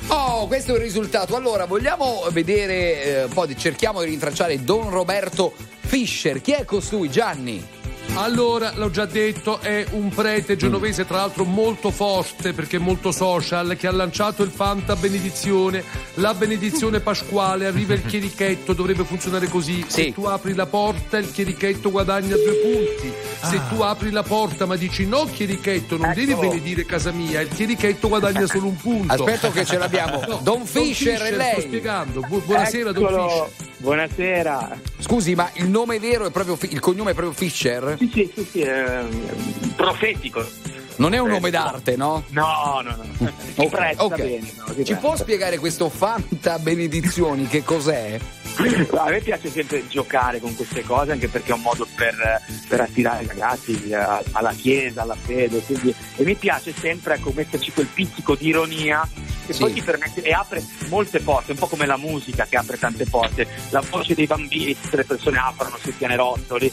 Oh, 0.08 0.48
questo 0.48 0.72
è 0.72 0.74
il 0.74 0.82
risultato. 0.82 1.36
Allora, 1.36 1.66
vogliamo 1.66 2.24
vedere 2.30 3.04
eh, 3.04 3.22
un 3.24 3.32
po' 3.32 3.46
di 3.46 3.56
cerchiamo 3.56 4.00
di 4.00 4.06
rintracciare 4.06 4.60
Don 4.64 4.90
Roberto 4.90 5.52
Fischer. 5.82 6.40
Chi 6.40 6.50
è 6.50 6.64
costui, 6.64 7.08
Gianni? 7.08 7.77
Allora, 8.18 8.72
l'ho 8.74 8.90
già 8.90 9.04
detto, 9.04 9.60
è 9.60 9.86
un 9.92 10.08
prete 10.08 10.56
genovese, 10.56 11.06
tra 11.06 11.18
l'altro 11.18 11.44
molto 11.44 11.92
forte 11.92 12.52
perché 12.52 12.78
molto 12.78 13.12
social, 13.12 13.76
che 13.76 13.86
ha 13.86 13.92
lanciato 13.92 14.42
il 14.42 14.50
Fanta 14.50 14.96
Benedizione, 14.96 15.84
la 16.14 16.34
benedizione 16.34 16.98
pasquale, 16.98 17.66
arriva 17.66 17.94
il 17.94 18.04
chierichetto, 18.04 18.72
dovrebbe 18.72 19.04
funzionare 19.04 19.46
così. 19.46 19.84
Se 19.86 20.12
tu 20.12 20.24
apri 20.24 20.54
la 20.54 20.66
porta, 20.66 21.16
il 21.16 21.30
chierichetto 21.30 21.92
guadagna 21.92 22.34
due 22.34 22.54
punti. 22.54 23.12
Se 23.40 23.60
tu 23.68 23.82
apri 23.82 24.10
la 24.10 24.24
porta 24.24 24.66
ma 24.66 24.74
dici 24.74 25.06
no 25.06 25.24
chierichetto, 25.24 25.96
non 25.96 26.12
devi 26.12 26.34
benedire 26.34 26.84
casa 26.84 27.12
mia, 27.12 27.40
il 27.40 27.48
chierichetto 27.48 28.08
guadagna 28.08 28.46
solo 28.48 28.66
un 28.66 28.76
punto. 28.76 29.12
Aspetta 29.12 29.50
che 29.52 29.64
ce 29.64 29.78
l'abbiamo. 29.78 30.24
Don 30.42 30.66
Fischer, 30.66 31.20
è 31.20 31.36
lei. 31.36 31.52
Sto 31.52 31.60
spiegando. 31.60 32.20
Bu- 32.28 32.42
buonasera, 32.44 32.90
Don 32.90 33.04
Eccolo. 33.04 33.67
Buonasera. 33.78 34.78
Scusi, 34.98 35.34
ma 35.36 35.48
il 35.54 35.68
nome 35.68 35.98
vero 36.00 36.26
è 36.26 36.30
proprio 36.30 36.58
il 36.70 36.80
cognome 36.80 37.12
è 37.12 37.14
proprio 37.14 37.32
Fischer? 37.34 37.94
Sì, 37.98 38.10
sì, 38.12 38.30
sì, 38.34 38.44
sì, 38.50 38.60
è 38.60 39.04
profetico. 39.76 40.44
Non 40.96 41.14
è 41.14 41.18
un 41.18 41.28
nome 41.28 41.50
d'arte, 41.50 41.94
no? 41.94 42.24
No, 42.30 42.80
no, 42.82 42.96
no. 42.96 43.04
Si 43.54 43.60
Ok, 43.60 43.68
presta 43.68 44.04
ok. 44.04 44.16
bene. 44.16 44.52
no, 44.56 44.64
Ci 44.66 44.72
presta. 44.74 44.96
può 44.96 45.14
spiegare 45.16 45.58
questo 45.58 45.88
Fanta 45.88 46.58
Benedizioni 46.58 47.46
che 47.46 47.62
cos'è? 47.62 48.18
A 48.96 49.08
me 49.10 49.20
piace 49.20 49.48
sempre 49.48 49.86
giocare 49.86 50.40
con 50.40 50.56
queste 50.56 50.82
cose 50.82 51.12
anche 51.12 51.28
perché 51.28 51.52
è 51.52 51.54
un 51.54 51.60
modo 51.60 51.86
per, 51.94 52.16
per 52.66 52.80
attirare 52.80 53.22
i 53.22 53.26
ragazzi 53.28 53.80
eh, 53.90 53.94
alla 54.32 54.52
chiesa, 54.52 55.02
alla 55.02 55.14
fede. 55.14 55.60
quindi- 55.60 55.94
e 56.16 56.24
mi 56.24 56.34
piace 56.34 56.74
sempre 56.76 57.14
ecco, 57.14 57.30
metterci 57.32 57.70
quel 57.70 57.86
pizzico 57.86 58.34
di 58.34 58.48
ironia 58.48 59.08
che 59.48 59.54
Sì. 59.54 59.60
poi 59.62 59.72
ti 59.72 59.82
permette 59.82 60.20
e 60.22 60.32
apre 60.32 60.62
molte 60.88 61.20
porte, 61.20 61.52
un 61.52 61.58
po' 61.58 61.66
come 61.68 61.86
la 61.86 61.96
musica 61.96 62.46
che 62.46 62.56
apre 62.58 62.78
tante 62.78 63.06
porte. 63.06 63.46
La 63.70 63.82
voce 63.88 64.14
dei 64.14 64.26
bambini, 64.26 64.78
tutte 64.78 64.96
le 64.96 65.04
persone 65.04 65.38
aprono 65.38 65.78
sui 65.80 65.92
pianerottoli. 65.92 66.70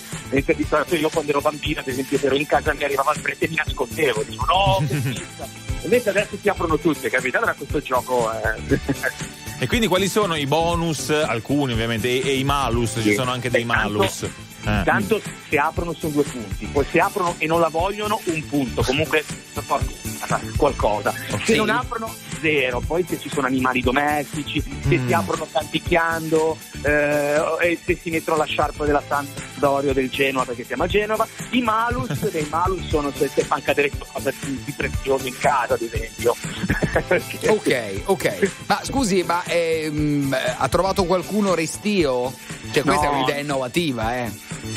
Io 0.99 1.09
quando 1.09 1.32
ero 1.32 1.41
bambino, 1.41 1.80
ad 1.80 1.88
esempio, 1.88 2.17
se 2.17 2.26
ero 2.26 2.36
in 2.36 2.45
casa 2.45 2.73
mi 2.73 2.84
arrivava 2.84 3.13
il 3.13 3.21
prete 3.21 3.45
e 3.45 3.49
mi 3.49 3.55
nascondevo, 3.55 4.23
dicevo 4.23 4.45
no, 4.45 4.86
che 4.88 4.99
schifo. 4.99 5.47
Invece 5.84 6.09
adesso 6.09 6.38
si 6.41 6.49
aprono 6.49 6.78
tutte, 6.80 7.09
capito? 7.09 7.38
Allora 7.38 7.53
questo 7.53 7.80
gioco 7.82 8.30
è... 8.32 8.55
E 9.57 9.67
quindi 9.67 9.88
quali 9.88 10.09
sono 10.09 10.36
i 10.36 10.45
bonus? 10.47 11.09
Alcuni 11.11 11.71
ovviamente, 11.71 12.09
e, 12.09 12.28
e 12.28 12.38
i 12.38 12.43
malus, 12.43 12.99
ci 13.01 13.13
sono 13.13 13.32
anche 13.32 13.49
dei 13.49 13.63
malus. 13.63 14.23
Eh. 14.23 14.82
Tanto 14.84 15.21
se 15.47 15.57
aprono 15.57 15.93
sono 15.93 16.11
due 16.11 16.23
punti, 16.23 16.65
poi 16.65 16.84
se 16.91 16.99
aprono 16.99 17.36
e 17.38 17.45
non 17.47 17.61
la 17.61 17.69
vogliono 17.69 18.19
un 18.26 18.45
punto, 18.47 18.82
comunque 18.84 19.23
qualcosa. 20.57 21.13
Se 21.30 21.39
Sì. 21.45 21.55
non 21.55 21.69
aprono 21.69 22.13
zero, 22.45 22.79
poi 22.85 23.03
se 23.07 23.19
ci 23.19 23.27
sono 23.29 23.47
animali 23.47 23.81
domestici, 23.81 24.61
se 24.61 24.97
Mm. 24.97 25.07
si 25.07 25.13
aprono 25.13 25.47
canticchiando, 25.51 26.57
eh, 26.83 27.41
e 27.61 27.79
se 27.83 27.97
si 27.99 28.09
mettono 28.11 28.37
la 28.37 28.43
sciarpa 28.45 28.85
della 28.85 29.01
Sampdoria 29.07 29.89
o 29.89 29.93
del 29.93 30.09
Genoa 30.11 30.45
perché 30.45 30.63
siamo 30.63 30.83
a 30.83 30.87
Genova, 30.87 31.27
i 31.51 31.61
malus, 31.61 32.07
dei 32.29 32.45
malus 32.49 32.87
sono 32.87 33.11
se, 33.15 33.27
se 33.33 33.41
fanno 33.43 33.63
cadere 33.65 33.89
qualcosa 33.89 34.31
di, 34.41 34.73
prezioso 34.77 35.25
in 35.27 35.37
casa 35.39 35.73
ad 35.73 35.81
esempio. 35.81 36.35
Ok, 37.47 38.01
ok. 38.05 38.51
Ma 38.67 38.79
scusi, 38.83 39.23
ma 39.23 39.43
ehm, 39.45 40.35
ha 40.57 40.67
trovato 40.69 41.03
qualcuno 41.05 41.53
restio? 41.53 42.31
Cioè, 42.71 42.83
questa 42.83 43.05
No. 43.07 43.11
è 43.11 43.15
un'idea 43.15 43.37
innovativa, 43.39 44.15
eh? 44.17 44.31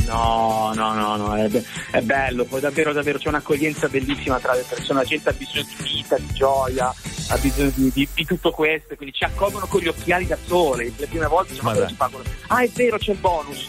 No, 0.07 0.73
no, 0.75 0.95
no, 0.95 1.17
no, 1.17 1.35
è, 1.37 1.49
be- 1.49 1.65
è 1.91 2.01
bello, 2.01 2.45
poi 2.45 2.61
davvero, 2.61 2.93
davvero 2.93 3.19
c'è 3.19 3.29
un'accoglienza 3.29 3.89
bellissima 3.89 4.39
tra 4.41 4.55
le 4.55 4.65
persone, 4.69 5.01
la 5.01 5.05
gente 5.07 5.29
ha 5.29 5.33
bisogno 5.33 5.65
di 5.65 5.77
vita, 5.85 6.17
di 6.19 6.27
gioia, 6.33 6.93
ha 7.29 7.37
bisogno 7.39 7.71
di, 7.75 7.91
di- 7.93 8.09
di 8.15 8.25
tutto 8.25 8.51
questo, 8.51 8.95
quindi 8.97 9.15
ci 9.15 9.25
accolgono 9.25 9.67
con 9.67 9.81
gli 9.81 9.89
occhiali 9.89 10.27
da 10.27 10.37
sole, 10.47 10.93
le 10.97 11.07
prime 11.07 11.27
volte 11.27 11.53
diciamo, 11.53 11.87
ci 11.87 11.95
pagano? 11.95 12.23
Ah, 12.49 12.63
è 12.63 12.69
vero, 12.75 12.99
c'è 12.99 13.13
il 13.13 13.19
bonus. 13.19 13.69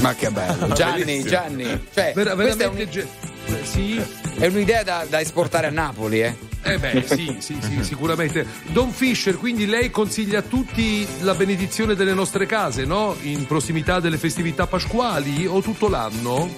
Ma 0.00 0.14
che 0.14 0.30
bello. 0.30 0.68
Gianni. 0.74 1.22
Gianni. 1.22 1.64
Cioè, 1.64 2.12
Ver- 2.14 2.34
questa 2.34 2.64
è, 2.64 2.70
veramente 2.70 2.82
un- 2.82 2.90
ge- 2.90 3.06
sì. 3.64 4.02
è 4.38 4.46
un'idea 4.46 4.82
da, 4.82 5.06
da 5.08 5.20
esportare 5.20 5.66
a 5.68 5.70
Napoli, 5.70 6.20
eh? 6.22 6.50
Eh 6.64 6.78
beh, 6.78 7.04
sì, 7.06 7.36
sì, 7.40 7.58
sì, 7.60 7.82
sicuramente. 7.84 8.46
Don 8.66 8.90
Fischer, 8.92 9.36
quindi 9.36 9.66
lei 9.66 9.90
consiglia 9.90 10.38
a 10.38 10.42
tutti 10.42 11.06
la 11.20 11.34
benedizione 11.34 11.94
delle 11.94 12.14
nostre 12.14 12.46
case, 12.46 12.84
no? 12.84 13.16
In 13.22 13.46
prossimità 13.46 14.00
delle 14.00 14.16
festività 14.16 14.66
pasquali 14.66 15.46
o 15.46 15.60
tutto 15.60 15.88
l'anno? 15.88 16.48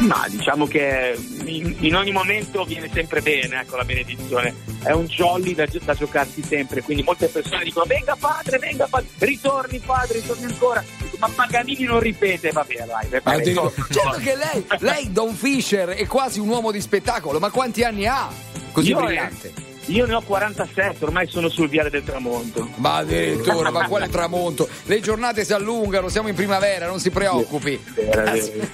Ma 0.00 0.26
diciamo 0.28 0.66
che 0.66 1.16
in, 1.44 1.76
in 1.80 1.94
ogni 1.94 2.10
momento 2.12 2.64
viene 2.64 2.90
sempre 2.92 3.20
bene, 3.22 3.60
ecco, 3.60 3.76
la 3.76 3.84
benedizione. 3.84 4.54
È 4.84 4.92
un 4.92 5.06
jolly 5.06 5.54
da, 5.54 5.66
da 5.82 5.94
giocarsi 5.94 6.42
sempre, 6.42 6.82
quindi 6.82 7.02
molte 7.02 7.28
persone 7.28 7.64
dicono 7.64 7.86
venga 7.86 8.14
padre, 8.18 8.58
venga 8.58 8.86
padre, 8.86 9.08
ritorni 9.18 9.78
padre, 9.78 10.20
ritorni 10.20 10.44
ancora. 10.44 10.84
Dico, 10.98 11.16
Ma 11.18 11.28
Paganini 11.34 11.84
non 11.84 12.00
ripete, 12.00 12.50
vabbè, 12.50 12.84
dai, 12.86 13.20
vai, 13.22 13.34
Addirittura- 13.36 13.70
ritorno. 13.74 14.12
Certo 14.12 14.18
che 14.18 14.36
lei, 14.36 14.66
lei, 14.80 15.10
Don 15.12 15.34
Fischer, 15.34 15.88
è 15.88 16.06
quasi 16.06 16.38
un 16.38 16.48
uomo 16.48 16.70
di 16.70 16.82
spettacolo, 16.82 17.38
ma 17.38 17.50
quanti 17.50 17.82
anni 17.82 18.06
ha? 18.06 18.28
Così 18.72 18.90
Io, 18.90 18.98
eh, 19.00 19.04
brillante. 19.04 19.52
Io 19.86 20.06
ne 20.06 20.14
ho 20.14 20.22
47, 20.22 21.04
ormai 21.04 21.26
sono 21.28 21.48
sul 21.48 21.68
viale 21.68 21.90
del 21.90 22.04
tramonto. 22.04 22.68
Ma 22.76 22.96
addirittura, 22.96 23.70
ma 23.70 23.86
quale 23.86 24.08
tramonto? 24.08 24.66
Le 24.84 25.00
giornate 25.00 25.44
si 25.44 25.52
allungano, 25.52 26.08
siamo 26.08 26.28
in 26.28 26.34
primavera, 26.34 26.86
non 26.86 27.00
si 27.00 27.10
preoccupi. 27.10 27.78
Grazie, 27.94 28.70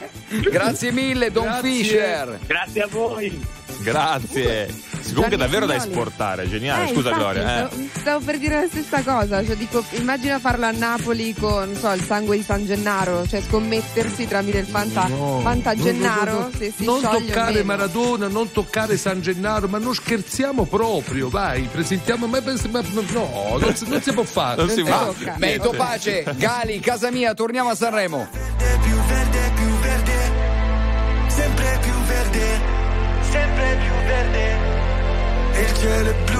Grazie 0.51 0.93
mille, 0.93 1.33
Don 1.33 1.45
Grazie. 1.45 1.71
Fischer. 1.71 2.39
Grazie 2.47 2.83
a 2.83 2.87
voi. 2.89 3.47
Grazie. 3.81 4.90
Comunque 5.15 5.37
è 5.37 5.39
davvero 5.39 5.67
da 5.67 5.75
esportare, 5.77 6.49
geniale. 6.49 6.85
Eh, 6.91 6.95
Scusa 6.95 7.11
infatti, 7.11 7.19
Gloria. 7.35 7.69
eh. 7.71 7.89
Stavo, 7.95 8.25
per 8.25 8.39
dire 8.39 8.61
la 8.61 8.67
stessa 8.69 9.03
cosa, 9.03 9.45
cioè 9.45 9.57
dico, 9.57 9.85
immagina 9.93 10.39
farlo 10.39 10.67
a 10.67 10.71
Napoli 10.71 11.35
con 11.35 11.69
non 11.71 11.77
so, 11.77 11.91
il 11.93 12.03
sangue 12.03 12.37
di 12.37 12.43
San 12.43 12.65
Gennaro, 12.67 13.27
cioè 13.27 13.41
scommettersi 13.43 14.27
tramite 14.27 14.59
il 14.59 14.67
Fanta, 14.67 15.07
No, 15.09 15.41
Fanta 15.43 15.75
Gennaro 15.75 16.33
no, 16.33 16.39
no. 16.41 16.51
se 16.57 16.73
si 16.77 16.85
non 16.85 17.01
toccare 17.01 17.53
meno. 17.53 17.65
Maradona, 17.65 18.29
non 18.29 18.51
toccare 18.53 18.97
San 18.97 19.21
Gennaro, 19.21 19.69
ma 19.69 19.79
non 19.79 19.95
scherziamo 19.95 20.65
proprio, 20.65 21.29
vai, 21.29 21.63
presentiamo. 21.71 22.27
Ma, 22.27 22.41
ma- 22.41 22.53
ma- 22.71 22.83
no, 23.13 23.59
non 23.61 23.75
si, 23.75 23.87
non 23.89 24.01
si 24.03 24.13
può 24.13 24.23
fare. 24.25 24.57
Non 24.57 24.71
si 24.71 24.83
tocca. 24.83 25.35
Metto 25.39 25.71
pace, 25.77 26.25
Gali, 26.37 26.81
casa 26.81 27.11
mia, 27.11 27.35
torniamo 27.35 27.71
a 27.71 27.75
Sanremo. 27.75 28.29
più 28.83 28.95
verde, 29.07 29.53
più 29.55 29.69
verde, 29.81 30.13
sempre 31.29 31.79
più 31.83 31.93
verde, 32.07 32.61
sempre 33.31 33.79
più 33.81 34.07
verde. 34.07 34.70
E 35.83 35.83
il 35.83 35.89
cielo 35.89 36.40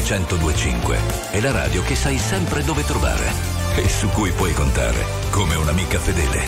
1025 0.00 0.98
è 1.32 1.40
la 1.40 1.50
radio 1.50 1.82
che 1.82 1.94
sai 1.94 2.16
sempre 2.16 2.64
dove 2.64 2.82
trovare 2.82 3.30
e 3.76 3.86
su 3.88 4.08
cui 4.08 4.30
puoi 4.32 4.54
contare 4.54 5.04
come 5.30 5.54
un'amica 5.54 5.98
fedele. 5.98 6.40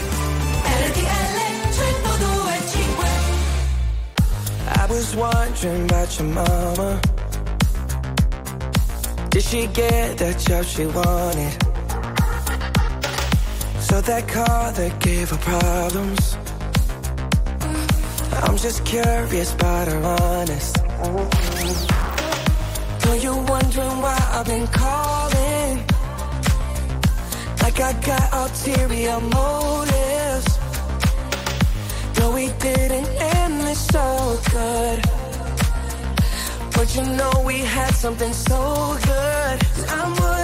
RTL 0.64 1.34
1025 1.68 3.08
I 4.66 4.86
was 4.88 5.14
wondering 5.14 5.90
about 5.90 6.18
your 6.18 6.28
mama. 6.28 7.00
Did 9.28 9.42
she 9.42 9.68
get 9.72 10.16
that 10.16 10.38
job 10.38 10.64
she 10.64 10.86
wanted? 10.86 11.52
So 13.78 14.00
that 14.00 14.26
car 14.26 14.72
that 14.72 14.98
gave 15.00 15.28
her 15.28 15.38
problems. 15.38 16.38
I'm 18.42 18.56
just 18.56 18.84
curious 18.84 19.52
about 19.52 19.88
her 19.88 20.02
honest. 20.02 21.43
I've 24.44 24.50
been 24.50 24.66
calling. 24.66 25.76
Like 27.62 27.80
I 27.80 27.92
got 28.04 28.32
ulterior 28.34 29.18
motives. 29.20 30.58
No, 32.18 32.30
we 32.32 32.48
didn't 32.58 33.08
end 33.38 33.60
this 33.62 33.86
so 33.86 34.38
good. 34.52 35.00
But 36.74 36.94
you 36.94 37.04
know 37.16 37.32
we 37.46 37.60
had 37.60 37.94
something 37.94 38.34
so 38.34 38.98
good. 39.06 39.66
I'm 39.88 40.10
wondering, 40.10 40.43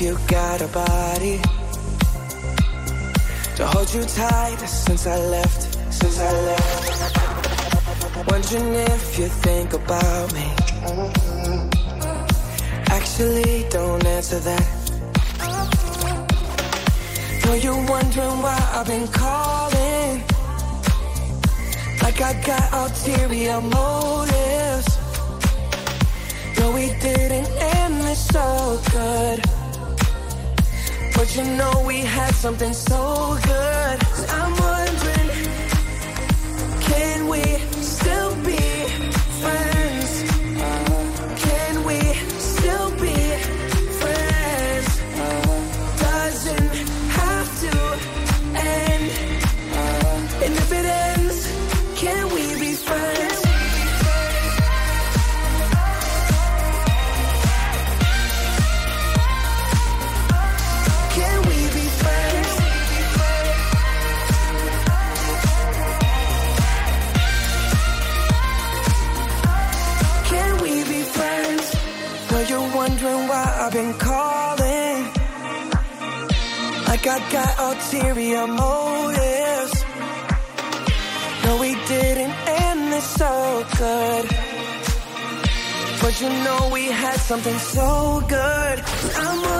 you 0.00 0.16
got 0.28 0.62
a 0.62 0.68
body 0.68 1.38
to 3.56 3.66
hold 3.66 3.92
you 3.92 4.02
tight 4.04 4.56
since 4.60 5.06
I 5.06 5.18
left. 5.18 5.92
Since 5.92 6.18
I 6.18 6.32
left. 6.48 8.26
Wondering 8.30 8.74
if 8.74 9.18
you 9.18 9.28
think 9.28 9.74
about 9.74 10.32
me. 10.32 10.46
Actually, 12.88 13.66
don't 13.68 14.06
answer 14.06 14.38
that. 14.38 14.66
Were 17.46 17.56
you're 17.56 17.84
wondering 17.86 18.42
why 18.42 18.58
I've 18.72 18.86
been 18.86 19.06
calling? 19.08 20.22
Like 22.02 22.20
I 22.22 22.32
got 22.46 22.72
ulterior 22.72 23.60
motives. 23.60 24.98
No, 26.58 26.72
we 26.72 26.86
didn't 27.00 27.48
end 27.76 28.00
this 28.04 28.26
so 28.28 28.80
good. 28.92 29.59
But 31.20 31.36
you 31.36 31.44
know 31.44 31.84
we 31.86 31.98
had 31.98 32.34
something 32.34 32.72
so 32.72 33.38
good. 33.44 34.69
Got 77.30 77.58
ulterior 77.60 78.46
motives. 78.46 79.84
No, 81.44 81.58
we 81.60 81.74
didn't 81.86 82.34
end 82.46 82.92
this 82.92 83.04
so 83.04 83.66
good. 83.78 84.24
But 86.02 86.20
you 86.20 86.28
know 86.28 86.70
we 86.72 86.86
had 86.86 87.20
something 87.20 87.58
so 87.58 88.22
good. 88.28 88.82
I'm 89.16 89.59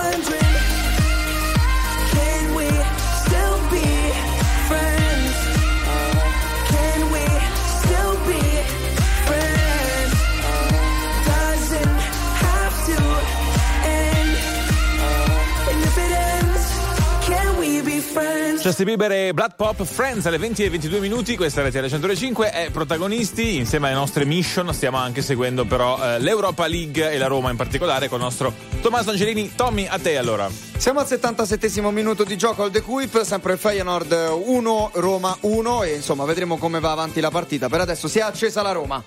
Justin 18.61 18.85
Bieber 18.85 19.11
e 19.11 19.33
Blood 19.33 19.55
Pop 19.57 19.83
Friends 19.85 20.27
alle 20.27 20.37
20 20.37 20.65
e 20.65 20.69
22 20.69 21.01
minuti, 21.01 21.35
questa 21.35 21.63
è 21.63 21.69
RTL 21.71 21.89
105 21.89 22.51
è 22.51 22.71
protagonisti 22.71 23.57
insieme 23.57 23.87
alle 23.87 23.97
nostre 23.97 24.27
mission, 24.27 24.75
stiamo 24.75 24.99
anche 24.99 25.23
seguendo 25.23 25.65
però 25.65 25.99
eh, 25.99 26.19
l'Europa 26.19 26.67
League 26.67 27.11
e 27.11 27.17
la 27.17 27.27
Roma 27.27 27.51
in 27.51 27.57
particolare 27.57 28.09
con 28.09 28.19
il 28.19 28.25
nostro 28.25 28.53
Tommaso 28.83 29.11
Angelini. 29.11 29.53
Tommy, 29.55 29.87
a 29.87 29.99
te 29.99 30.19
allora. 30.19 30.51
Siamo 30.77 31.01
al 31.01 31.07
77 31.07 31.81
minuto 31.91 32.23
di 32.23 32.37
gioco 32.37 32.63
al 32.63 32.71
The 32.71 32.83
Quip, 32.83 33.23
sempre 33.23 33.57
Feyenoord 33.57 34.43
1, 34.45 34.91
Roma 34.95 35.35
1 35.41 35.83
e 35.85 35.95
insomma 35.95 36.27
vedremo 36.27 36.59
come 36.59 36.81
va 36.81 36.91
avanti 36.91 37.21
la 37.21 37.31
partita. 37.31 37.71
Per 37.71 37.81
adesso 37.81 38.09
si 38.09 38.19
è 38.19 38.23
accesa 38.23 38.61
la 38.61 38.73
Roma. 38.73 39.03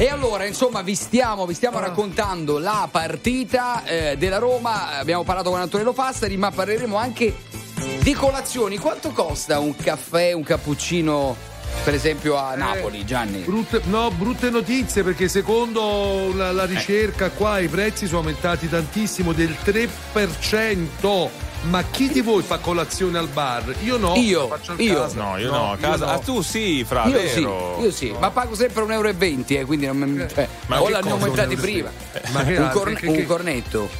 E 0.00 0.08
allora, 0.08 0.44
insomma, 0.44 0.82
vi 0.82 0.94
stiamo, 0.94 1.44
vi 1.44 1.54
stiamo 1.54 1.80
raccontando 1.80 2.58
la 2.58 2.88
partita 2.90 3.84
eh, 3.84 4.16
della 4.16 4.38
Roma. 4.38 4.98
Abbiamo 4.98 5.24
parlato 5.24 5.50
con 5.50 5.58
Antonello 5.58 5.92
Pastari, 5.92 6.36
ma 6.36 6.52
parleremo 6.52 6.96
anche 6.96 7.34
di 7.78 8.12
colazioni. 8.14 8.78
Quanto 8.78 9.10
costa 9.10 9.58
un 9.58 9.74
caffè, 9.76 10.32
un 10.32 10.42
cappuccino, 10.42 11.36
per 11.84 11.94
esempio, 11.94 12.36
a 12.36 12.54
Napoli, 12.54 13.04
Gianni? 13.04 13.38
Brutte, 13.40 13.80
no, 13.84 14.10
brutte 14.10 14.50
notizie 14.50 15.02
perché 15.02 15.28
secondo 15.28 16.32
la, 16.34 16.52
la 16.52 16.64
ricerca 16.64 17.30
qua 17.30 17.58
i 17.58 17.68
prezzi 17.68 18.06
sono 18.06 18.20
aumentati 18.20 18.68
tantissimo 18.68 19.32
del 19.32 19.54
3%. 19.64 21.28
Ma 21.62 21.82
chi 21.82 22.08
di 22.08 22.20
voi 22.20 22.42
fa 22.44 22.58
colazione 22.58 23.18
al 23.18 23.26
bar? 23.26 23.74
Io 23.82 23.96
no. 23.96 24.14
Io, 24.14 24.48
io. 24.76 24.94
casa. 25.00 25.20
No, 25.20 25.36
io 25.38 25.50
no, 25.50 25.72
a 25.72 25.76
casa. 25.76 26.04
no. 26.06 26.12
Ah, 26.12 26.18
tu 26.18 26.40
sì, 26.40 26.84
fra, 26.84 27.04
Io 27.06 27.12
vero? 27.14 27.74
sì, 27.78 27.82
io 27.84 27.90
sì, 27.90 28.14
ma 28.16 28.30
pago 28.30 28.54
sempre 28.54 28.84
1,20 28.84 28.92
euro, 28.92 29.08
eh, 29.08 29.64
quindi 29.64 29.86
non 29.86 29.96
mi. 29.96 30.24
Cioè, 30.32 30.46
Ma 30.66 30.80
o 30.80 30.88
l'hanno 30.88 31.16
1,20? 31.16 31.60
prima. 31.60 31.90
Ma 32.30 32.44
che 32.44 32.56
un, 32.58 32.68
corne- 32.70 32.94
Che- 32.94 33.06
un 33.08 33.16
che- 33.16 33.26
cornetto. 33.26 33.90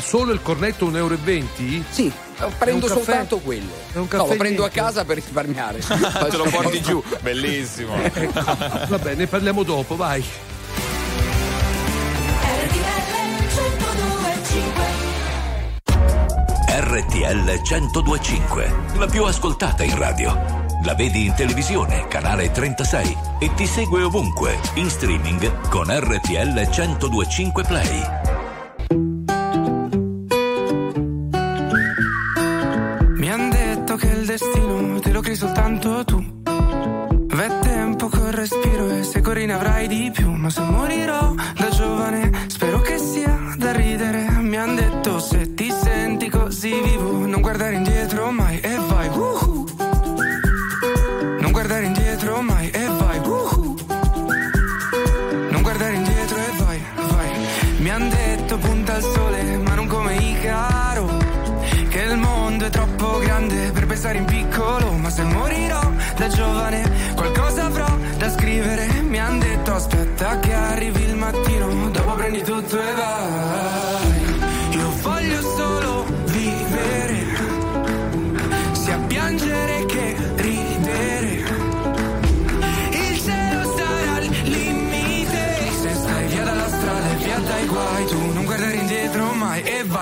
Solo 0.00 0.32
il 0.32 0.42
cornetto 0.42 0.86
1,20 0.86 0.96
euro? 0.96 1.18
Sì, 1.90 2.12
prendo 2.58 2.88
soltanto 2.88 3.38
quello. 3.38 3.70
No, 3.92 4.06
lo 4.10 4.34
prendo 4.36 4.64
a 4.64 4.68
casa 4.68 5.04
per 5.04 5.16
risparmiare. 5.16 5.78
Te 5.84 6.36
lo 6.36 6.44
porti 6.44 6.80
giù, 6.80 7.02
bellissimo. 7.20 7.94
Va 8.88 8.98
bene, 8.98 9.14
ne 9.14 9.26
parliamo 9.26 9.62
dopo, 9.62 9.96
vai. 9.96 10.24
RTL 16.66 17.60
1025, 17.62 18.74
la 18.98 19.06
più 19.06 19.24
ascoltata 19.24 19.82
in 19.82 19.96
radio. 19.96 20.62
La 20.84 20.94
vedi 20.94 21.24
in 21.24 21.34
televisione, 21.34 22.06
canale 22.08 22.50
36 22.50 23.16
e 23.38 23.54
ti 23.54 23.66
segue 23.66 24.02
ovunque, 24.02 24.58
in 24.74 24.90
streaming 24.90 25.68
con 25.68 25.86
RTL 25.88 26.68
1025 26.70 27.64
Play. 27.64 28.33
Crei 35.34 35.36
soltanto 35.36 36.04
tu. 36.04 36.24
V'è 36.44 37.58
tempo 37.60 38.08
col 38.08 38.32
respiro 38.32 38.88
e 38.90 39.02
se 39.02 39.20
corri 39.20 39.46
ne 39.46 39.54
avrai 39.54 39.88
di 39.88 40.10
più. 40.12 40.30
Ma 40.30 40.48
se 40.48 40.60
morirò 40.60 41.34
da 41.56 41.68
giovane, 41.70 42.30
spero 42.46 42.80
che 42.80 42.98
sia 42.98 43.54
da 43.56 43.72
ridere. 43.72 44.28
Mi 44.40 44.56
han 44.56 44.74
detto 44.76 45.18
se 45.18 45.54
ti 45.54 45.70
senti 45.70 46.28
così 46.28 46.80
vivo, 46.80 47.26
non 47.26 47.40
guardare 47.40 47.74
indietro 47.74 48.30
mai 48.30 48.60
e 48.60 48.76
vai. 48.76 49.08
uhu. 49.08 49.43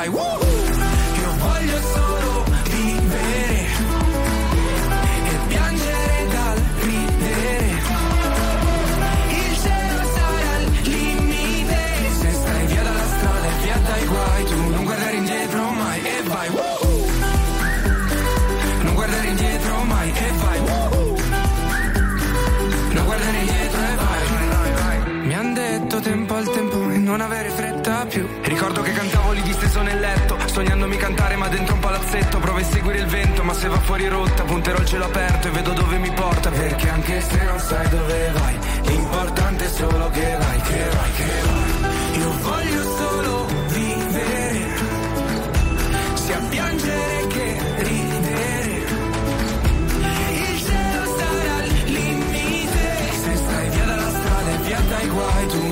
Vai. 0.02 0.08
Woohoo! 0.08 0.40
Io 1.20 1.32
voglio 1.38 1.80
solo 1.94 2.44
vivere 2.64 3.66
e 5.30 5.36
piangere 5.48 6.26
dal 6.34 6.58
ridere. 6.80 7.70
Il 9.30 9.54
cielo 9.62 10.02
sarà 10.14 10.54
al 10.56 10.64
limite. 10.82 11.78
Se 12.20 12.32
stai 12.32 12.66
via 12.66 12.82
dalla 12.82 13.06
strada 13.14 13.46
e 13.46 13.62
via 13.62 13.78
dai 13.86 14.06
guai, 14.06 14.44
tu 14.44 14.70
non 14.70 14.84
guardare 14.84 15.16
indietro 15.16 15.70
mai 15.70 16.00
e 16.00 16.22
vai. 16.24 16.48
Woohoo! 16.48 17.06
Non 18.82 18.94
guardare 18.94 19.26
indietro 19.28 19.84
mai 19.84 20.10
e 20.10 20.32
vai. 20.42 20.58
Woohoo! 20.58 21.16
Non 22.92 23.04
guardare 23.04 23.38
indietro 23.38 23.80
e 23.80 23.94
vai. 23.94 24.10
Mi 25.26 25.34
han 25.34 25.54
detto 25.54 26.00
tempo 26.00 26.34
al 26.34 26.50
tempo 26.50 26.90
e 26.90 26.98
non 26.98 27.20
avere 27.20 27.51
fuori 33.82 34.08
rotta, 34.08 34.42
punterò 34.44 34.78
il 34.78 34.86
cielo 34.86 35.04
aperto 35.04 35.48
e 35.48 35.50
vedo 35.50 35.72
dove 35.72 35.98
mi 35.98 36.10
porta. 36.12 36.50
Perché 36.50 36.88
anche 36.88 37.20
se 37.20 37.44
non 37.44 37.58
sai 37.58 37.88
dove 37.88 38.30
vai, 38.32 38.58
l'importante 38.82 39.64
è 39.64 39.68
solo 39.68 40.08
che 40.10 40.36
vai, 40.38 40.60
che 40.60 40.88
vai, 40.94 41.12
che 41.12 41.30
vai. 41.44 42.18
Io 42.18 42.32
voglio 42.40 42.82
solo 42.96 43.46
vivere, 43.68 44.66
sia 46.14 46.38
piangere 46.48 47.26
che 47.28 47.58
ridere. 47.76 48.84
Il 50.32 50.58
cielo 50.64 51.04
sarà 51.18 51.54
al 51.56 51.68
limite. 51.86 53.10
Se 53.22 53.36
stai 53.36 53.68
via 53.70 53.84
dalla 53.84 54.10
strada 54.10 54.50
e 54.50 54.56
via 54.58 54.80
dai 54.88 55.08
guai, 55.08 55.46
tu 55.46 55.71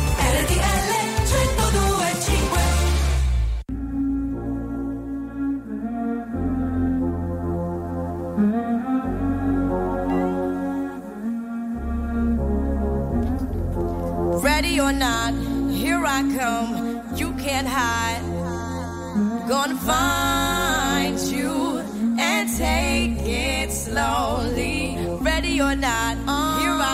Can't 17.61 17.73
hide. 17.73 19.47
Gonna 19.47 19.75
find 19.75 21.19
you 21.19 21.77
and 22.19 22.49
take 22.57 23.19
it 23.27 23.71
slowly. 23.71 24.97
Ready 25.21 25.61
or 25.61 25.75
not, 25.75 26.17
uh, 26.27 26.59
here 26.59 26.77
I 26.91 26.93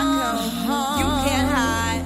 come. 0.66 0.98
You 1.00 1.06
can't 1.26 1.48
hide. 1.58 2.04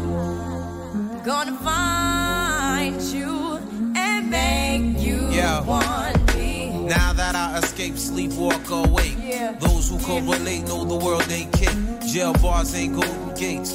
Gonna 1.25 1.57
find 1.59 3.03
you 3.03 3.59
and 3.97 4.31
make 4.31 5.01
you 5.05 5.29
Yeah. 5.31 5.61
want 5.63 6.37
me. 6.37 6.71
Now 6.87 7.13
that 7.15 7.35
I 7.35 7.59
escape, 7.59 7.99
sleep, 7.99 8.33
walk 8.35 8.71
awake. 8.71 9.17
Yeah. 9.25 9.53
Those 9.59 9.89
who 9.89 9.99
correlate 9.99 10.69
know 10.69 10.85
the 10.85 10.97
world 10.97 11.27
ain't 11.33 11.53
kick. 11.53 11.75
Jail 12.07 12.33
bars 12.35 12.75
ain't 12.77 12.95
golden 12.95 13.35
gates. 13.35 13.75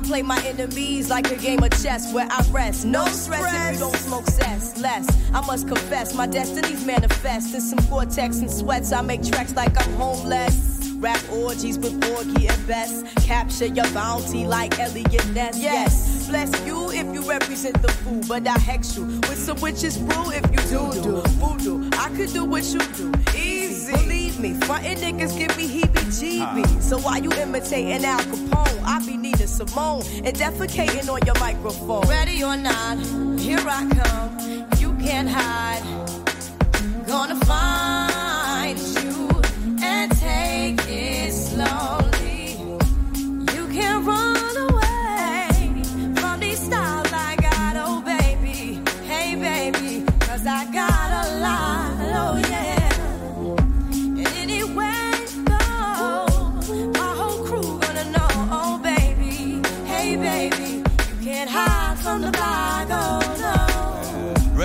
I 0.00 0.02
play 0.02 0.22
my 0.22 0.42
enemies 0.46 1.10
like 1.10 1.30
a 1.30 1.36
game 1.36 1.62
of 1.62 1.70
chess 1.82 2.10
where 2.14 2.26
I 2.30 2.42
rest. 2.50 2.86
No 2.86 3.04
stress 3.08 3.44
if 3.52 3.74
you 3.74 3.80
don't 3.80 3.96
smoke 3.96 4.24
cess. 4.24 4.78
Less, 4.80 5.06
I 5.34 5.44
must 5.46 5.68
confess, 5.68 6.14
my 6.14 6.26
destinies 6.26 6.86
manifest. 6.86 7.54
In 7.54 7.60
some 7.60 7.80
cortex 7.86 8.38
and 8.38 8.50
sweats, 8.50 8.92
I 8.92 9.02
make 9.02 9.22
tracks 9.22 9.54
like 9.54 9.76
I'm 9.78 9.92
homeless. 9.96 10.94
Rap 11.00 11.20
orgies 11.30 11.78
with 11.78 12.00
Borgie 12.00 12.48
and 12.50 12.66
Best. 12.66 13.14
Capture 13.26 13.66
your 13.66 13.90
bounty 13.92 14.46
like 14.46 14.78
Elliot 14.78 15.28
Ness. 15.34 15.58
Yes, 15.58 16.28
bless 16.30 16.50
you 16.66 16.90
if 16.92 17.12
you 17.14 17.20
represent 17.28 17.82
the 17.82 17.88
fool, 17.88 18.22
but 18.26 18.48
I 18.48 18.58
hex 18.58 18.96
you 18.96 19.04
with 19.04 19.36
some 19.38 19.60
witches 19.60 19.98
brew 19.98 20.30
if 20.32 20.50
you 20.50 20.78
do 20.78 21.02
do 21.02 21.20
voodoo. 21.36 21.90
I 21.98 22.08
could 22.16 22.32
do 22.32 22.46
what 22.46 22.64
you 22.72 22.80
do, 22.96 23.12
easy. 23.36 23.92
Believe 23.92 24.19
me, 24.40 24.54
frontin' 24.60 24.98
niggas 24.98 25.36
give 25.36 25.54
me 25.56 25.68
heebie-jeebies. 25.68 26.82
So 26.82 26.98
why 26.98 27.18
you 27.18 27.30
imitating 27.32 28.04
Al 28.04 28.20
Capone? 28.20 28.82
I 28.84 29.04
be 29.04 29.16
needing 29.16 29.46
Simone 29.46 30.02
and 30.24 30.36
defecating 30.36 31.08
on 31.08 31.20
your 31.26 31.38
microphone. 31.38 32.08
Ready 32.08 32.42
or 32.42 32.56
not, 32.56 32.98
here 33.38 33.60
I 33.60 33.88
come. 33.88 34.68
You 34.78 34.94
can't 34.94 35.28
hide. 35.28 35.82
Gonna 37.06 37.36
find 37.44 38.09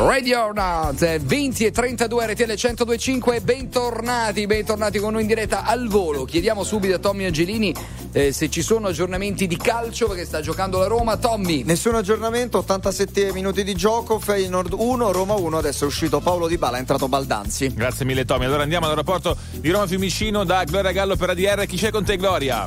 Radio 0.00 0.44
or 0.44 0.54
Not, 0.54 1.02
eh, 1.02 1.18
20 1.18 1.66
e 1.66 1.70
32 1.70 2.32
RTL 2.32 2.44
1025, 2.46 3.42
bentornati, 3.42 4.46
bentornati 4.46 4.98
con 4.98 5.12
noi 5.12 5.22
in 5.22 5.28
diretta 5.28 5.64
al 5.64 5.88
volo. 5.88 6.24
Chiediamo 6.24 6.64
subito 6.64 6.94
a 6.94 6.98
Tommy 6.98 7.26
Angelini 7.26 7.74
eh, 8.12 8.32
se 8.32 8.48
ci 8.48 8.62
sono 8.62 8.88
aggiornamenti 8.88 9.46
di 9.46 9.58
calcio 9.58 10.06
perché 10.06 10.24
sta 10.24 10.40
giocando 10.40 10.78
la 10.78 10.86
Roma. 10.86 11.18
Tommy. 11.18 11.64
Nessun 11.64 11.96
aggiornamento, 11.96 12.58
87 12.58 13.30
minuti 13.34 13.62
di 13.62 13.74
gioco, 13.74 14.18
Feyenoord 14.18 14.72
1, 14.72 15.12
Roma 15.12 15.34
1, 15.34 15.58
adesso 15.58 15.84
è 15.84 15.86
uscito 15.86 16.20
Paolo 16.20 16.48
Di 16.48 16.56
Bala, 16.56 16.78
è 16.78 16.80
entrato 16.80 17.06
Baldanzi. 17.06 17.70
Grazie 17.74 18.06
mille 18.06 18.24
Tommy. 18.24 18.46
Allora 18.46 18.62
andiamo 18.62 18.86
all'aeroporto 18.86 19.36
di 19.52 19.68
Roma 19.68 19.86
Fiumicino 19.86 20.44
da 20.44 20.64
Gloria 20.64 20.92
Gallo 20.92 21.16
per 21.16 21.28
ADR. 21.28 21.66
Chi 21.66 21.76
c'è 21.76 21.90
con 21.90 22.04
te 22.04 22.16
Gloria? 22.16 22.66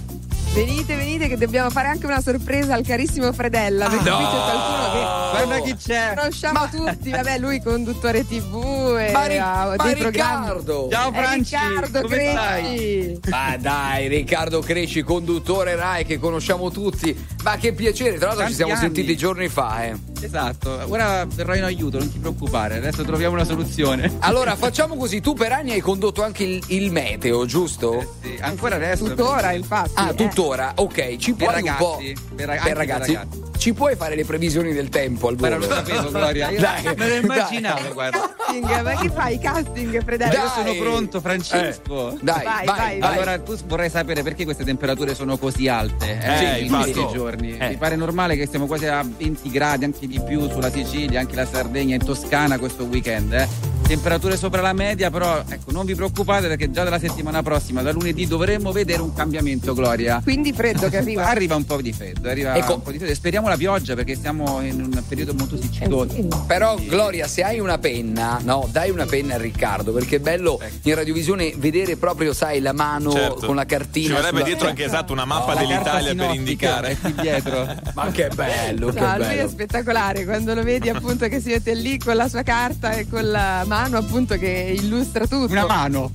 Venite, 0.54 0.96
venite, 0.96 1.28
che 1.28 1.36
dobbiamo 1.36 1.72
fare 1.72 1.88
anche 1.88 2.06
una 2.06 2.22
sorpresa 2.22 2.76
al 2.76 2.86
carissimo 2.86 3.34
Fredella. 3.34 3.88
Perché 3.88 4.08
no! 4.08 4.18
qui 4.18 4.26
c'è 4.26 4.32
qualcuno 4.44 4.92
che 4.92 5.46
Guarda 5.46 5.60
chi 5.66 5.76
c'è. 5.76 6.14
conosciamo 6.16 6.70
tutti. 6.70 7.10
Vabbè, 7.10 7.40
lui 7.40 7.60
conduttore 7.60 8.24
TV 8.28 8.96
e 9.00 9.12
Ma 9.12 9.26
Ri- 9.26 9.40
ma 9.40 9.76
dei. 9.82 9.94
Riccardo! 9.96 10.90
Ciao 10.92 11.12
È 11.12 11.14
Franci, 11.14 11.56
Riccardo 11.56 12.02
come 12.02 12.16
Cresci. 12.16 13.20
Ah 13.32 13.58
dai, 13.58 14.08
Riccardo 14.08 14.60
Cresci, 14.60 15.02
conduttore 15.02 15.76
Rai 15.76 16.06
che 16.06 16.20
conosciamo 16.20 16.70
tutti. 16.70 17.26
Ma 17.44 17.58
che 17.58 17.74
piacere, 17.74 18.18
tra 18.18 18.28
l'altro 18.28 18.44
Tanti 18.44 18.52
ci 18.52 18.56
siamo 18.58 18.74
anni. 18.74 18.82
sentiti 18.82 19.18
giorni 19.18 19.48
fa, 19.50 19.86
eh. 19.86 19.96
Esatto, 20.22 20.80
ora 20.88 21.26
verrò 21.28 21.54
in 21.56 21.64
aiuto, 21.64 21.98
non 21.98 22.10
ti 22.10 22.18
preoccupare, 22.20 22.78
adesso 22.78 23.04
troviamo 23.04 23.34
una 23.34 23.44
soluzione. 23.44 24.10
Allora, 24.20 24.56
facciamo 24.56 24.96
così, 24.96 25.20
tu 25.20 25.34
per 25.34 25.52
anni 25.52 25.72
hai 25.72 25.82
condotto 25.82 26.24
anche 26.24 26.44
il, 26.44 26.64
il 26.68 26.92
meteo, 26.92 27.46
giusto? 27.46 28.18
Sì, 28.22 28.38
ancora 28.40 28.76
adesso. 28.76 29.04
Tuttora, 29.04 29.52
infatti. 29.52 29.92
Ah, 29.96 30.10
eh. 30.10 30.14
tuttora. 30.16 30.42
Tuttora, 30.44 30.74
ok, 30.76 31.16
ci 31.18 31.34
puoi 31.34 31.62
un 31.62 31.76
po'. 31.78 31.98
ragazzi, 31.98 32.16
per 32.36 32.46
rag- 32.48 32.48
per 32.48 32.50
anche 32.50 32.68
per 32.68 32.78
ragazzi, 32.78 33.14
ragazzi. 33.14 33.42
Ci 33.64 33.72
puoi 33.74 33.96
fare 33.96 34.14
le 34.16 34.26
previsioni 34.26 34.74
del 34.74 34.90
tempo 34.90 35.30
al 35.30 35.38
Ma 35.40 35.48
volo? 35.48 35.60
non 35.60 35.70
lo 35.70 35.74
sapevo, 35.74 36.10
Gloria. 36.12 36.52
Dai, 36.60 36.84
me 36.84 36.92
lo 36.96 36.96
dai. 36.96 37.20
immaginavo, 37.22 37.94
guarda. 37.94 38.36
Ma 38.84 38.96
che 39.00 39.10
fai? 39.10 39.40
Casting, 39.40 40.04
Frederico? 40.04 40.42
Io 40.42 40.50
sono 40.50 40.74
pronto, 40.74 41.22
Francesco. 41.22 42.12
Eh, 42.12 42.18
dai, 42.22 42.44
Vai, 42.44 42.66
vai, 42.66 43.00
vai. 43.00 43.14
Allora, 43.14 43.40
tu 43.40 43.56
vorrei 43.66 43.90
sapere 43.90 44.22
perché 44.22 44.44
queste 44.44 44.66
temperature 44.66 45.16
sono 45.16 45.38
così 45.38 45.70
alte 45.70 46.20
eh, 46.22 46.58
Sì, 46.58 46.66
in 46.66 46.74
questi 46.74 47.08
giorni. 47.14 47.58
Eh. 47.58 47.70
Mi 47.70 47.78
pare 47.78 47.96
normale 47.96 48.36
che 48.36 48.48
stiamo 48.48 48.66
quasi 48.68 48.86
a 48.86 49.02
20 49.02 49.50
gradi, 49.50 49.86
anche 49.86 50.08
di 50.08 50.20
più 50.20 50.50
sulla 50.50 50.70
Sicilia, 50.70 51.22
anche 51.22 51.36
la 51.36 51.46
Sardegna, 51.46 51.96
in 51.96 52.04
Toscana 52.04 52.60
questo 52.60 52.84
weekend. 52.84 53.32
eh. 53.32 53.72
Temperature 53.86 54.38
sopra 54.38 54.62
la 54.62 54.72
media, 54.72 55.12
però 55.12 55.44
ecco, 55.48 55.72
non 55.72 55.86
vi 55.86 55.94
preoccupate 55.94 56.48
perché 56.48 56.72
già 56.72 56.84
dalla 56.86 57.00
settimana 57.00 57.44
prossima, 57.44 57.82
da 57.82 57.92
lunedì, 57.92 58.26
dovremmo 58.26 58.72
vedere 58.72 59.02
un 59.02 59.14
cambiamento, 59.14 59.74
Gloria. 59.74 60.22
Quindi 60.24 60.54
freddo 60.54 60.88
che 60.90 60.98
arriva. 60.98 61.26
Arriva 61.34 61.56
un 61.56 61.66
po' 61.66 61.82
di 61.82 61.92
freddo, 61.92 62.30
arriva 62.30 62.56
Ecco. 62.56 62.76
un 62.76 62.82
po' 62.82 62.92
di 62.92 62.98
freddo. 62.98 63.12
E 63.12 63.16
speriamo 63.16 63.48
la 63.54 63.58
pioggia 63.58 63.96
perché 63.96 64.18
siamo 64.20 64.62
in 64.62 64.82
un 64.82 65.04
periodo 65.08 65.34
molto 65.34 65.60
siccitoso. 65.60 66.44
Però 66.48 66.76
Gloria, 66.88 67.28
se 67.28 67.44
hai 67.44 67.60
una 67.60 67.78
penna, 67.78 68.40
no, 68.44 68.68
dai 68.72 68.90
una 68.90 69.06
penna 69.06 69.36
a 69.36 69.38
Riccardo, 69.38 69.92
perché 69.92 70.18
è 70.18 70.20
bello 70.20 70.60
in 70.84 70.96
radiovisione 70.96 71.54
vedere 71.58 71.96
proprio, 71.98 72.34
sai, 72.34 72.60
la 72.60 72.74
mano 72.74 73.12
Certo. 73.12 73.46
con 73.46 73.56
la 73.56 73.66
cartina. 73.66 74.08
Ci 74.08 74.12
vorrebbe 74.14 74.30
sulla- 74.38 74.44
dietro 74.46 74.68
anche 74.68 74.84
esatto 74.86 75.14
una 75.14 75.26
mappa 75.26 75.54
carta 75.54 75.66
dell'Italia 75.68 76.16
per 76.16 76.36
indicare. 76.36 76.98
dietro. 77.22 77.76
Ma 77.94 78.12
che 78.12 78.30
bello, 78.34 78.90
che 78.92 79.00
No, 79.00 79.18
lui 79.18 79.26
è 79.26 79.36
bello. 79.36 79.50
spettacolare 79.50 80.26
quando 80.26 80.54
lo 80.54 80.64
vedi 80.64 80.90
appunto 80.90 81.28
che 81.28 81.40
si 81.40 81.50
mette 81.50 81.74
lì 81.76 81.98
con 82.00 82.16
la 82.16 82.28
sua 82.28 82.42
carta 82.44 82.92
e 82.92 83.08
con 83.08 83.30
la 83.30 83.64
mano 83.68 83.98
appunto 83.98 84.38
che 84.38 84.76
illustra 84.78 85.26
tutto. 85.28 85.52
Una 85.52 85.66
mano, 85.66 86.12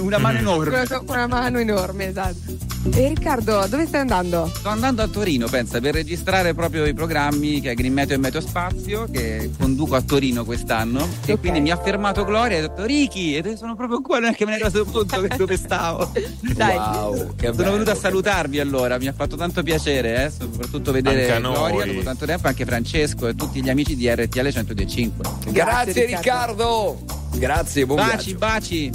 una 0.00 0.18
mano 0.18 0.38
enorme. 0.38 0.84
Con 0.86 1.04
una 1.08 1.26
mano 1.26 1.58
enorme, 1.58 2.08
esatto. 2.08 2.72
E 2.92 3.08
Riccardo, 3.08 3.66
dove 3.66 3.86
stai 3.86 4.02
andando? 4.02 4.46
Sto 4.54 4.68
andando 4.68 5.00
a 5.02 5.08
Torino, 5.08 5.48
pensa, 5.48 5.80
per 5.80 5.94
registrare 5.94 6.52
proprio 6.52 6.84
i 6.84 6.92
programmi 6.92 7.60
che 7.60 7.70
è 7.70 7.74
Green 7.74 7.94
Meteo 7.94 8.16
e 8.16 8.18
Meteo 8.18 8.42
Spazio, 8.42 9.08
che 9.10 9.50
conduco 9.58 9.94
a 9.96 10.02
Torino 10.02 10.44
quest'anno. 10.44 11.08
E 11.24 11.38
quindi 11.38 11.60
mi 11.60 11.70
ha 11.70 11.76
fermato 11.76 12.24
Gloria 12.24 12.58
e 12.58 12.60
ha 12.60 12.68
detto 12.68 12.84
Ricky, 12.84 13.36
e 13.36 13.56
sono 13.56 13.74
proprio 13.74 14.02
qua, 14.02 14.18
non 14.18 14.30
è 14.30 14.34
che 14.34 14.44
me 14.44 14.52
ne 14.52 14.56
ero 14.58 14.66
reso 14.66 14.84
conto 14.84 15.26
dove 15.36 15.56
stavo. 15.56 16.12
Dai. 16.54 16.76
Wow, 16.76 17.34
che 17.34 17.46
Sono 17.46 17.56
bello. 17.56 17.70
venuto 17.72 17.90
a 17.90 17.94
salutarvi 17.94 18.60
allora, 18.60 18.98
mi 18.98 19.06
ha 19.08 19.12
fatto 19.12 19.34
tanto 19.36 19.62
piacere, 19.62 20.26
eh, 20.26 20.30
soprattutto 20.30 20.92
vedere 20.92 21.30
Anche. 21.32 21.40
Gloria 21.48 21.86
dopo 21.86 22.02
tanto 22.02 22.26
tempo, 22.26 22.46
anche 22.48 22.64
Francesco 22.66 23.26
e 23.28 23.34
tutti 23.34 23.62
gli 23.62 23.70
amici 23.70 23.96
di 23.96 24.08
RTL 24.08 24.50
125. 24.50 25.24
Grazie, 25.50 26.04
Riccardo. 26.04 27.02
Grazie, 27.32 27.86
buon 27.86 27.98
Baci, 27.98 28.36
viaggio. 28.36 28.38
baci. 28.38 28.90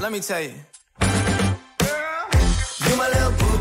Let 0.00 0.10
me 0.10 0.18
tell. 0.20 0.42
You 0.42 0.67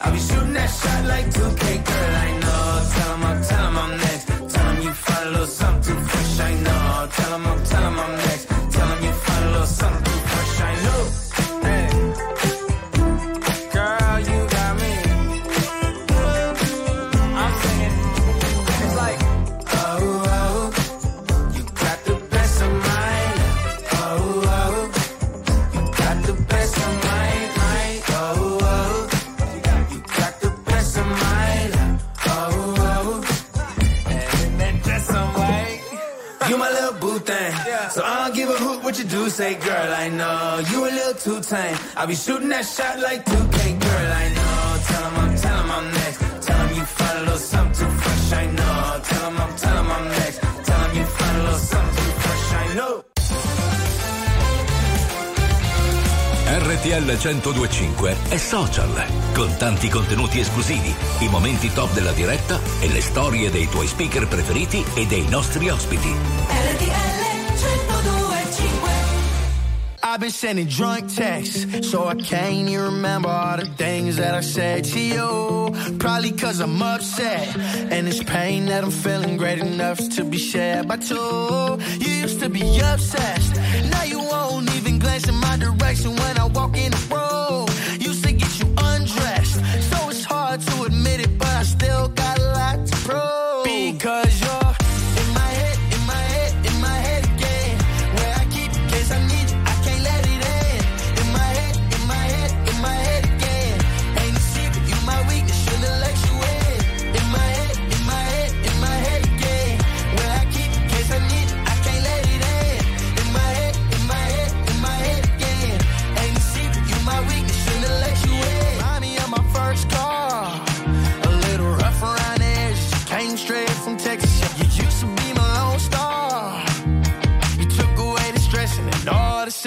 I'll 0.00 0.12
be 0.12 0.18
shooting 0.18 0.52
that 0.52 0.68
shot 0.68 1.04
like 1.06 1.26
2K, 1.26 1.84
girl, 1.84 2.14
I 2.16 2.37
what 38.88 38.98
you 38.98 39.04
do. 39.04 39.28
Say, 39.28 39.54
girl, 39.54 39.90
I 40.04 40.08
know 40.08 40.62
you 40.70 40.78
a 40.88 40.92
little 40.98 41.18
too 41.24 41.40
tame. 41.42 41.76
I'll 41.96 42.06
be 42.06 42.14
shooting 42.14 42.48
that 42.48 42.64
shot 42.64 42.98
like 43.00 43.22
2K, 43.24 43.58
girl, 43.84 44.08
I 44.22 44.26
know. 44.36 44.60
Tell 44.88 45.04
him 45.08 45.16
I'm, 45.22 45.32
tell 45.36 45.58
him 45.60 45.70
I'm 45.76 45.86
next. 46.00 46.18
Tell 46.46 46.60
him 46.64 46.76
you 46.78 46.86
find 46.96 47.18
a 47.18 47.22
little 47.28 47.44
something 47.52 47.76
too 47.78 47.92
fresh, 48.02 48.32
I 48.32 48.46
know. 48.58 49.00
Tell 49.10 49.24
him 49.28 49.36
I'm, 49.44 49.52
tell 49.62 49.76
him 49.80 49.90
I'm 49.96 50.06
next. 50.20 50.38
Tell 50.68 50.80
him 50.84 50.92
you 50.96 51.06
find 51.18 51.36
a 51.36 51.42
little 51.42 51.64
something 51.72 52.04
too 52.04 52.12
fresh, 52.24 52.46
I 52.62 52.74
know. 52.78 53.04
RTL 56.48 57.04
1025 57.04 58.16
è 58.30 58.36
social, 58.38 59.04
con 59.34 59.54
tanti 59.58 59.90
contenuti 59.90 60.40
esclusivi, 60.40 60.94
i 61.20 61.28
momenti 61.28 61.70
top 61.74 61.92
della 61.92 62.12
diretta 62.12 62.58
e 62.80 62.88
le 62.88 63.02
storie 63.02 63.50
dei 63.50 63.68
tuoi 63.68 63.86
speaker 63.86 64.26
preferiti 64.26 64.82
e 64.94 65.06
dei 65.06 65.28
nostri 65.28 65.68
ospiti. 65.68 67.27
I've 70.18 70.22
been 70.22 70.30
sending 70.30 70.66
drunk 70.66 71.14
texts, 71.14 71.88
so 71.88 72.08
I 72.08 72.16
can't 72.16 72.68
even 72.68 72.86
remember 72.96 73.28
all 73.28 73.56
the 73.56 73.66
things 73.66 74.16
that 74.16 74.34
I 74.34 74.40
said 74.40 74.82
to 74.86 75.00
you. 75.00 75.96
Probably 76.00 76.32
cause 76.32 76.58
I'm 76.58 76.82
upset, 76.82 77.56
and 77.56 78.08
it's 78.08 78.20
pain 78.24 78.66
that 78.66 78.82
I'm 78.82 78.90
feeling 78.90 79.36
great 79.36 79.60
enough 79.60 80.00
to 80.16 80.24
be 80.24 80.38
shared 80.38 80.88
by 80.88 80.96
two. 80.96 81.78
You 82.00 82.10
used 82.10 82.40
to 82.40 82.48
be 82.48 82.62
obsessed, 82.80 83.54
now 83.92 84.02
you 84.02 84.18
won't 84.18 84.74
even 84.74 84.98
glance 84.98 85.28
in 85.28 85.36
my 85.36 85.56
direction 85.56 86.16
when 86.16 86.36
I 86.36 86.46
walk 86.46 86.76
in 86.76 86.90
the 86.90 87.14
room. 87.14 87.27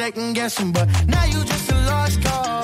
Second 0.02 0.34
guessing, 0.34 0.72
but 0.72 0.88
now 1.08 1.26
you 1.26 1.44
just 1.46 1.72
a 1.72 1.76
lost 1.86 2.24
cause. 2.24 2.61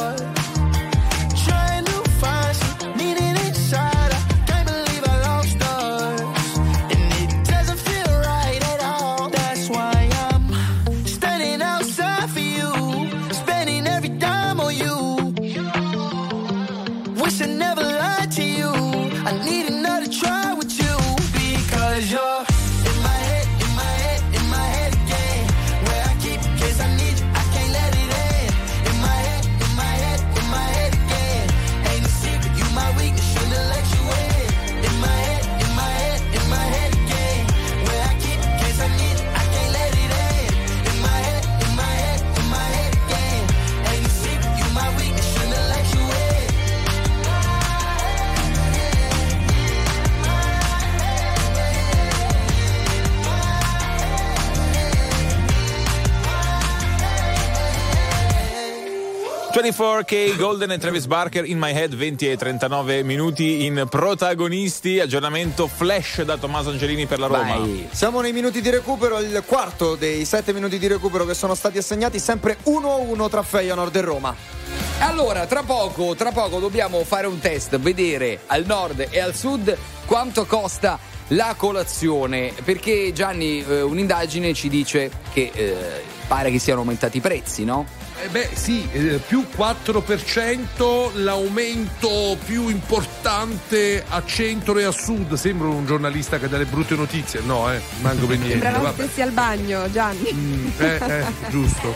24K 59.58 60.36
Golden 60.38 60.70
e 60.70 60.78
Travis 60.78 61.08
Barker 61.08 61.44
in 61.44 61.58
My 61.58 61.74
Head 61.74 61.96
20 61.96 62.30
e 62.30 62.38
39 62.38 63.02
minuti 63.02 63.66
in 63.66 63.88
protagonisti 63.90 65.00
aggiornamento 65.00 65.66
flash 65.66 66.22
da 66.22 66.38
Tommaso 66.38 66.70
Angelini 66.70 67.08
per 67.08 67.18
la 67.18 67.26
Roma 67.26 67.68
Siamo 67.90 68.22
nei 68.22 68.34
minuti 68.34 68.62
di 68.62 68.70
recupero, 68.70 69.18
il 69.20 69.42
quarto 69.48 69.96
dei 69.96 70.26
sette 70.26 70.54
minuti 70.54 70.78
di 70.78 70.86
recupero 70.86 71.26
che 71.26 71.34
sono 71.34 71.56
stati 71.56 71.80
assegnati, 71.80 72.20
sempre 72.20 72.58
1-1 72.66 73.30
tra 73.32 73.42
Feyenoord 73.42 73.96
e 73.96 74.02
Roma. 74.02 74.36
Allora, 75.00 75.48
tra 75.48 75.64
poco, 75.64 76.14
tra 76.14 76.32
poco 76.32 76.60
dobbiamo 76.60 77.04
fare 77.04 77.26
un 77.26 77.40
test, 77.40 77.80
vedere 77.80 78.42
al 78.46 78.64
nord 78.64 79.08
e 79.10 79.20
al 79.20 79.34
sud 79.34 79.76
quanto 80.06 80.46
costa 80.46 81.00
la 81.30 81.56
colazione, 81.58 82.54
perché 82.64 83.12
Gianni 83.12 83.66
eh, 83.68 83.82
un'indagine 83.82 84.54
ci 84.54 84.70
dice 84.70 85.10
che 85.34 85.50
eh, 85.52 86.04
pare 86.28 86.52
che 86.52 86.60
siano 86.60 86.82
aumentati 86.82 87.18
i 87.18 87.22
prezzi, 87.22 87.66
no? 87.66 88.06
Eh 88.20 88.30
beh 88.30 88.50
sì, 88.54 88.88
eh, 88.92 89.22
più 89.26 89.46
4%, 89.56 91.12
l'aumento 91.16 92.36
più 92.44 92.68
importante 92.68 94.04
a 94.08 94.24
centro 94.26 94.80
e 94.80 94.86
a 94.86 94.92
sud. 94.92 95.36
Sembra 95.36 95.68
un 95.68 95.86
giornalista 95.86 96.40
che 96.40 96.50
dà 96.50 96.58
le 96.58 96.66
brutte 96.66 96.96
notizie. 96.96 97.42
No, 97.42 97.72
eh, 97.72 97.80
manco 98.02 98.26
per 98.26 98.38
niente. 98.38 98.60
Sembrava 98.60 98.92
stessi 98.94 99.22
al 99.22 99.32
bagno, 99.32 99.90
Gianni. 99.92 100.74
Eh, 100.78 101.00
eh, 101.08 101.26
giusto. 101.50 101.96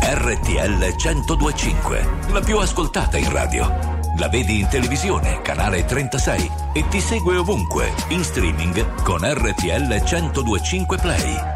RTL 0.00 0.94
1025, 0.96 2.08
la 2.32 2.40
più 2.40 2.58
ascoltata 2.58 3.18
in 3.18 3.30
radio. 3.30 3.94
La 4.18 4.28
vedi 4.28 4.60
in 4.60 4.68
televisione, 4.68 5.42
canale 5.42 5.84
36 5.84 6.50
e 6.72 6.88
ti 6.88 7.00
segue 7.00 7.36
ovunque, 7.36 7.92
in 8.08 8.24
streaming 8.24 9.02
con 9.02 9.20
RTL 9.22 10.02
1025 10.02 10.96
Play. 10.96 11.55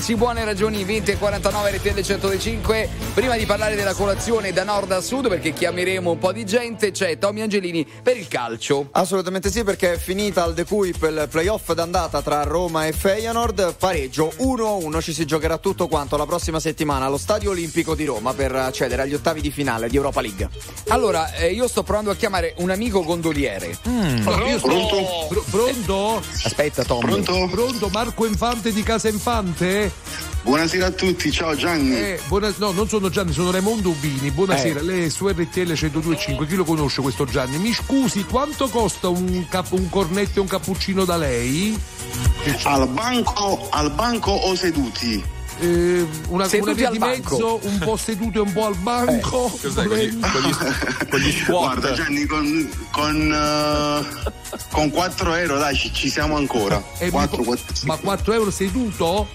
15 0.00 0.16
buone 0.16 0.44
ragioni 0.46 0.82
20 0.82 1.10
e 1.10 1.18
49 1.18 1.70
RTL 1.76 2.00
105 2.00 2.88
Prima 3.14 3.36
di 3.36 3.44
parlare 3.44 3.74
della 3.74 3.92
colazione 3.92 4.52
da 4.52 4.62
nord 4.64 4.92
a 4.92 5.00
sud, 5.00 5.28
perché 5.28 5.52
chiameremo 5.52 6.12
un 6.12 6.18
po' 6.18 6.32
di 6.32 6.46
gente, 6.46 6.90
c'è 6.92 7.18
Tommy 7.18 7.40
Angelini 7.42 7.84
per 8.02 8.16
il 8.16 8.28
calcio. 8.28 8.88
Assolutamente 8.92 9.50
sì, 9.50 9.62
perché 9.64 9.94
è 9.94 9.98
finita 9.98 10.44
al 10.44 10.54
De 10.54 10.64
Kuip 10.64 11.02
il 11.02 11.26
playoff 11.28 11.72
d'andata 11.72 12.22
tra 12.22 12.42
Roma 12.44 12.86
e 12.86 12.92
Feyenoord. 12.92 13.74
Pareggio 13.76 14.32
1-1. 14.38 15.02
Ci 15.02 15.12
si 15.12 15.26
giocherà 15.26 15.58
tutto 15.58 15.86
quanto 15.88 16.16
la 16.16 16.24
prossima 16.24 16.60
settimana 16.60 17.06
allo 17.06 17.18
Stadio 17.18 17.50
Olimpico 17.50 17.94
di 17.94 18.04
Roma 18.06 18.32
per 18.32 18.54
accedere 18.54 19.02
agli 19.02 19.14
ottavi 19.14 19.40
di 19.42 19.50
finale 19.50 19.88
di 19.88 19.96
Europa 19.96 20.20
League. 20.22 20.48
Allora, 20.88 21.32
eh, 21.34 21.50
io 21.52 21.66
sto 21.68 21.82
provando 21.82 22.10
a 22.12 22.14
chiamare 22.14 22.54
un 22.58 22.70
amico 22.70 23.02
gondoliere. 23.02 23.76
Allora, 24.24 24.46
io 24.48 24.58
sto- 24.58 24.68
Pronto? 24.68 25.26
Pr- 25.28 25.50
pronto? 25.50 26.22
Aspetta, 26.44 26.84
Tommy. 26.84 27.20
Pronto? 27.22 27.48
Pronto, 27.50 27.88
Marco 27.88 28.24
Infante 28.24 28.72
di 28.72 28.82
Casa 28.84 29.08
Infante? 29.08 29.90
Buonasera 30.42 30.86
a 30.86 30.90
tutti, 30.90 31.30
ciao 31.30 31.54
Gianni. 31.54 31.94
Eh, 31.94 32.20
buona- 32.26 32.52
no, 32.56 32.72
non 32.72 32.88
sono 32.88 33.10
Gianni, 33.10 33.32
sono 33.32 33.50
Raimondo 33.50 33.90
Ubini. 33.90 34.30
Buonasera, 34.30 34.80
Eh. 34.80 34.82
lei 34.82 35.04
è 35.04 35.08
su 35.10 35.28
RTL 35.28 35.72
102.5. 35.74 36.46
Chi 36.46 36.54
lo 36.54 36.64
conosce 36.64 37.02
questo 37.02 37.26
Gianni? 37.26 37.58
Mi 37.58 37.74
scusi, 37.74 38.24
quanto 38.24 38.68
costa 38.68 39.08
un, 39.08 39.46
cap- 39.50 39.72
un 39.72 39.88
cornetto 39.90 40.38
e 40.38 40.40
un 40.40 40.46
cappuccino 40.48 41.04
da 41.04 41.16
lei? 41.18 41.78
Al 42.64 42.88
banco, 42.88 43.66
al 43.70 43.90
banco 43.92 44.30
o 44.30 44.54
seduti? 44.54 45.22
Eh, 45.60 46.06
una, 46.28 46.48
Seduti 46.48 46.70
una 46.70 46.72
via 46.72 46.86
al 46.86 46.92
di 46.94 46.98
banco. 46.98 47.34
mezzo, 47.36 47.60
un 47.68 47.78
po' 47.80 47.96
seduto 47.98 48.38
e 48.38 48.40
un 48.40 48.52
po' 48.54 48.64
al 48.64 48.76
banco. 48.76 49.52
Cos'è, 49.60 49.84
con 49.86 49.96
gli- 49.98 50.18
con 50.18 50.40
gli- 50.40 51.06
con 51.10 51.20
gli 51.20 51.44
Guarda 51.44 51.92
Gianni, 51.92 52.24
con, 52.24 52.70
con, 52.90 53.30
eh, 53.30 54.30
con 54.72 54.88
4 54.88 55.34
euro 55.34 55.58
dai, 55.58 55.76
ci, 55.76 55.92
ci 55.92 56.08
siamo 56.08 56.36
ancora. 56.36 56.82
Eh, 56.96 57.04
mi 57.04 57.10
4, 57.10 57.36
po- 57.36 57.44
4, 57.44 57.74
Ma 57.82 57.96
4 57.96 58.32
euro 58.32 58.50
seduto? 58.50 59.28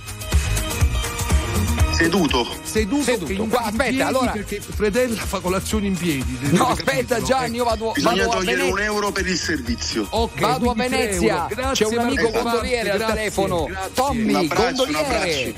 Seduto. 1.98 2.46
Seduto, 2.64 3.04
Seduto. 3.04 3.46
Qua, 3.46 3.60
aspetta, 3.62 3.84
piedi, 3.84 4.02
allora- 4.02 4.32
Perché 4.32 4.60
Fredella 4.60 5.22
fa 5.22 5.40
colazione 5.40 5.88
in 5.88 5.96
piedi. 5.96 6.38
No, 6.52 6.68
aspetta 6.68 7.16
capito? 7.16 7.26
Gianni, 7.28 7.56
io 7.56 7.64
vado, 7.64 7.92
Bisogna 7.94 8.16
vado 8.26 8.30
a 8.32 8.34
togliere 8.36 8.56
Venezia. 8.58 8.74
un 8.74 8.80
euro 8.82 9.12
per 9.12 9.28
il 9.28 9.38
servizio. 9.38 10.06
Ok, 10.10 10.40
Vado 10.42 10.72
a 10.72 10.74
Venezia. 10.74 11.46
Grazie, 11.50 11.86
c'è 11.88 11.92
un 11.94 12.00
amico 12.00 12.24
Marco 12.24 12.42
gondoliere 12.42 12.90
al 12.92 13.00
Infante, 13.00 13.16
telefono. 13.16 13.66
grazie, 13.66 13.92
Tommy, 13.94 14.30
Un 14.30 14.36
abbraccio, 14.36 14.84
un 14.84 14.92
gondoliere. 14.92 15.54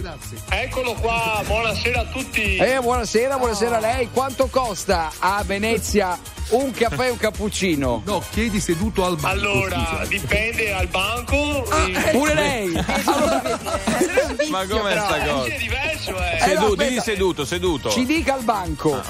Eccolo 0.49 0.93
qua, 0.93 1.43
buonasera 1.45 1.99
a 2.01 2.05
tutti. 2.05 2.55
Eh, 2.57 2.79
buonasera, 2.81 3.37
buonasera 3.37 3.77
a 3.77 3.79
lei. 3.79 4.09
Quanto 4.13 4.47
costa 4.47 5.11
a 5.17 5.43
Venezia 5.43 6.17
un 6.49 6.71
caffè 6.71 7.07
e 7.07 7.09
un 7.09 7.17
cappuccino? 7.17 8.01
No, 8.05 8.23
chiedi 8.31 8.59
seduto 8.59 9.05
al 9.05 9.15
banco. 9.17 9.27
Allora, 9.27 10.05
dipende 10.07 10.73
al 10.73 10.87
banco. 10.87 11.65
e- 11.87 12.09
Pure 12.11 12.33
lei. 12.33 12.71
Ma 14.49 14.65
com'è 14.65 14.91
sta 14.93 15.17
Eh, 15.23 15.27
cosa? 15.29 15.45
È 15.53 15.57
diverso, 15.57 16.17
eh. 16.17 16.37
Eh, 16.51 16.53
no, 16.53 16.61
Seduto, 16.75 17.01
seduto, 17.01 17.45
seduto. 17.45 17.89
Ci 17.89 18.05
dica 18.05 18.33
al 18.35 18.43
banco. 18.43 18.93
Ah, 18.93 19.03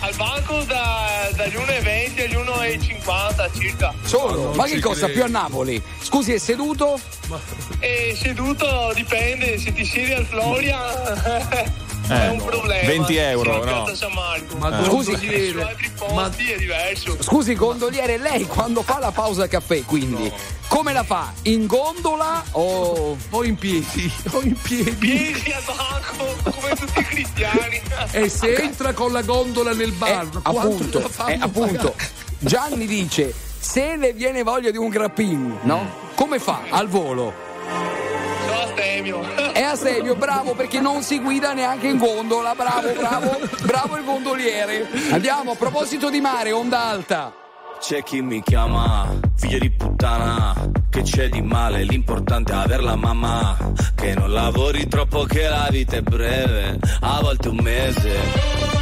Al 0.00 0.14
banco 0.16 0.62
da, 0.64 1.28
dagli 1.36 1.54
1,20 1.56 2.20
agli 2.22 2.34
1,50 2.34 3.50
circa. 3.58 3.94
Solo? 4.04 4.52
Ma 4.54 4.64
che 4.64 4.80
costa 4.80 5.08
più 5.08 5.22
a 5.22 5.28
Napoli? 5.28 5.80
Scusi, 6.00 6.32
è 6.32 6.38
seduto? 6.38 6.98
E 7.80 8.16
seduto 8.20 8.92
dipende, 8.94 9.58
se 9.58 9.72
ti 9.72 9.84
siedi 9.84 10.12
al 10.12 10.24
Floria 10.24 10.80
è 12.12 12.28
un 12.28 12.44
problema. 12.44 12.86
20 12.86 13.16
euro, 13.16 13.52
no? 13.56 13.60
Piazza 13.60 13.94
San 13.96 14.12
Marco. 14.12 14.56
Ma 14.58 14.80
Eh, 14.80 14.84
scusi- 14.84 15.12
posti 15.96 16.50
è 16.50 16.56
diverso. 16.58 17.16
Scusi, 17.22 17.54
gondoliere, 17.54 18.18
lei 18.18 18.46
quando 18.46 18.82
fa 18.82 18.98
la 18.98 19.10
pausa 19.10 19.46
caffè, 19.48 19.84
quindi, 19.84 20.30
come 20.68 20.92
la 20.92 21.04
fa? 21.04 21.32
In 21.42 21.66
gondola 21.66 22.42
o... 22.52 23.16
O 23.30 23.44
in 23.44 23.56
piedi, 23.56 24.12
o 24.30 24.40
in 24.40 24.54
piedi. 24.60 24.90
Piedi 24.92 25.52
al 25.52 25.62
banco 25.64 26.50
come 26.50 26.74
tutti 26.74 26.98
i 27.00 27.04
cristiani. 27.04 27.80
E 28.12 28.28
se 28.28 28.54
entra 28.56 28.92
con 28.92 29.12
la 29.12 29.22
gondola 29.22 29.72
nel 29.72 29.92
bar, 29.92 30.24
Eh, 30.32 30.38
appunto, 30.42 31.10
eh, 31.26 31.38
appunto. 31.40 31.94
Gianni 32.38 32.86
dice, 32.86 33.32
se 33.58 33.96
le 33.96 34.12
viene 34.12 34.42
voglia 34.42 34.70
di 34.70 34.76
un 34.76 34.88
grappin, 34.88 35.58
no? 35.62 35.88
Come 36.14 36.38
fa? 36.38 36.62
Al 36.70 36.88
volo. 36.88 37.32
Astemio. 38.82 39.22
È 39.52 39.62
a 39.62 39.76
serio, 39.76 40.16
bravo 40.16 40.54
perché 40.54 40.80
non 40.80 41.02
si 41.02 41.20
guida 41.20 41.52
neanche 41.52 41.86
in 41.86 41.98
gondola, 41.98 42.52
bravo, 42.56 42.92
bravo, 42.92 43.38
bravo 43.62 43.96
il 43.96 44.04
gondoliere. 44.04 44.88
Andiamo, 45.12 45.52
a 45.52 45.54
proposito 45.54 46.10
di 46.10 46.20
mare, 46.20 46.50
onda 46.50 46.82
alta. 46.86 47.32
C'è 47.78 48.02
chi 48.02 48.20
mi 48.22 48.42
chiama 48.42 49.08
figlio 49.34 49.58
di 49.58 49.68
puttana 49.70 50.54
Che 50.88 51.02
c'è 51.02 51.28
di 51.28 51.42
male, 51.42 51.82
l'importante 51.82 52.52
è 52.52 52.54
averla 52.54 52.94
mamma 52.94 53.56
Che 53.96 54.14
non 54.14 54.30
lavori 54.30 54.86
troppo 54.86 55.24
che 55.24 55.48
la 55.48 55.66
vita 55.68 55.96
è 55.96 56.00
breve 56.00 56.78
A 57.00 57.18
volte 57.20 57.48
un 57.48 57.58
mese 57.60 58.81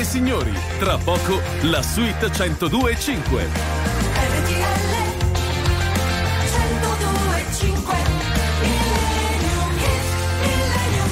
e 0.00 0.04
signori, 0.04 0.52
tra 0.78 0.96
poco 0.98 1.40
la 1.62 1.82
suite 1.82 2.30
102 2.32 2.90
e 2.92 2.98
5. 2.98 3.42
RTL 3.42 4.60
102.5 6.46 7.96
Millennium 8.60 9.76
Hit, 9.78 10.40
Millennium 10.40 11.10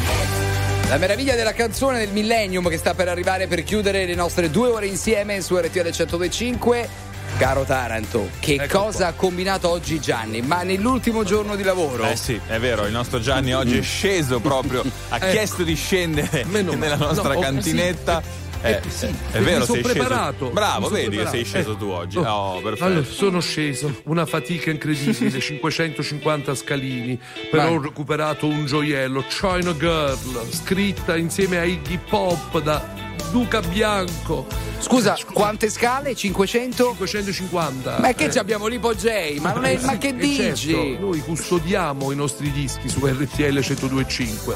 Hit. 0.82 0.89
La 0.89 0.97
meraviglia 0.97 1.35
della 1.35 1.52
canzone 1.52 1.98
del 1.98 2.09
Millennium 2.10 2.69
che 2.69 2.78
sta 2.78 2.94
per 2.94 3.09
arrivare 3.09 3.47
per 3.47 3.62
chiudere 3.62 4.06
le 4.06 4.15
nostre 4.15 4.51
due 4.51 4.69
ore 4.69 4.86
insieme 4.86 5.40
su 5.43 5.56
RTL 5.56 5.90
1025. 5.93 6.89
Caro 7.36 7.62
Taranto, 7.65 8.31
che 8.40 8.66
cosa 8.69 9.09
ha 9.09 9.12
combinato 9.12 9.69
oggi 9.69 10.01
Gianni? 10.01 10.40
Ma 10.40 10.62
nell'ultimo 10.62 11.24
giorno 11.24 11.56
di 11.56 11.62
lavoro? 11.62 12.05
Eh 12.05 12.16
sì, 12.16 12.40
è 12.48 12.59
vero, 12.59 12.86
il 12.86 12.93
nostro 12.93 13.20
Gianni 13.20 13.55
oggi 13.55 13.77
è 13.78 13.82
sceso 13.82 14.40
proprio, 14.40 14.82
ha 15.10 15.16
Ecco. 15.20 15.31
chiesto 15.31 15.62
di 15.62 15.74
scendere 15.74 16.44
nella 16.48 16.97
nostra 16.97 17.35
No, 17.35 17.39
oh, 17.39 17.40
cantinetta. 17.43 18.23
sì. 18.23 18.47
Eh, 18.62 18.70
Eh, 18.72 18.80
sì. 18.89 19.06
È 19.30 19.39
Mi 19.39 19.44
vero, 19.44 19.64
sono 19.64 19.80
sei 19.80 19.85
sceso. 19.85 19.98
preparato. 20.05 20.51
Bravo, 20.51 20.89
Mi 20.89 20.94
vedi 20.94 21.16
che 21.16 21.26
sei 21.28 21.43
preparato. 21.43 21.44
sceso 21.44 21.72
Eh. 21.72 21.76
tu 21.76 21.85
oggi. 21.86 22.16
Oh. 22.18 22.22
Oh, 22.24 22.60
perfetto. 22.60 22.85
Allora, 22.85 23.05
sono 23.05 23.40
sceso, 23.40 24.01
una 24.05 24.26
fatica 24.26 24.70
incredibile, 24.70 25.39
550 25.40 26.55
scalini, 26.55 27.18
però 27.51 27.64
Ma- 27.64 27.70
ho 27.70 27.80
recuperato 27.80 28.47
un 28.47 28.64
gioiello, 28.66 29.24
China 29.28 29.74
Girl, 29.76 30.16
scritta 30.51 31.16
insieme 31.16 31.59
a 31.59 31.64
Iggy 31.64 31.98
Pop 32.09 32.60
da 32.60 33.06
Duca 33.30 33.60
Bianco. 33.60 34.47
Scusa, 34.80 35.16
quante 35.32 35.68
scale? 35.70 36.14
500? 36.14 36.94
550. 36.98 37.98
Ma 38.01 38.12
che 38.14 38.24
Eh. 38.24 38.30
ci 38.32 38.39
abbiamo 38.39 38.66
l'ipogei? 38.68 39.39
Ma, 39.40 39.52
non 39.52 39.64
è, 39.64 39.72
Eh 39.72 39.80
ma 39.85 39.93
sì, 39.93 39.98
che 39.98 40.09
e 40.09 40.14
dici? 40.14 40.70
certo, 40.72 41.01
noi 41.01 41.20
custodiamo 41.20 42.10
i 42.12 42.16
nostri 42.16 42.51
dischi 42.52 42.89
su 42.89 43.05
RTL 43.05 43.60
1025. 43.60 44.55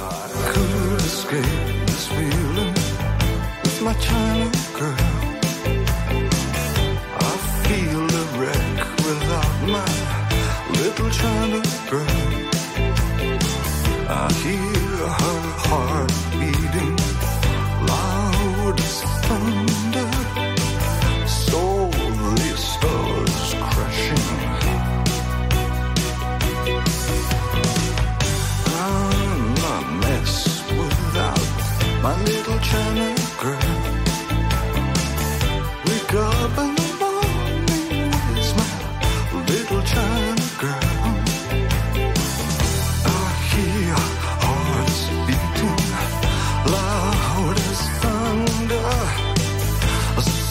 My 3.85 3.95
China 3.95 4.49
girl. 4.79 4.97
I 7.19 7.33
feel 7.65 8.05
a 8.05 8.25
wreck 8.39 8.77
without 9.07 9.57
my 9.67 9.91
little 10.79 11.11
China 11.11 11.63
girl. 11.91 12.22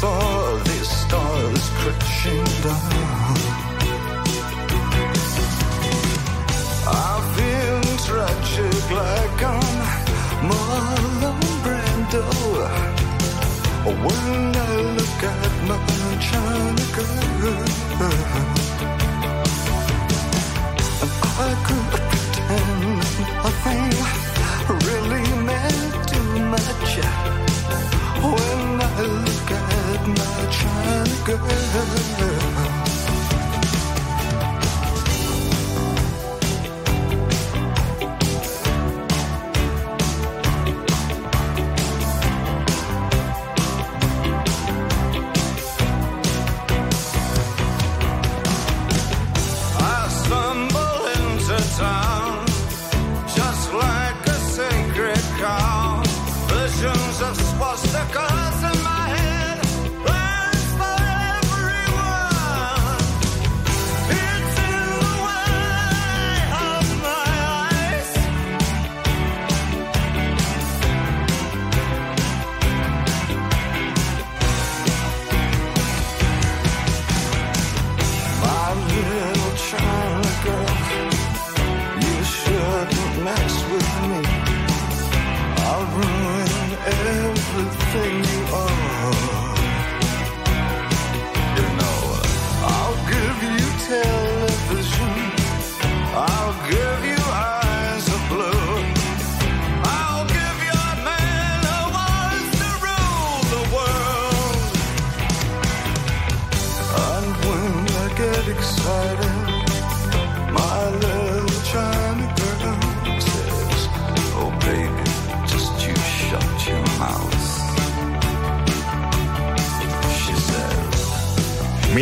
Saw 0.02 0.58
these 0.64 0.90
stars 0.90 1.66
crashing 1.78 2.50
down. 2.66 3.38
I've 7.04 7.28
been 7.38 7.84
tragic 8.08 8.84
like 9.02 9.42
I'm 9.56 9.78
Marlon 10.50 11.42
Brando. 11.64 12.26
When 14.04 14.56
I 14.56 14.74
look 14.98 15.22
at 15.36 15.54
my 15.70 15.78
China 16.30 16.86
girl, 16.96 18.61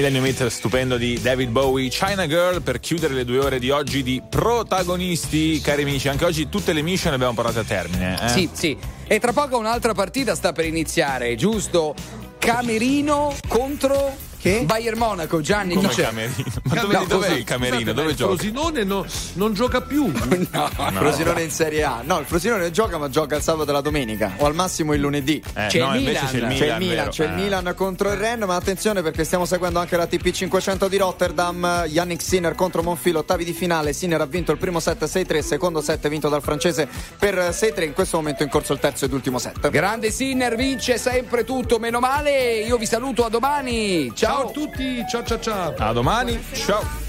Millennium 0.10 0.26
Hit 0.26 0.48
stupendo 0.48 0.98
di 0.98 1.22
David 1.22 1.50
Bowie, 1.52 1.88
China 1.90 2.26
Girl, 2.26 2.64
per 2.64 2.80
chiudere 2.80 3.14
le 3.14 3.26
due 3.26 3.38
ore 3.38 3.60
di 3.60 3.70
oggi 3.70 4.02
di 4.02 4.20
protagonisti, 4.28 5.62
cari 5.62 5.84
amici. 5.84 6.08
Anche 6.08 6.26
oggi 6.26 6.50
tutte 6.50 6.74
le 6.74 6.82
mission 6.82 7.10
le 7.12 7.16
abbiamo 7.18 7.36
portate 7.36 7.60
a 7.60 7.64
termine. 7.64 8.18
eh? 8.20 8.28
Sì, 8.30 8.50
sì. 8.52 8.76
E 9.06 9.20
tra 9.20 9.34
poco 9.34 9.60
un'altra 9.60 9.94
partita 9.94 10.34
sta 10.34 10.52
per 10.52 10.66
iniziare, 10.66 11.36
giusto? 11.36 11.94
Camerino 12.40 13.36
contro 13.48 14.16
Che? 14.40 14.64
Bayern 14.64 14.98
Monaco, 14.98 15.42
Gianni, 15.42 15.76
Come 15.76 15.90
chi 15.90 15.96
c'è? 15.98 16.04
camerino? 16.06 16.44
Ma 16.70 16.76
No, 16.76 16.82
dove, 16.82 16.94
no, 16.98 17.06
dov'è 17.06 17.30
il 17.32 17.44
camerino? 17.44 17.94
Dove 17.94 18.12
il 18.12 18.16
gioca? 18.16 18.34
Frosinone 18.36 18.84
no- 18.84 19.06
non 19.34 19.54
gioca 19.54 19.82
più. 19.82 20.06
Il 20.40 20.48
Frosinone 20.94 21.42
in 21.44 21.52
Serie 21.52 21.84
A. 21.84 22.02
No, 22.04 22.20
il 22.20 22.26
Frosinone 22.26 22.72
gioca, 22.72 22.98
ma 22.98 23.10
gioca 23.10 23.36
il 23.36 23.42
sabato 23.42 23.70
e 23.70 23.74
la 23.74 23.82
domenica. 23.82 24.34
O 24.38 24.46
al 24.46 24.54
massimo 24.56 24.94
il 24.94 25.02
lunedì. 25.02 25.42
Eh, 25.56 25.68
C'è 25.68 25.80
no, 25.80 25.96
il 25.96 26.02
Milan. 26.04 26.26
c'è 26.28 26.38
il 26.38 26.44
Milan. 26.46 26.58
C'è 26.58 26.66
il 26.66 26.78
Milan, 26.78 27.10
c'è 27.10 27.26
il. 27.26 27.32
Milan 27.34 27.74
contro 27.76 28.12
il 28.12 28.18
Ren, 28.18 28.44
ma 28.44 28.56
attenzione 28.56 29.02
perché 29.02 29.24
stiamo 29.24 29.46
seguendo 29.46 29.80
anche 29.80 29.98
la 29.98 30.06
TP 30.08 30.30
500 30.32 30.88
di 30.88 30.98
Rotterdam. 30.98 31.84
Yannick 31.88 32.22
Sinner 32.22 32.56
contro 32.56 32.82
Monfilo, 32.84 33.20
ottavi 33.20 33.44
di 33.44 33.54
finale. 33.54 33.94
Sinner 33.94 34.22
ha 34.22 34.26
vinto 34.26 34.52
il 34.52 34.58
primo 34.58 34.80
set 34.80 35.04
6-3, 35.06 35.40
secondo 35.40 35.82
set 35.82 36.08
vinto 36.08 36.30
dal 36.30 36.42
francese 36.42 36.88
per 37.18 37.36
6-3. 37.36 37.84
In 37.84 37.94
questo 37.94 38.18
momento 38.18 38.44
in 38.44 38.50
corso 38.50 38.74
il 38.74 38.80
terzo 38.80 39.06
ed 39.06 39.14
ultimo 39.14 39.40
set. 39.40 39.70
Grande 39.70 40.12
Sinner 40.12 40.56
vince 40.56 40.98
sempre 40.98 41.44
tutto, 41.44 41.80
meno 41.80 42.00
male. 42.00 42.62
Io 42.62 42.78
vi 42.78 42.86
saluto 42.86 43.26
a 43.26 43.30
domani. 43.30 44.12
Ciao 44.16 44.38
Ciao. 44.40 44.48
a 44.50 44.52
tutti, 44.52 45.04
ciao 45.10 45.24
ciao 45.24 45.40
ciao. 45.40 45.74
A 45.78 45.94
domani, 45.94 46.40
ciao. 46.60 47.09